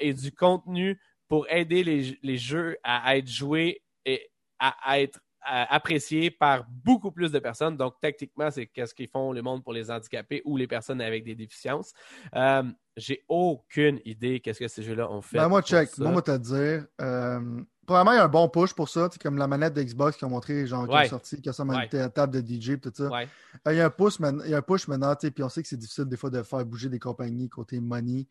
[0.00, 0.98] et du contenu
[1.28, 7.32] pour aider les, les jeux à être joués et à, être apprécié par beaucoup plus
[7.32, 7.76] de personnes.
[7.76, 11.24] Donc, techniquement, c'est qu'est-ce qu'ils font le monde pour les handicapés ou les personnes avec
[11.24, 11.92] des déficiences.
[12.34, 12.62] Euh,
[12.96, 15.38] J'ai aucune idée qu'est-ce que ces jeux-là ont fait.
[15.38, 15.88] Ben, moi, check.
[15.88, 16.02] ça.
[16.02, 16.86] Moi, moi, te dire.
[17.00, 17.40] Euh,
[17.84, 19.08] Premièrement, il y a un bon push pour ça.
[19.10, 21.06] C'est comme la manette de Xbox qui ont montré, genre, qui Ouais.
[21.06, 21.88] est sorti, qui ressemble à Ouais.
[21.92, 23.08] une table de DJ, tout ça.
[23.10, 23.26] Ouais.
[23.66, 25.48] Euh, Il y a un push, maintenant- il y a un push maintenant, puis on
[25.48, 28.28] sait que c'est difficile des fois de faire bouger des compagnies côté money,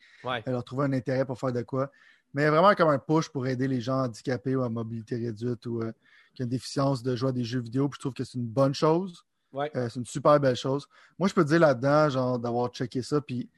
[0.47, 1.91] leur trouver un intérêt pour faire de quoi.
[2.33, 5.81] Mais vraiment comme un push pour aider les gens handicapés ou à mobilité réduite ou
[5.81, 5.91] euh,
[6.33, 7.89] qui ont une déficience de jouer à des jeux vidéo.
[7.89, 9.25] Puis je trouve que c'est une bonne chose.
[9.51, 9.69] Ouais.
[9.75, 10.87] Euh, c'est une super belle chose.
[11.19, 13.49] Moi, je peux te dire là-dedans, genre, d'avoir checké ça, puis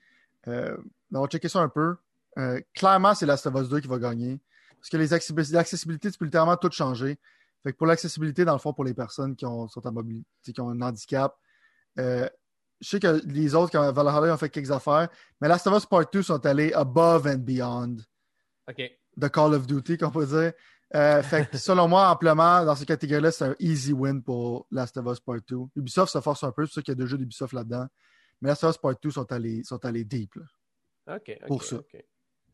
[0.47, 0.75] euh,
[1.11, 1.95] d'avoir checké ça un peu.
[2.73, 4.39] Clairement, c'est Last of Us 2 qui va gagner.
[4.79, 7.19] Parce que les l'accessibilité, tu peux littéralement tout changer.
[7.61, 10.51] Fait que pour l'accessibilité, dans le fond, pour les personnes qui ont, sont à mobilité,
[10.51, 11.37] qui ont un handicap,
[11.95, 12.27] je
[12.81, 15.07] sais que les autres, quand Valhalla, ont fait quelques affaires,
[15.39, 17.97] mais Last of Us Part 2 sont allés above and beyond
[18.69, 18.81] OK.
[19.17, 20.53] de Call of Duty, qu'on peut dire.
[20.95, 24.95] Euh, fait que selon moi, amplement, dans cette catégorie-là, c'est un easy win pour Last
[24.97, 25.57] of Us Part 2.
[25.75, 27.87] Ubisoft se force un peu, c'est pour ça qu'il y a deux jeux d'Ubisoft là-dedans.
[28.41, 30.35] Mais Last of Us Part 2 sont allés, sont allés deep.
[30.35, 30.43] là.
[31.47, 31.77] Pour ça.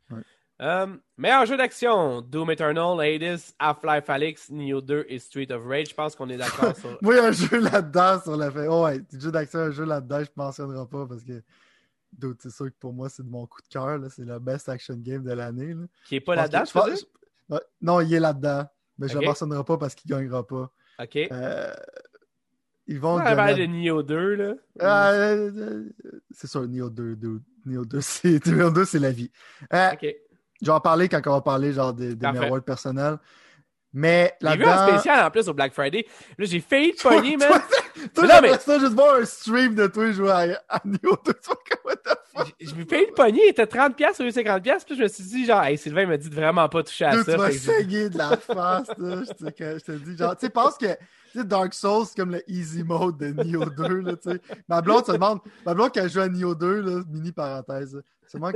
[0.10, 0.24] Ouais.
[0.62, 0.88] Euh,
[1.18, 5.89] meilleur jeu d'action Doom Eternal, Hades, Half-Life Alyx, Neo 2 et Street of Rage.
[5.89, 6.89] Je pense qu'on est d'accord sur.
[6.89, 8.68] A un jeu là-dedans sur le fait.
[8.68, 11.41] Oh, ouais, du jeu d'action, un jeu là-dedans, je ne mentionnerai pas parce que.
[12.41, 13.99] C'est sûr que pour moi, c'est de mon coup de cœur.
[14.10, 15.76] C'est le best action game de l'année.
[16.05, 16.62] Qui est pas Je pense là-dedans,
[16.95, 17.05] que- je
[17.49, 18.66] pense- Non, il est là-dedans.
[18.97, 20.72] Mais je ne le mentionnerai pas parce qu'il ne gagnera pas.
[21.01, 21.16] OK.
[21.32, 21.74] Euh,
[22.88, 23.18] ils vont.
[23.20, 24.53] Le parler donner de Neo 2, là.
[24.82, 25.89] Euh, euh,
[26.32, 27.41] c'est sûr, Neo 2, dude.
[27.66, 29.32] Neo 2, c'est Neo 2, c'est la vie.
[29.74, 30.05] Euh, OK.
[30.62, 33.18] Je vais en parler quand on va parler genre des, des awards personnels.
[33.92, 36.06] Mais J'ai vu un spécial en plus au Black Friday.
[36.38, 37.50] Là, j'ai failli te pogner, man.
[38.14, 41.18] Toi, Mais non, mais- ça juste voir un stream de toi jouer à, à Neo
[41.26, 41.34] 2.
[41.34, 42.56] Tu vois, comme, what the fuck?
[42.62, 44.86] Je me failli le pogner, il était 30$ au lieu de 50$.
[44.86, 47.24] Puis je me suis dit, genre, hey, Sylvain m'a dit de vraiment pas toucher à
[47.24, 47.32] ça.
[47.34, 49.22] tu vas saigner de la face, là.
[49.28, 50.86] Je te, je te dis, genre, tu sais, pense que,
[51.32, 54.40] tu sais, Dark Souls, c'est comme le easy mode de Neo 2, là, tu sais.
[54.68, 58.00] Ma blonde se demande, ma blonde qui a joué à Neo 2, là, mini parenthèse,
[58.36, 58.52] moi,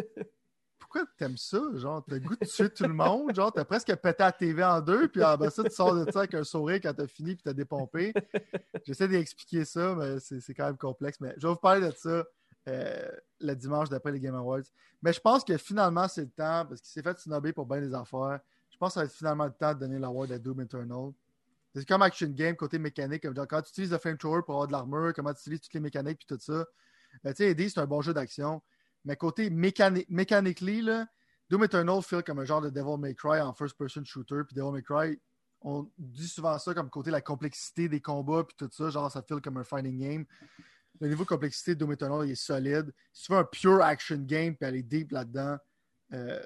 [0.93, 1.59] pourquoi t'aimes ça?
[1.73, 4.63] Genre, t'as le goût de tuer tout le monde, genre, t'as presque pété la TV
[4.63, 7.35] en deux, puis après ça, tu sors de ça avec un sourire quand t'as fini,
[7.35, 8.13] puis t'as dépompé.
[8.85, 11.19] J'essaie d'expliquer ça, mais c'est quand même complexe.
[11.19, 12.23] Mais je vais vous parler de ça
[12.69, 14.61] euh, le dimanche d'après les Game Awards.
[15.01, 17.81] Mais je pense que finalement, c'est le temps, parce qu'il s'est fait snobber pour bien
[17.81, 18.39] des affaires.
[18.69, 21.11] Je pense que ça va être finalement le temps de donner l'award à Doom Eternal.
[21.73, 24.67] C'est comme Action Game, côté mécanique, comme genre, quand tu utilises le flamethrower pour avoir
[24.67, 26.65] de l'armure, comment tu utilises toutes les mécaniques puis tout ça.
[27.23, 28.61] Ben, tu sais, c'est un bon jeu d'action.
[29.05, 31.07] Mais côté mécani mechanically, là,
[31.49, 34.43] Doom Eternal feel comme un genre de Devil May Cry en first-person shooter.
[34.47, 35.19] Puis Devil May Cry,
[35.61, 39.21] on dit souvent ça comme côté la complexité des combats puis tout ça, genre ça
[39.21, 40.25] feel comme un fighting game.
[40.99, 42.93] Le niveau de complexité de Doom Eternal est solide.
[43.11, 45.57] Si tu veux un pure action game puis aller deep là-dedans,
[46.13, 46.45] euh,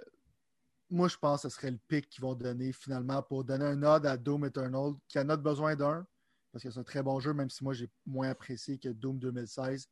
[0.90, 3.76] moi je pense que ce serait le pick qu'ils vont donner finalement pour donner un
[3.76, 6.06] nod à Doom Eternal qui en a besoin d'un
[6.52, 9.20] parce que c'est un très bon jeu, même si moi j'ai moins apprécié que Doom
[9.20, 9.88] 2016.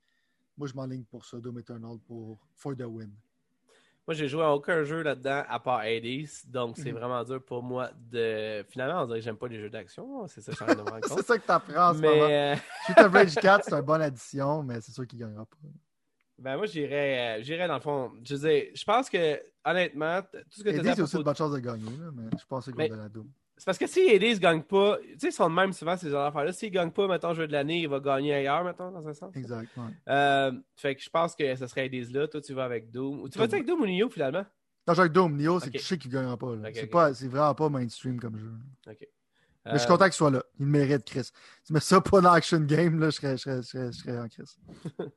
[0.58, 3.12] Moi je m'enligne pour ça, Doom Eternal pour for the win.
[4.08, 6.28] Moi, j'ai joué à aucun jeu là-dedans à part Hades.
[6.46, 6.98] Donc, c'est Mhm.
[7.00, 8.64] vraiment dur pour moi de.
[8.70, 10.28] Finalement, on dirait que j'aime pas les jeux d'action.
[10.28, 12.28] C'est ça que je de c'est ça que tu apprends en ce moment.
[12.28, 12.54] Mais.
[12.54, 12.56] euh,
[12.88, 15.58] Shoot of Rage 4, c'est une bonne addition, mais c'est sûr qu'il ne gagnera pas.
[16.38, 18.12] Ben moi j'irais euh, j'irais dans le fond.
[18.24, 21.18] Je veux dire, je pense que honnêtement, tout ce que tu as c'est aussi dit
[21.18, 23.28] une bonne chance de gagner, là, mais je pense va Mais- donner à Doom.
[23.58, 26.14] C'est parce que si Hades gagne pas, tu sais, ils sont de même souvent ces
[26.14, 26.52] affaires-là.
[26.52, 29.34] S'il gagne pas, mettons, jeu de l'année, il va gagner ailleurs, mettons, dans un sens.
[29.36, 29.70] Exact.
[29.78, 29.84] ouais.
[30.10, 32.28] Euh, fait que je pense que ce serait Hades là.
[32.28, 33.22] Toi, tu vas avec Doom.
[33.22, 34.46] Ou tu vas avec Doom ou Nioh finalement?
[34.88, 35.74] Non, j'ai avec Doom, Neo, c'est Ok.
[35.74, 36.54] que je sais qu'il ne gagnera pas.
[36.74, 36.90] c'est, ok.
[36.92, 38.52] pas, c'est vraiment pas mainstream comme jeu.
[38.88, 39.08] Ok.
[39.66, 40.44] Mais je suis content qu'il soit là.
[40.60, 41.32] Il mérite, Chris.
[41.66, 43.98] Tu mets ça pas dans Action Game, là, je serais, je serais, je serais, je
[43.98, 44.58] serais en Chris.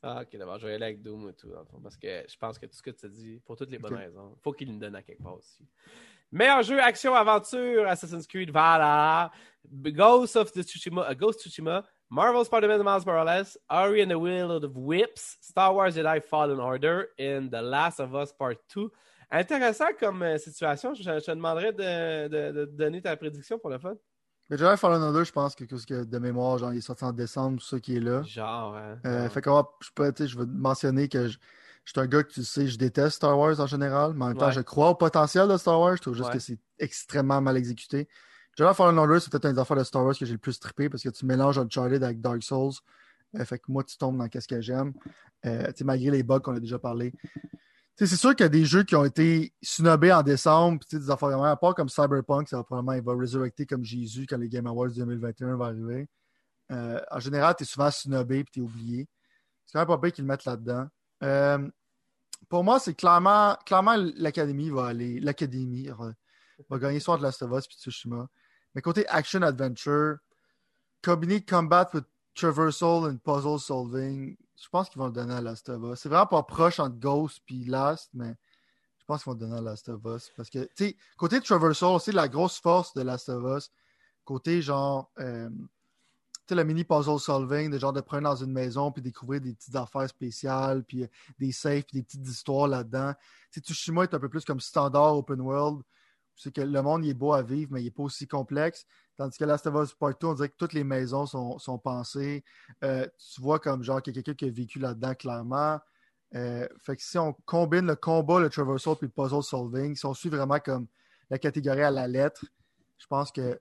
[0.00, 2.06] Ah, ok, d'abord, je vais aller avec Doom et tout, dans le fond, parce que
[2.28, 3.98] je pense que tout ce que tu as dit, pour toutes les bonnes Ok.
[3.98, 5.66] raisons, faut qu'il nous donne à quelque part aussi.
[6.30, 9.30] Meilleur jeu, action, aventure, Assassin's Creed, Valhalla,
[9.92, 14.76] Ghost of Tsushima, uh, Ghost Tsushima, Marvel's Spider-Man Miles Morales, Ori and the Will of
[14.76, 18.90] Whips, Star Wars Jedi Fallen Order, and The Last of Us Part 2.
[19.30, 20.94] Intéressant comme euh, situation.
[20.94, 23.94] Je, je te demanderais de, de- de donner ta prédiction pour le fun.
[24.48, 27.04] Mais Jedi Fallen Order, je pense que, que, que de mémoire, genre, il est sorti
[27.04, 28.22] en décembre, tout ça qui est là.
[28.22, 29.28] Genre, hein, Euh, ouais.
[29.28, 31.36] Fait va, je, peux, tu sais, je veux mentionner que je,
[31.88, 34.28] je suis un gars que tu sais, je déteste Star Wars en général, mais en
[34.28, 34.52] même temps, Ouais.
[34.52, 35.96] je crois au potentiel de Star Wars.
[35.96, 36.34] Je trouve juste Ouais.
[36.34, 38.06] que c'est extrêmement mal exécuté.
[38.58, 40.60] Jedi Fallen Order, c'est peut-être une des affaires de Star Wars que j'ai le plus
[40.60, 42.74] trippé parce que tu mélanges Uncharted avec Dark Souls.
[43.36, 44.92] Euh, fait que moi, tu tombes dans qu'est-ce que j'aime.
[45.46, 47.12] Euh, tu sais, malgré les bugs qu'on a déjà parlé.
[47.12, 47.30] Tu
[47.96, 50.98] sais, c'est sûr qu'il y a des jeux qui ont été snobés en décembre, sais,
[50.98, 54.26] des affaires vraiment, à part comme Cyberpunk, ça va probablement il va resurrecter comme Jésus
[54.28, 56.06] quand les Game Awards 2021 vont arriver.
[56.70, 59.08] Euh, en général, tu es souvent snobé puis tu es oublié.
[59.64, 60.86] C'est quand même pas pire qu'ils le mettent là-dedans.
[61.22, 61.68] Euh,
[62.48, 65.20] pour moi, c'est clairement, clairement l'Académie va aller.
[65.20, 66.12] L'Académie va,
[66.68, 68.28] va gagner soit de Last of Us puis Tsushima.
[68.74, 70.16] Mais côté Action Adventure,
[71.02, 72.04] combiné combat with
[72.34, 76.00] traversal and puzzle solving, je pense qu'ils vont le donner à Last of Us.
[76.00, 78.34] C'est vraiment pas proche entre Ghost puis Last, mais
[78.98, 80.30] je pense qu'ils vont le donner à Last of Us.
[80.36, 83.70] Parce que, tu sais, côté traversal, c'est la grosse force de Last of Us.
[84.24, 85.48] Côté genre, euh,
[86.48, 89.54] sais, le mini puzzle solving, de genre de prendre dans une maison puis découvrir des
[89.54, 91.08] petites affaires spéciales, puis euh,
[91.38, 93.14] des safes, puis des petites histoires là-dedans.
[93.52, 95.82] Tu Tsushima est un peu plus comme standard open world.
[96.36, 98.86] C'est que le monde il est beau à vivre, mais il n'est pas aussi complexe.
[99.16, 101.78] Tandis que Last of Us Part 2, on dirait que toutes les maisons sont, sont
[101.78, 102.44] pensées.
[102.84, 105.80] Euh, tu vois comme genre qu'il y a quelqu'un qui a vécu là-dedans clairement.
[106.34, 110.06] Euh, fait que si on combine le combat, le traversal puis le puzzle solving, si
[110.06, 110.86] on suit vraiment comme
[111.30, 112.44] la catégorie à la lettre,
[112.98, 113.58] je pense que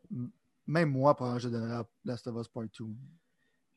[0.67, 2.85] même moi, probablement, je donnerais Last of Us Part 2.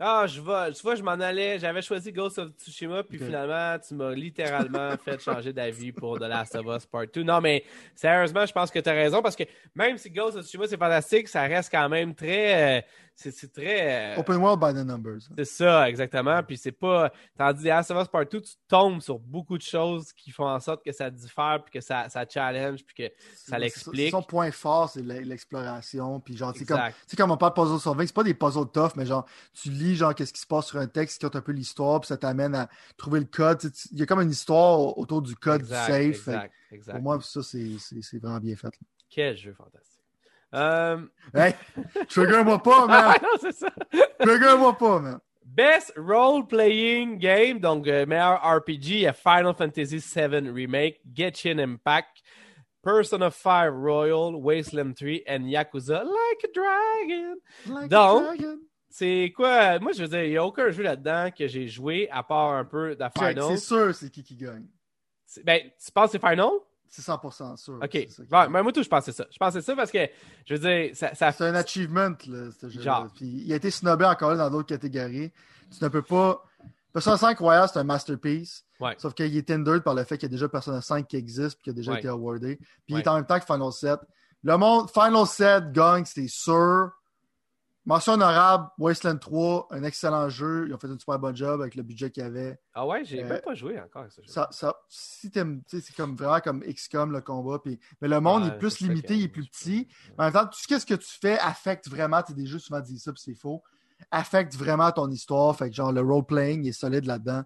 [0.02, 3.78] Ah, je vais, tu vois, je m'en allais, j'avais choisi Ghost of Tsushima, puis finalement,
[3.86, 7.22] tu m'as littéralement fait changer d'avis pour The Last of Us Part 2.
[7.22, 7.64] Non, mais
[7.94, 9.44] sérieusement, je pense que tu as raison, parce que
[9.74, 12.78] même si Ghost of Tsushima, c'est fantastique, ça reste quand même très...
[12.78, 12.82] euh,
[13.30, 14.14] c'est très...
[14.16, 15.18] euh, Open World by the numbers.
[15.36, 16.42] c'est ça, exactement.
[16.42, 17.12] Puis c'est pas.
[17.36, 20.48] Tandis que Last of Us Part 2, tu tombes sur beaucoup de choses qui font
[20.48, 24.10] en sorte que ça diffère, puis que ça, ça challenge, puis que ça l'explique.
[24.10, 26.20] Son point fort, c'est l'e- l'exploration.
[26.20, 26.97] Puis genre, c'est comme, Exact.
[27.02, 29.26] tu sais, comme on parle de puzzle solving, c'est pas des puzzles tough, mais genre,
[29.52, 32.01] tu lis genre qu'est-ce qui se passe sur un texte qui compte un peu l'histoire,
[32.01, 33.59] puis ça t'amène à trouver le code.
[33.60, 35.92] Tu sais, tu- Il y a comme une histoire au- autour du code Exact, du
[35.92, 36.28] safe.
[36.28, 36.92] Exact, exact.
[36.94, 38.70] Pour moi, ça, c'est vraiment bien fait.
[39.09, 39.89] Quel jeu fantastique.
[40.55, 40.98] Euh...
[41.35, 41.55] Hey,
[42.09, 43.14] trigger-moi pas, man!
[43.14, 43.70] Ah, non, c'est ça.
[44.18, 45.18] Trigger-moi pas, man!
[45.44, 52.22] Best role-playing game, donc euh, meilleur RPG, Final Fantasy VII Remake, Genshin Impact,
[52.82, 57.36] Persona 5 Royal, Wasteland 3 and Yakuza Like a Dragon.
[57.66, 58.59] Like Donc.
[58.90, 59.78] C'est quoi?
[59.78, 62.55] Moi, je veux dire, il n'y a aucun jeu là-dedans que j'ai joué à part
[62.55, 63.44] un peu de Final.
[63.51, 64.66] C'est sûr, c'est qui qui gagne.
[65.44, 66.51] Ben, tu penses que c'est Final?
[66.90, 67.74] C'est 100% sûr.
[67.74, 67.88] Ok.
[67.92, 69.24] c'est qui Ouais, ben, moi, tout, je pensais ça.
[69.30, 70.08] Je pensais ça parce que,
[70.44, 71.14] je veux dire, ça.
[71.14, 71.30] ça...
[71.30, 73.06] C'est un achievement, là, ce jeu Genre.
[73.14, 75.30] Puis il a été snobé encore là dans d'autres catégories.
[75.70, 76.42] Tu ne peux pas.
[76.92, 78.64] Persona 5 Royal, c'est un masterpiece.
[78.80, 78.96] Ouais.
[78.98, 81.54] Sauf qu'il est hindered par le fait qu'il y a déjà Persona 5 qui existe
[81.58, 81.98] puis qui a déjà Ouais.
[82.00, 82.56] été awardé.
[82.56, 84.00] Puis il est en même temps que Final 7.
[84.42, 86.90] Le monde, Final 7 gagne, c'était sûr.
[87.86, 90.66] Mention honorable, Wasteland 3, un excellent jeu.
[90.69, 92.61] Ils ont fait un super bon job avec le budget qu'il y avait.
[92.74, 94.28] Ah ouais, j'ai Euh, même pas joué encore à ce jeu.
[94.28, 97.59] Ça, ça, si t'aimes, c'est comme vraiment comme XCOM le combat.
[97.65, 99.89] Mais le monde Ouais, est plus limité, il est plus petit.
[100.11, 102.23] Mais en même temps, tout ce que tu fais affecte vraiment.
[102.23, 103.62] Tu des jeux souvent disent ça, puis c'est faux.
[104.11, 105.57] Affecte vraiment ton histoire.
[105.57, 107.44] Fait que genre le role-playing est solide là-dedans.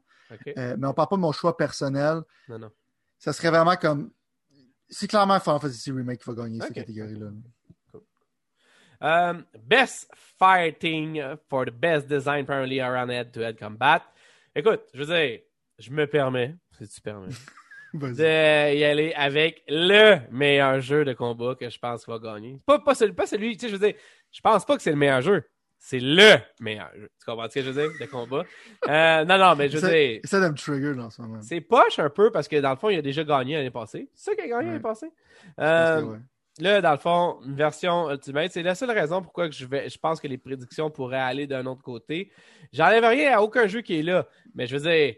[0.58, 2.22] Euh, mais on parle pas de mon choix personnel.
[2.48, 2.70] Non, non.
[3.18, 4.10] Ça serait vraiment comme.
[4.88, 7.28] C'est clairement Final Fantasy Remake qui va gagner cette catégorie-là.
[9.04, 10.08] Um, best
[10.38, 11.20] fighting
[11.50, 14.00] for the best design primarily around head-to-head combat.
[14.56, 15.40] Écoute, je veux dire,
[15.78, 17.28] je me permets, si tu permets,
[17.92, 22.58] d'y aller avec le meilleur jeu de combat que je pense qu'il va gagner.
[22.64, 23.94] Pas, pas, celui, pas celui, tu sais, je veux dire,
[24.32, 25.44] je pense pas que c'est le meilleur jeu.
[25.78, 27.10] C'est le meilleur jeu.
[27.20, 28.44] Tu comprends ce que je veux dire, de combat?
[28.88, 31.40] Euh, non, non, mais je veux dire, essaie de me trigger dans ce moment.
[31.42, 34.08] c'est poche un peu parce que dans le fond, il a déjà gagné l'année passée.
[34.14, 34.64] C'est ça qu'il a gagné Ouais.
[34.72, 35.10] l'année passée?
[35.60, 36.16] Euh.
[36.60, 39.98] Là, dans le fond, une version Ultimate, c'est la seule raison pourquoi je, vais, je
[39.98, 42.30] pense que les prédictions pourraient aller d'un autre côté.
[42.72, 44.26] J'enlève rien à aucun jeu qui est là.
[44.54, 45.14] Mais je veux dire,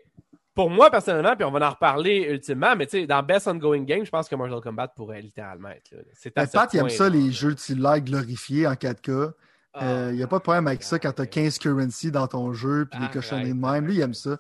[0.55, 3.83] pour moi, personnellement, puis on va en reparler ultimement, mais tu sais, dans Best Ongoing
[3.83, 5.99] Game, je pense que Mortal Kombat pourrait littéralement être là.
[6.15, 9.33] C'est à Pat, il aime ça, les jeux de like glorifiés en 4K.
[9.75, 12.27] Ah, Il n'y a pas de problème avec ça quand tu as 15 currency dans
[12.29, 13.87] ton jeu puis des Arrête, cochonneries de même.
[13.87, 14.39] Lui, il aime ça.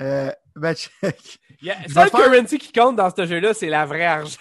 [0.00, 1.38] Euh, ben, check.
[1.60, 3.84] Il y a- je seul vais faire- currency qui compte dans ce jeu-là, c'est la
[3.84, 4.38] vraie argent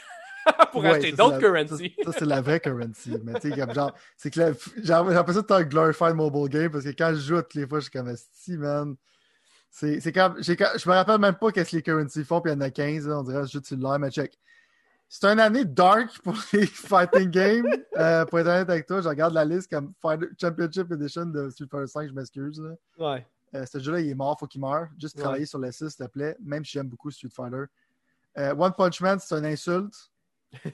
[0.71, 1.93] pour Ouais, acheter ça, d'autres currency.
[2.03, 3.15] Ça, ça, c'est la vraie currency.
[3.23, 7.11] Mais tu sais, comme genre, c'est que de un glorified mobile game parce que quand
[7.13, 8.95] je joue toutes les fois, je suis comme si, man.
[9.69, 12.55] C'est comme, j'ai- je me rappelle même pas qu'est-ce que les currency font, puis il
[12.55, 14.37] y en a 15, là, on dirait, je joue l'air, mais check.
[15.09, 17.67] C'est une année dark pour les fighting games.
[17.95, 21.49] Euh, pour être honnête avec toi, je regarde la liste comme Fighter- Championship Edition de
[21.49, 22.61] Street Fighter 5, je m'excuse.
[22.97, 23.25] Ouais.
[23.55, 24.87] Euh, ce jeu-là, il est mort, faut qu'il meure.
[24.99, 25.21] Juste Ouais.
[25.21, 27.63] travailler sur le 6, s'il te plaît, même si j'aime beaucoup Street Fighter.
[28.37, 29.95] Euh, One Punch Man, c'est une insulte.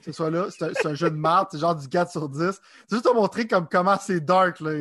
[0.02, 2.38] Ce soit là, c'est un, jeu de merde, c'est genre du 4 sur 10.
[2.40, 2.60] C'est
[2.90, 4.60] juste pour montrer comme comment c'est dark.
[4.60, 4.74] Là.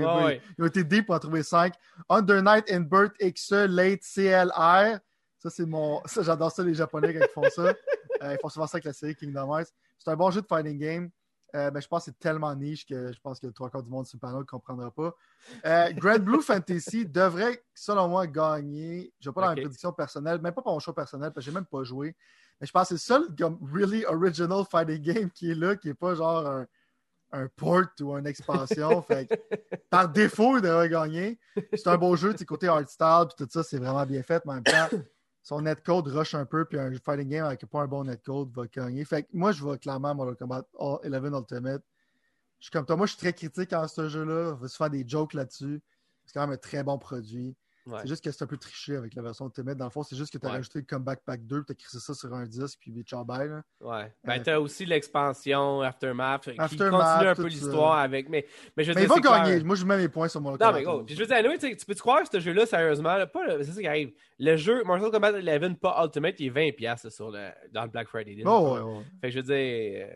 [0.57, 1.73] Ils, ont été deep pour en trouver 5.
[2.09, 4.99] Under Night Invert XE Late CLR.
[5.39, 6.01] Ça, c'est mon.
[6.05, 7.73] Ça, j'adore ça, les Japonais, quand ils font ça.
[8.21, 9.69] Euh, ils font souvent ça avec la série Kingdom Hearts.
[9.99, 11.09] C'est un bon jeu de fighting game.
[11.55, 13.89] Euh, mais je pense que c'est tellement niche que je pense que trois quarts du
[13.89, 15.15] monde sur le panel ne comprendra pas.
[15.65, 19.13] Euh, Grand Blue Fantasy devrait, selon moi, gagner.
[19.19, 19.57] Je ne vais pas dans Ok.
[19.57, 22.15] ma prédiction personnelle, même pas pour mon choix personnel, parce que j'ai même pas joué.
[22.59, 25.75] Mais je pense que c'est le seul comme really original fighting game qui est là,
[25.75, 26.67] qui n'est pas genre un,
[27.31, 29.01] un port ou une expansion.
[29.07, 29.35] fait que,
[29.89, 31.39] par défaut, il devrait gagner.
[31.73, 34.51] C'est un beau jeu, côté art style, puis tout ça, c'est vraiment bien fait, mais
[34.51, 34.97] en même temps,
[35.41, 38.65] son netcode rush un peu, puis un fighting game avec pas un bon netcode va
[38.67, 39.03] gagner.
[39.03, 41.83] Fait que moi, je vais clairement Mortal Kombat All- 11 Ultimate.
[42.59, 44.51] Je suis comme toi, moi, je suis très critique en ce jeu-là.
[44.53, 45.81] On va se faire des jokes là-dessus.
[46.25, 47.57] C'est quand même un très bon produit.
[47.85, 47.99] Ouais.
[48.01, 49.77] C'est juste que c'est un peu triché avec la version Ultimate.
[49.77, 50.55] Dans le fond, c'est juste que tu as Ouais.
[50.55, 53.49] rajouté le Comeback Pack 2, tu as crissé ça sur un disque, puis ciao bye.
[53.49, 53.61] Là.
[53.81, 54.13] Ouais.
[54.23, 58.29] Ben, Euh, t'as aussi l'expansion Aftermath, qui Aftermath, continue un peu l'histoire avec.
[58.29, 58.45] Mais,
[58.77, 59.63] mais je veux Mais il va gagner.
[59.63, 61.03] Moi, je mets mes points sur Mortal Non, mais go.
[61.03, 63.41] Puis je veux dire, anyway, tu tu peux-tu croire que ce jeu-là, sérieusement, là, pas
[63.63, 64.11] c'est ça qui arrive.
[64.39, 67.89] Le jeu Mortal Kombat 11, pas Ultimate, il est 20$ là, sur le, dans le
[67.89, 68.41] Black Friday.
[68.45, 69.03] Oh, ouais, ouais.
[69.21, 70.07] Fait que je veux dire.
[70.09, 70.13] euh,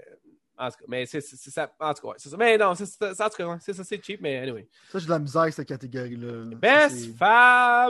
[0.57, 1.71] en tout cas, mais c'est ça.
[1.79, 2.37] En tout cas, c'est ça.
[2.37, 4.67] Mais non, c'est ouais, c'est ça, c'est cheap, mais anyway.
[4.89, 6.55] Ça, j'ai de la misère avec cette catégorie-là.
[6.55, 7.17] Best Ça,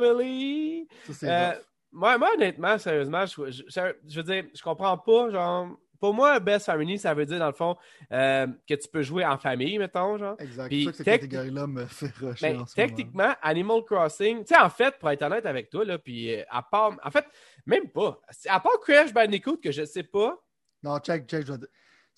[0.02, 0.88] Family.
[1.07, 1.52] ça, c'est Euh,
[1.91, 5.69] moi, moi, honnêtement, sérieusement, je, je, je- je veux dire, je comprends pas, genre,
[5.99, 7.76] pour moi, Best Family, ça veut dire, dans le fond,
[8.11, 10.35] euh, que tu peux jouer en famille, mettons, genre.
[10.39, 10.68] Exact.
[10.68, 12.88] Puis C'est ça que cette catégorie-là me fait rusher Ben, en ce moment.
[12.88, 16.44] techniquement, Animal Crossing, tu sais, en fait, pour être honnête avec toi, là, puis euh,
[16.49, 17.26] à part, en fait,
[17.65, 18.19] même pas.
[18.48, 20.38] À part Crash Bandicoot, que je sais pas,
[20.84, 21.45] Non, check, check.
[21.48, 21.60] Je vais...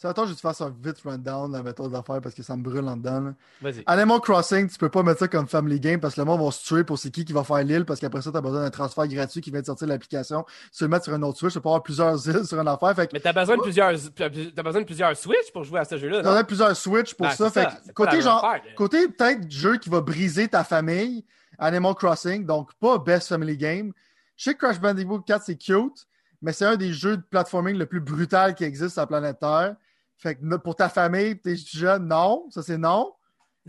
[0.07, 2.63] Attendre, je vais te faire un vite rundown, la méthode d'affaires, parce que ça me
[2.63, 3.34] brûle en dedans.
[3.61, 3.84] vas-y.
[3.85, 6.51] Animal Crossing, tu peux pas mettre ça comme Family Game parce que le monde va
[6.51, 8.61] se tuer pour c'est qui qui va faire l'île parce qu'après ça, tu as besoin
[8.61, 10.45] d'un transfert gratuit qui vient de sortir de l'application.
[10.71, 12.67] Tu peux le mettre sur un autre Switch, tu peux avoir plusieurs îles sur une
[12.67, 12.95] affaire.
[12.95, 14.30] Fait que Mais t'as besoin de plusieurs, t'as
[14.63, 16.38] besoin de plusieurs Switch pour jouer à ce jeu-là, t'en non?
[16.38, 17.49] as plusieurs Switch pour Ben, ça.
[17.51, 21.26] Fait côté genre, affaire, côté peut-être jeu qui va briser ta famille,
[21.57, 23.91] Animal Crossing, donc pas Best Family Game.
[24.38, 26.07] Je sais que Crash Bandicoot 4 c'est cute,
[26.41, 29.39] mais c'est un des jeux de platforming le plus brutal qui existe sur la planète
[29.39, 29.76] Terre.
[30.19, 33.13] Fait que pour ta famille, t'es jeune, non, ça c'est non.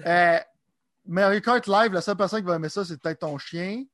[0.07, 0.39] Euh,
[1.05, 3.85] Mario Kart Live, la seule personne qui va aimer ça, c'est peut-être ton chien.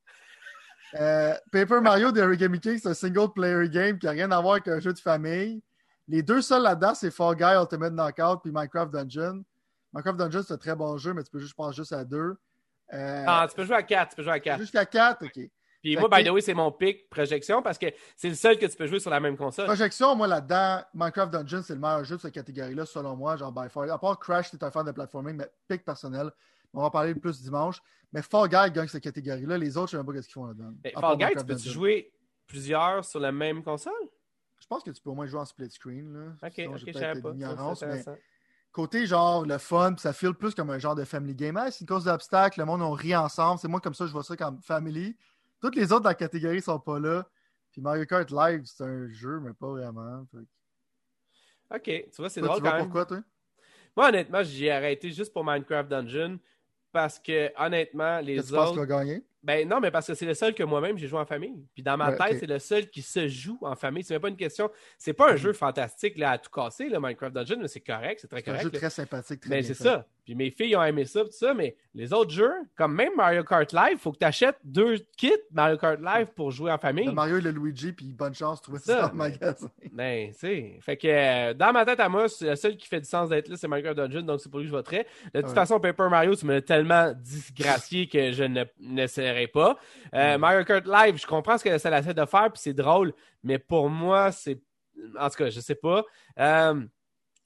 [0.95, 4.41] Euh, Paper Mario de Origami King, c'est un single player game qui n'a rien à
[4.41, 5.63] voir avec un jeu de famille.
[6.07, 9.43] Les deux seuls là-dedans, c'est Fall Guy Ultimate Knockout puis Minecraft Dungeon.
[9.93, 12.05] Minecraft Dungeon, c'est un très bon jeu, mais tu peux juste, je pense, juste à
[12.05, 12.37] deux.
[12.93, 14.61] Euh, Ah, tu peux jouer à 4, tu peux jouer à 4.
[14.61, 15.51] Jusqu'à 4, ok.
[15.87, 17.87] Puis Fait moi, by the way, c'est mon pic projection parce que
[18.17, 19.67] c'est le seul que tu peux jouer sur la même console.
[19.67, 23.53] Projection, moi là-dedans, Minecraft Dungeon, c'est le meilleur jeu de cette catégorie-là, selon moi, genre
[23.53, 23.89] by far.
[23.89, 26.33] À part Crash, c'est un fan de platforming, mais pic personnel.
[26.75, 27.81] On va en parler plus dimanche.
[28.13, 29.59] Mais Fall Guy gagne cette catégorie-là.
[29.59, 30.75] Les autres, je ne sais même pas ce qu'ils font là-dedans.
[30.99, 31.71] Fall Guy, tu peux-tu Dungeon.
[31.71, 32.13] jouer
[32.49, 33.93] plusieurs sur la même console?
[34.59, 36.13] Je pense que tu peux au moins jouer en split screen.
[36.13, 36.33] Là.
[36.43, 37.75] Ok, Sinon, ok, je savais pas.
[37.77, 38.05] Ça, mais
[38.73, 41.57] côté genre le fun, ça file plus comme un genre de family game.
[41.57, 43.61] Ah, c'est une cause d'obstacle, le monde on rit ensemble.
[43.61, 45.17] C'est moi comme ça, je vois ça comme family.
[45.61, 47.27] Toutes les autres dans la catégorie sont pas là.
[47.73, 50.25] Puis Mario Kart Live, c'est un jeu, mais pas vraiment.
[50.31, 50.47] Fait que-
[51.77, 52.83] Ok, tu vois, c'est drôle tu vois même.
[52.85, 53.21] pourquoi, toi?
[53.97, 56.39] Moi, honnêtement, j'ai arrêté juste pour Minecraft Dungeon
[56.93, 58.81] parce que, honnêtement, Que les tu penses qu'il autres.
[58.81, 59.25] va gagner?
[59.43, 61.65] Ben non, mais parce que c'est le seul que moi-même j'ai joué en famille.
[61.73, 64.03] Puis dans ma Ouais, tête, c'est le seul qui se joue en famille.
[64.03, 64.71] C'est même pas une question.
[64.99, 65.39] C'est pas un Mhm.
[65.39, 68.49] jeu fantastique là, à tout casser, le Minecraft Dungeon, mais c'est correct, c'est très C'est
[68.49, 68.65] un correct.
[68.65, 68.79] jeu là.
[68.79, 69.41] très sympathique.
[69.41, 70.07] Très Mais c'est ça.
[70.27, 73.45] Puis mes filles ont aimé ça, tout ça, mais les autres jeux, comme même Mario
[73.45, 77.07] Kart Live, faut que tu achètes deux kits Mario Kart Live pour jouer en famille.
[77.07, 79.71] Le Mario et le Luigi, puis bonne chance, trouver Ça, ça, en magasin.
[79.93, 80.79] Ben, tu sais.
[80.83, 83.49] Fait que euh, dans ma tête à moi, le seul qui fait du sens d'être
[83.49, 85.07] là, c'est Minecraft Dungeon, donc c'est pour lui que je voterais.
[85.33, 85.55] De toute Ouais.
[85.55, 89.79] façon, Paper Mario, tu me l'as tellement disgracié que je ne n'essaierai pas.
[90.13, 90.39] Euh, Ouais.
[90.39, 93.13] Mario Kart Live, je comprends ce que ça essaie de faire, puis c'est drôle,
[93.45, 94.61] mais pour moi, c'est.
[95.21, 96.05] En tout cas, je sais pas.
[96.41, 96.83] Euh,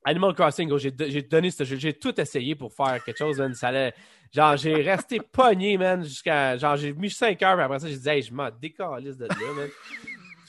[0.05, 3.52] Animal Crossing, j'ai donné ce jeu, j'ai tout essayé pour faire quelque chose, man.
[3.55, 3.93] Ça allait-
[4.32, 6.56] Genre, j'ai resté pogné, man, jusqu'à.
[6.56, 9.27] Genre, j'ai mis 5 heures, puis après ça, j'ai dit, hey, je m'en décalisse de
[9.27, 9.68] là, man.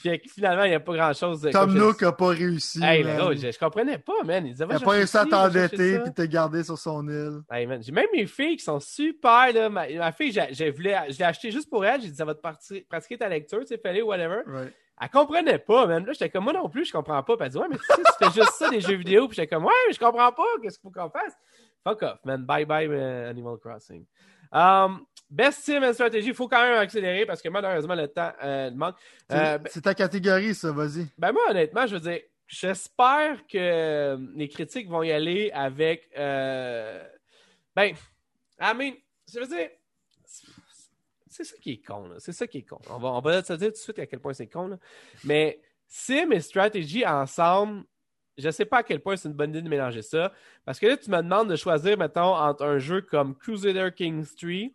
[0.04, 1.48] Que finalement, il n'y a pas grand chose.
[1.52, 2.80] Tom Nook n'a pas réussi.
[2.82, 3.18] Hey, man.
[3.18, 4.44] gros, je, je comprenais pas, man.
[4.44, 7.42] Il n'a pas réussi à t'endetter puis te garder sur son île.
[7.52, 9.68] Hey, man, J'ai même mes filles qui sont super, là.
[9.68, 12.00] Ma, ma fille, je l'ai acheté juste pour elle.
[12.00, 14.40] J'ai dit, ça va te pratiquer ta lecture, tu sais, fallait, whatever.
[15.00, 16.06] Elle comprenait pas, même.
[16.06, 17.36] Là, j'étais comme, moi non plus, je comprends pas.
[17.36, 19.26] Puis elle dit, ouais, mais tu sais, tu fais juste ça, des jeux vidéo.
[19.26, 20.44] Puis j'étais comme, ouais, mais je comprends pas.
[20.62, 21.34] Qu'est-ce qu'il faut qu'on fasse?
[21.82, 22.44] Fuck off, man.
[22.44, 24.04] Bye bye, euh, Animal Crossing.
[24.52, 28.32] Um, best team and strategy, il faut quand même accélérer parce que malheureusement, le temps
[28.44, 28.96] euh, manque.
[29.28, 31.06] C'est Euh, ben- c'est ta catégorie, ça, vas-y.
[31.18, 36.08] ben moi, honnêtement, je veux dire, j'espère que les critiques vont y aller avec.
[36.16, 37.02] euh,
[37.74, 37.94] Ben,
[38.60, 38.92] I mean,
[39.32, 39.70] je veux dire,
[41.32, 42.16] c'est ça qui est con, là.
[42.18, 42.78] C'est ça qui est con.
[42.90, 44.78] On va, on va se dire tout de suite à quel point c'est con, là.
[45.24, 47.84] Mais sim et stratégie ensemble,
[48.38, 50.32] je sais pas à quel point c'est une bonne idée de mélanger ça.
[50.64, 54.26] Parce que là, tu me demandes de choisir, mettons, entre un jeu comme Crusader Kings
[54.36, 54.70] 3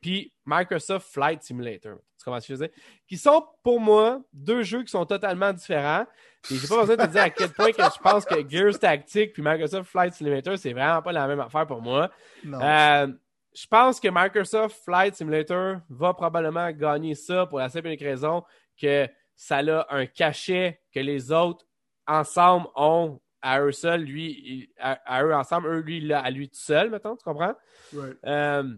[0.00, 1.96] puis Microsoft Flight Simulator.
[2.18, 2.76] Tu comprends ce que je veux dire?
[3.08, 6.06] Qui sont, pour moi, deux jeux qui sont totalement différents.
[6.50, 8.78] Et j'ai pas besoin de te dire à quel point que je pense que Gears
[8.78, 12.10] Tactics puis Microsoft Flight Simulator, c'est vraiment pas la même affaire pour moi.
[12.44, 12.60] Non.
[12.60, 13.06] Euh,
[13.54, 18.02] je pense que Microsoft Flight Simulator va probablement gagner ça pour la simple et unique
[18.02, 18.42] raison
[18.80, 21.64] que ça a un cachet que les autres
[22.06, 24.02] ensemble ont à eux seuls.
[24.02, 27.54] Lui, à, à eux ensemble, eux, lui, l'a à lui tout seul, mettons, tu comprends?
[27.92, 28.10] Ouais.
[28.26, 28.74] Euh,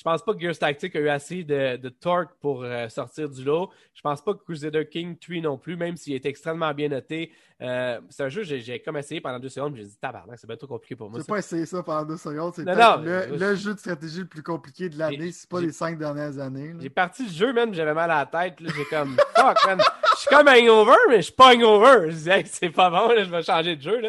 [0.00, 3.28] je pense pas que Gears Tactics a eu assez de, de torque pour euh, sortir
[3.28, 3.68] du lot.
[3.92, 7.30] Je pense pas que Crusader King 3 non plus, même s'il est extrêmement bien noté.
[7.60, 10.38] Euh, c'est un jeu que j'ai- j'ai comme essayé pendant deux secondes, j'ai dit tabarnak,
[10.38, 11.20] c'est bien trop compliqué pour moi.
[11.20, 11.26] Ça.
[11.26, 12.54] pas essayé ça pendant deux secondes.
[12.56, 15.60] C'est le, euh, le jeu de stratégie le plus compliqué de l'année, J'ai- c'est pas
[15.60, 16.72] j'ai- les cinq dernières années.
[16.80, 18.58] J'ai parti du jeu, man, j'avais mal à la tête.
[18.62, 19.78] là, J'ai comme, fuck, man.
[20.14, 22.10] Je suis comme hangover, mais je suis pas hangover.
[22.10, 24.00] Je dis, hey, c'est pas bon, là, je vais changer de jeu.
[24.00, 24.08] Là.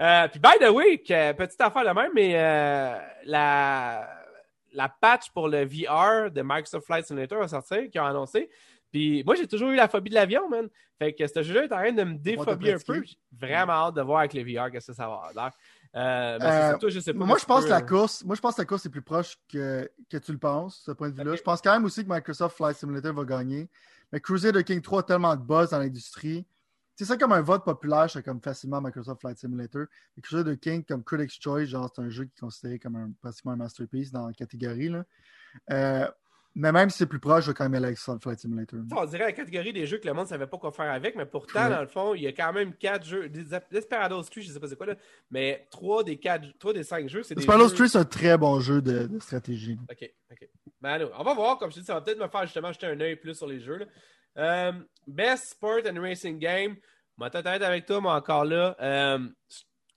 [0.00, 2.94] Euh, puis, by the way, que, petite affaire de même, mais euh,
[3.26, 4.08] la,
[4.72, 8.48] la patch pour le VR de Microsoft Flight Simulator va sortir, qui ont annoncé.
[8.90, 10.68] Puis, moi, j'ai toujours eu la phobie de l'avion, man.
[10.98, 13.02] Fait que ce jeu-là est en train de me déphobier un peu.
[13.32, 15.52] vraiment hâte de voir avec le VR qu'est-ce que ça va avoir.
[15.94, 16.38] Euh, Euh,
[16.72, 17.24] ça, toi, je sais pas.
[17.24, 19.02] Moi, je pense que que la course, moi, je pense que la course est plus
[19.02, 21.36] proche que, que tu le penses, ce point de vue-là.
[21.36, 23.68] Je pense quand même aussi que Microsoft Flight Simulator va gagner.
[24.12, 26.46] Mais Crusader King 3 a tellement de buzz dans l'industrie.
[27.02, 29.86] C'est ça comme un vote populaire, c'est comme facilement Microsoft Flight Simulator.
[30.14, 32.94] Quelque chose de King comme Critics' Choice, genre c'est un jeu qui est considéré comme
[32.94, 34.88] un, pratiquement un masterpiece dans la catégorie.
[34.88, 35.04] Là.
[35.72, 36.06] Euh,
[36.54, 38.78] mais même si c'est plus proche, je vais quand même aller avec Flight Simulator.
[38.96, 41.16] On dirait la catégorie des jeux que le monde ne savait pas quoi faire avec,
[41.16, 43.28] mais pourtant, dans le fond, il y a quand même quatre jeux.
[43.28, 44.94] Desperados 3, je ne sais pas c'est quoi, là,
[45.28, 47.40] mais trois des, quatre, trois des cinq jeux, c'est des.
[47.40, 47.74] Desperados jeux...
[47.74, 49.76] 3, c'est un très bon jeu de, stratégie.
[49.90, 50.48] Ok, ok.
[50.80, 52.86] Ben, on va voir, comme je te dis, ça va peut-être me faire justement jeter
[52.86, 53.78] un œil plus sur les jeux.
[53.78, 53.86] Là.
[54.38, 54.72] Euh,
[55.06, 56.76] best Sport and Racing Game.
[57.16, 58.76] Moi, tête avec toi, mais encore là.
[58.80, 59.18] Euh,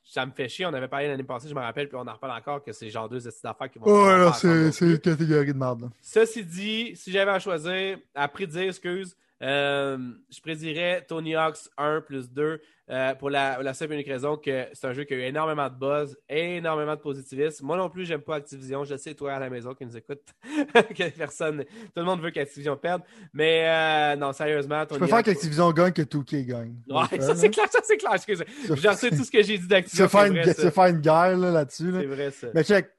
[0.04, 0.66] ça me fait chier.
[0.66, 2.90] On avait parlé l'année passée, je me rappelle, puis on en reparle encore que c'est
[2.90, 3.86] genre deux d'affaires qui vont.
[3.86, 5.90] Ouais, là, c'est une catégorie de merde.
[6.02, 9.16] Ceci dit, si j'avais à choisir, à dire, excuse,
[9.46, 9.98] euh,
[10.32, 12.60] je prédirais Tony Hawk's 1 plus 2
[12.90, 15.22] euh, pour la, la, simple et unique raison que c'est un jeu qui a eu
[15.22, 17.64] énormément de buzz, énormément de positivisme.
[17.64, 18.84] Moi non plus, j'aime pas Activision.
[18.84, 20.22] Je sais, toi à la maison qui nous écoute,
[20.98, 23.04] que personne, tout le monde veut qu'Activision perde.
[23.34, 26.76] Mais euh, non, sérieusement, Tony Je préfère qu'Activision gagne que 2K gagne.
[26.90, 28.14] Ouais, ça c'est clair, ça c'est clair.
[28.16, 28.46] Excusez.
[28.96, 30.08] Sais tout ce que j'ai dit d'Activision.
[30.08, 31.92] C'est faire, une guerre là-dessus.
[31.92, 32.48] C'est vrai ça.
[32.56, 32.90] Mais check,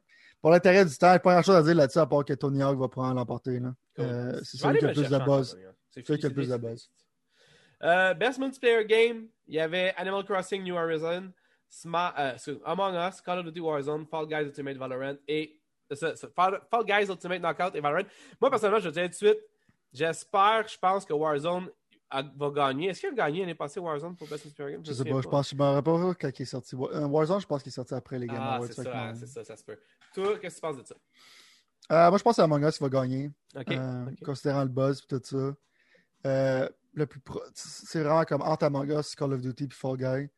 [0.41, 2.35] pour l'intérêt du temps, il n'y a pas grand-chose à dire là-dessus à part que
[2.35, 3.59] Tony Hawk va prendre l'emporter.
[3.97, 5.57] C'est celui qui a plus de buzz.
[5.97, 6.91] C'est celui qui a plus de buzz.
[7.83, 11.33] Euh, best multiplayer game, il y avait Animal Crossing New Horizon,
[11.87, 15.59] euh, Among Us, Call of Duty Warzone, Fall Guys Ultimate Valorant et
[15.93, 18.07] euh, Fall, Guys Ultimate Knockout et Valorant.
[18.41, 19.39] Moi, personnellement, je te dis tout de suite,
[19.93, 21.69] j'espère, je pense que Warzone
[22.11, 22.89] va gagner.
[22.89, 24.87] Est-ce qu'il a gagné l'année passée Warzone pour Best Multiplayer Game?
[24.87, 26.77] Je, sais pas, je pense, je me rappelle pas quand il est sorti.
[26.77, 28.69] Warzone, je pense qu'il est sorti après les Game ah, Awards.
[28.69, 29.79] C'est ça, c'est ça, ça se peut.
[30.15, 30.95] Toi, qu'est-ce que tu penses de ça?
[32.09, 33.31] moi, je pense que Among Us va gagner.
[34.25, 35.55] Considérant le buzz et tout ça.
[36.27, 37.21] Euh, le plus
[37.55, 40.31] c'est vraiment comme entre Among Us, Call of Duty et Fall Guy.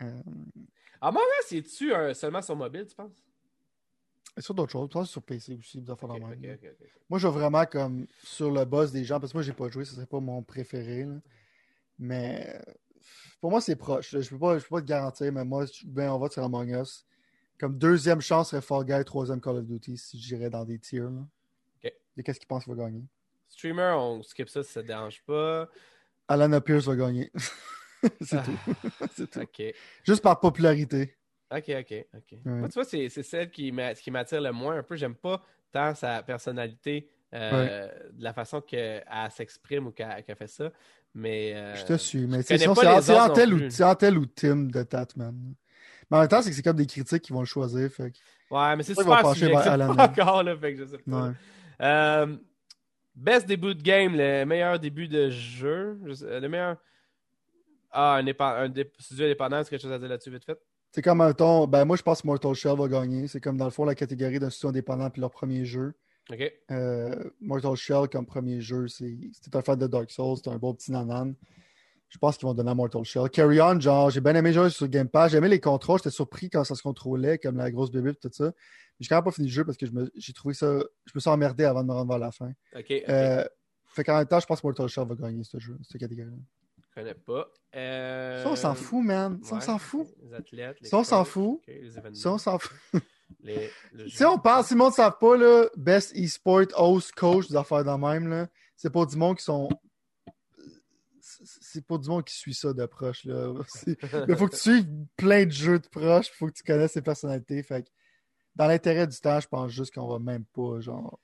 [0.00, 0.22] Euh...
[1.00, 3.22] Among Us, es-tu seulement sur mobile, tu penses?
[4.36, 4.88] Et sur d'autres choses.
[4.88, 5.84] Je pense sur PC aussi,
[7.08, 9.68] Moi, je vais vraiment comme sur le boss des gens, parce que moi, j'ai pas
[9.68, 11.06] joué, ce serait pas mon préféré.
[11.98, 12.58] Mais
[13.40, 14.16] pour moi, c'est proche.
[14.18, 16.70] Je peux pas, je peux pas te garantir, mais moi, ben, on va sur Among
[16.70, 17.04] Us.
[17.58, 21.10] Comme deuxième chance serait Fall Guy, troisième Call of Duty, si j'irais dans des tiers.
[21.10, 21.26] Là.
[22.16, 23.04] Et qu'est-ce qu'il pense qu'il va gagner?
[23.52, 25.68] Streamer, on skip ça si ça ne dérange pas.
[26.26, 27.30] Alana Pierce va gagner.
[28.20, 28.58] c'est tout.
[29.14, 29.46] c'est tout.
[30.02, 31.16] Juste par popularité.
[31.54, 32.38] OK, OK, OK.
[32.44, 34.96] Moi, tu vois, c'est, celle qui m'attire le moins un peu.
[34.96, 40.72] J'aime pas tant sa personnalité, euh, de la façon qu'elle s'exprime ou qu'elle, fait ça.
[41.14, 41.52] Mais.
[41.54, 45.54] Euh, je te suis, mais c'est, c'est, Antel ou, ou Tim de Tatman.
[46.10, 47.90] Mais en même temps, c'est que c'est comme des critiques qui vont le choisir.
[47.90, 48.12] Fait
[48.50, 49.66] Ouais, mais c'est super subjectif
[49.98, 51.28] encore, là, fait que je sais pas.
[51.28, 51.32] Ouais.
[51.80, 52.36] Euh,
[53.14, 55.98] Best début de game, le meilleur début de jeu.
[56.02, 56.76] Le meilleur.
[57.90, 60.58] Ah, un, un studio indépendant, c'est quelque chose à dire là-dessus, vite fait?
[60.92, 61.66] C'est comme un ton.
[61.66, 63.26] Ben, moi, je pense que Mortal Shell va gagner.
[63.26, 65.94] C'est comme dans le fond la catégorie d'un studio indépendant puis leur premier jeu.
[66.30, 66.52] OK.
[66.70, 70.72] Euh, Mortal Shell comme premier jeu, c'était un fan de Dark Souls, c'était un beau
[70.72, 71.34] petit nanan.
[72.12, 73.30] Je pense qu'ils vont donner à Mortal Shell.
[73.30, 75.32] Carry On, genre, j'ai bien aimé jouer sur Game Pass.
[75.32, 75.98] J'ai aimé les contrôles.
[75.98, 78.52] J'étais surpris quand ça se contrôlait, comme la grosse bébé et tout ça.
[79.00, 80.78] J'ai quand même pas fini le jeu parce que j'ai trouvé ça.
[81.06, 82.52] Je me suis emmerdé avant de me rendre vers la fin.
[82.76, 82.92] OK.
[83.08, 83.42] Euh,
[83.86, 86.36] fait qu'en même temps, je pense que Mortal Shell va gagner ce jeu, cette catégorie-là.
[86.82, 87.48] Je connais pas.
[87.76, 88.42] Euh...
[88.42, 89.40] Ça, on s'en fout, man.
[89.42, 90.06] Ça, on s'en fout.
[90.22, 90.76] Les athlètes.
[90.82, 91.62] Les ça, on s'en fout.
[92.12, 92.76] ça, on s'en fout.
[93.42, 93.70] Les,
[94.08, 97.56] si on parle, si le monde ne savent pas, là, Best eSport, host, coach, des
[97.56, 99.70] affaires dans même, là, c'est pas du monde qui sont
[101.44, 103.24] c'est pas du monde qui suit ça de proche.
[103.24, 103.52] Là.
[104.28, 106.92] Il faut que tu suives plein de jeux de proche, il faut que tu connaisses
[106.92, 107.62] ses personnalités.
[107.62, 107.86] Fait
[108.54, 111.18] dans l'intérêt du temps, je pense juste qu'on va même pas, genre.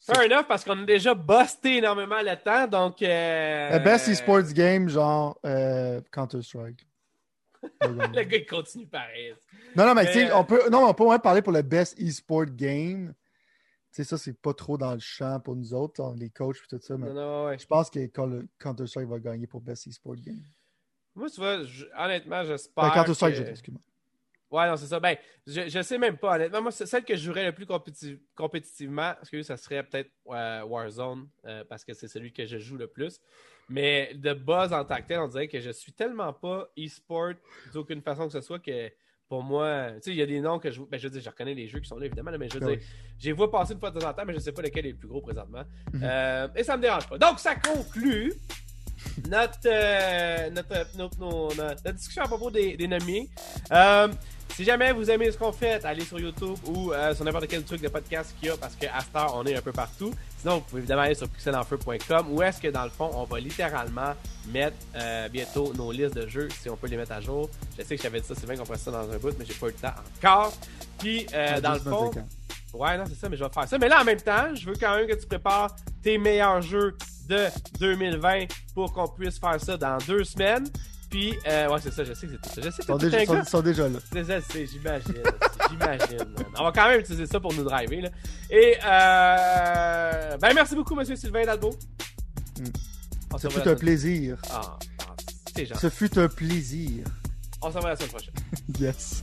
[0.00, 3.02] Fair enough, parce qu'on a déjà busté énormément le temps, donc.
[3.02, 3.78] Euh...
[3.78, 6.84] Best eSports game, genre euh, Counter-Strike.
[7.82, 9.34] le gars, il continue pareil.
[9.76, 11.96] Non, non, mais tu sais, on peut, non, on peut moins parler pour le Best
[12.00, 13.14] eSport game
[13.92, 16.78] sais, ça, c'est pas trop dans le champ pour nous autres, les coachs et tout
[16.80, 16.96] ça.
[16.96, 17.08] Mais
[17.58, 18.06] Je pense que
[18.58, 20.42] Counter-Strike va gagner pour Best eSport Game.
[21.14, 21.58] Moi, tu vois,
[21.98, 22.84] honnêtement, j'espère.
[22.84, 23.50] Ben, Counter-Strike, que...
[23.50, 23.82] excuse-moi.
[24.50, 25.00] Ouais, non, c'est ça.
[25.00, 25.16] Ben,
[25.46, 26.60] je, je sais même pas, honnêtement.
[26.60, 27.66] Moi, celle que je jouerais le plus
[28.34, 32.76] compétitivement, parce que ça serait peut-être Warzone, euh, parce que c'est celui que je joue
[32.76, 33.18] le plus.
[33.68, 37.32] Mais de buzz en tant que tel, on dirait que je suis tellement pas e-sport
[37.72, 38.90] d'aucune façon que ce soit que
[39.32, 40.82] pour moi, tu sais, il y a des noms que je.
[40.82, 42.60] Ben, je veux dire, je reconnais les jeux qui sont là, évidemment, mais je veux
[42.60, 42.86] ben dire,
[43.24, 44.84] les vois passer une fois de temps en temps, mais je ne sais pas lequel
[44.84, 45.62] est le plus gros présentement.
[45.90, 46.02] Mhm.
[46.04, 47.16] euh, et ça ne me dérange pas.
[47.16, 48.34] Donc, ça conclut
[49.30, 53.30] notre, euh, notre, notre, notre, discussion à propos des, des nommés.
[53.72, 54.08] Euh,
[54.54, 57.62] si jamais vous aimez ce qu'on fait, allez sur YouTube ou euh, sur n'importe quel
[57.64, 60.12] truc de podcast qu'il y a parce qu'à Star, on est un peu partout.
[60.38, 63.40] Sinon, vous pouvez évidemment aller sur pixelenfeu.com où est-ce que dans le fond, on va
[63.40, 64.14] littéralement
[64.48, 67.48] mettre euh, bientôt nos listes de jeux si on peut les mettre à jour.
[67.78, 69.44] Je sais que j'avais dit ça, c'est bien qu'on ferait ça dans un bout, mais
[69.46, 70.52] j'ai pas eu le temps encore.
[70.98, 72.10] Puis, euh, dans le fond.
[72.74, 73.78] Ouais, non, c'est ça, mais je vais faire ça.
[73.78, 76.96] Mais là, en même temps, je veux quand même que tu prépares tes meilleurs jeux
[77.28, 77.46] de
[77.78, 80.66] 2020 pour qu'on puisse faire ça dans deux semaines.
[81.12, 82.62] Puis, euh, ouais, c'est ça, je sais que c'est tout ça.
[82.62, 83.98] Je sais que Ils sont, déjà, sont- là.
[84.10, 85.12] C'est ça, c'est, j'imagine.
[85.70, 86.34] j'imagine.
[86.58, 88.00] On va quand même utiliser ça pour nous driver.
[88.00, 88.08] Là.
[88.48, 91.68] Et, euh, ben, merci beaucoup, monsieur Sylvain Dalbo.
[92.58, 93.38] Mm.
[93.38, 94.38] Ce fut un plaisir.
[94.50, 95.14] Ah, ah,
[95.54, 95.80] c'est gentil.
[95.82, 97.04] Ce fut un plaisir.
[97.60, 98.34] On se revoit la semaine prochaine.
[98.80, 99.22] Yes.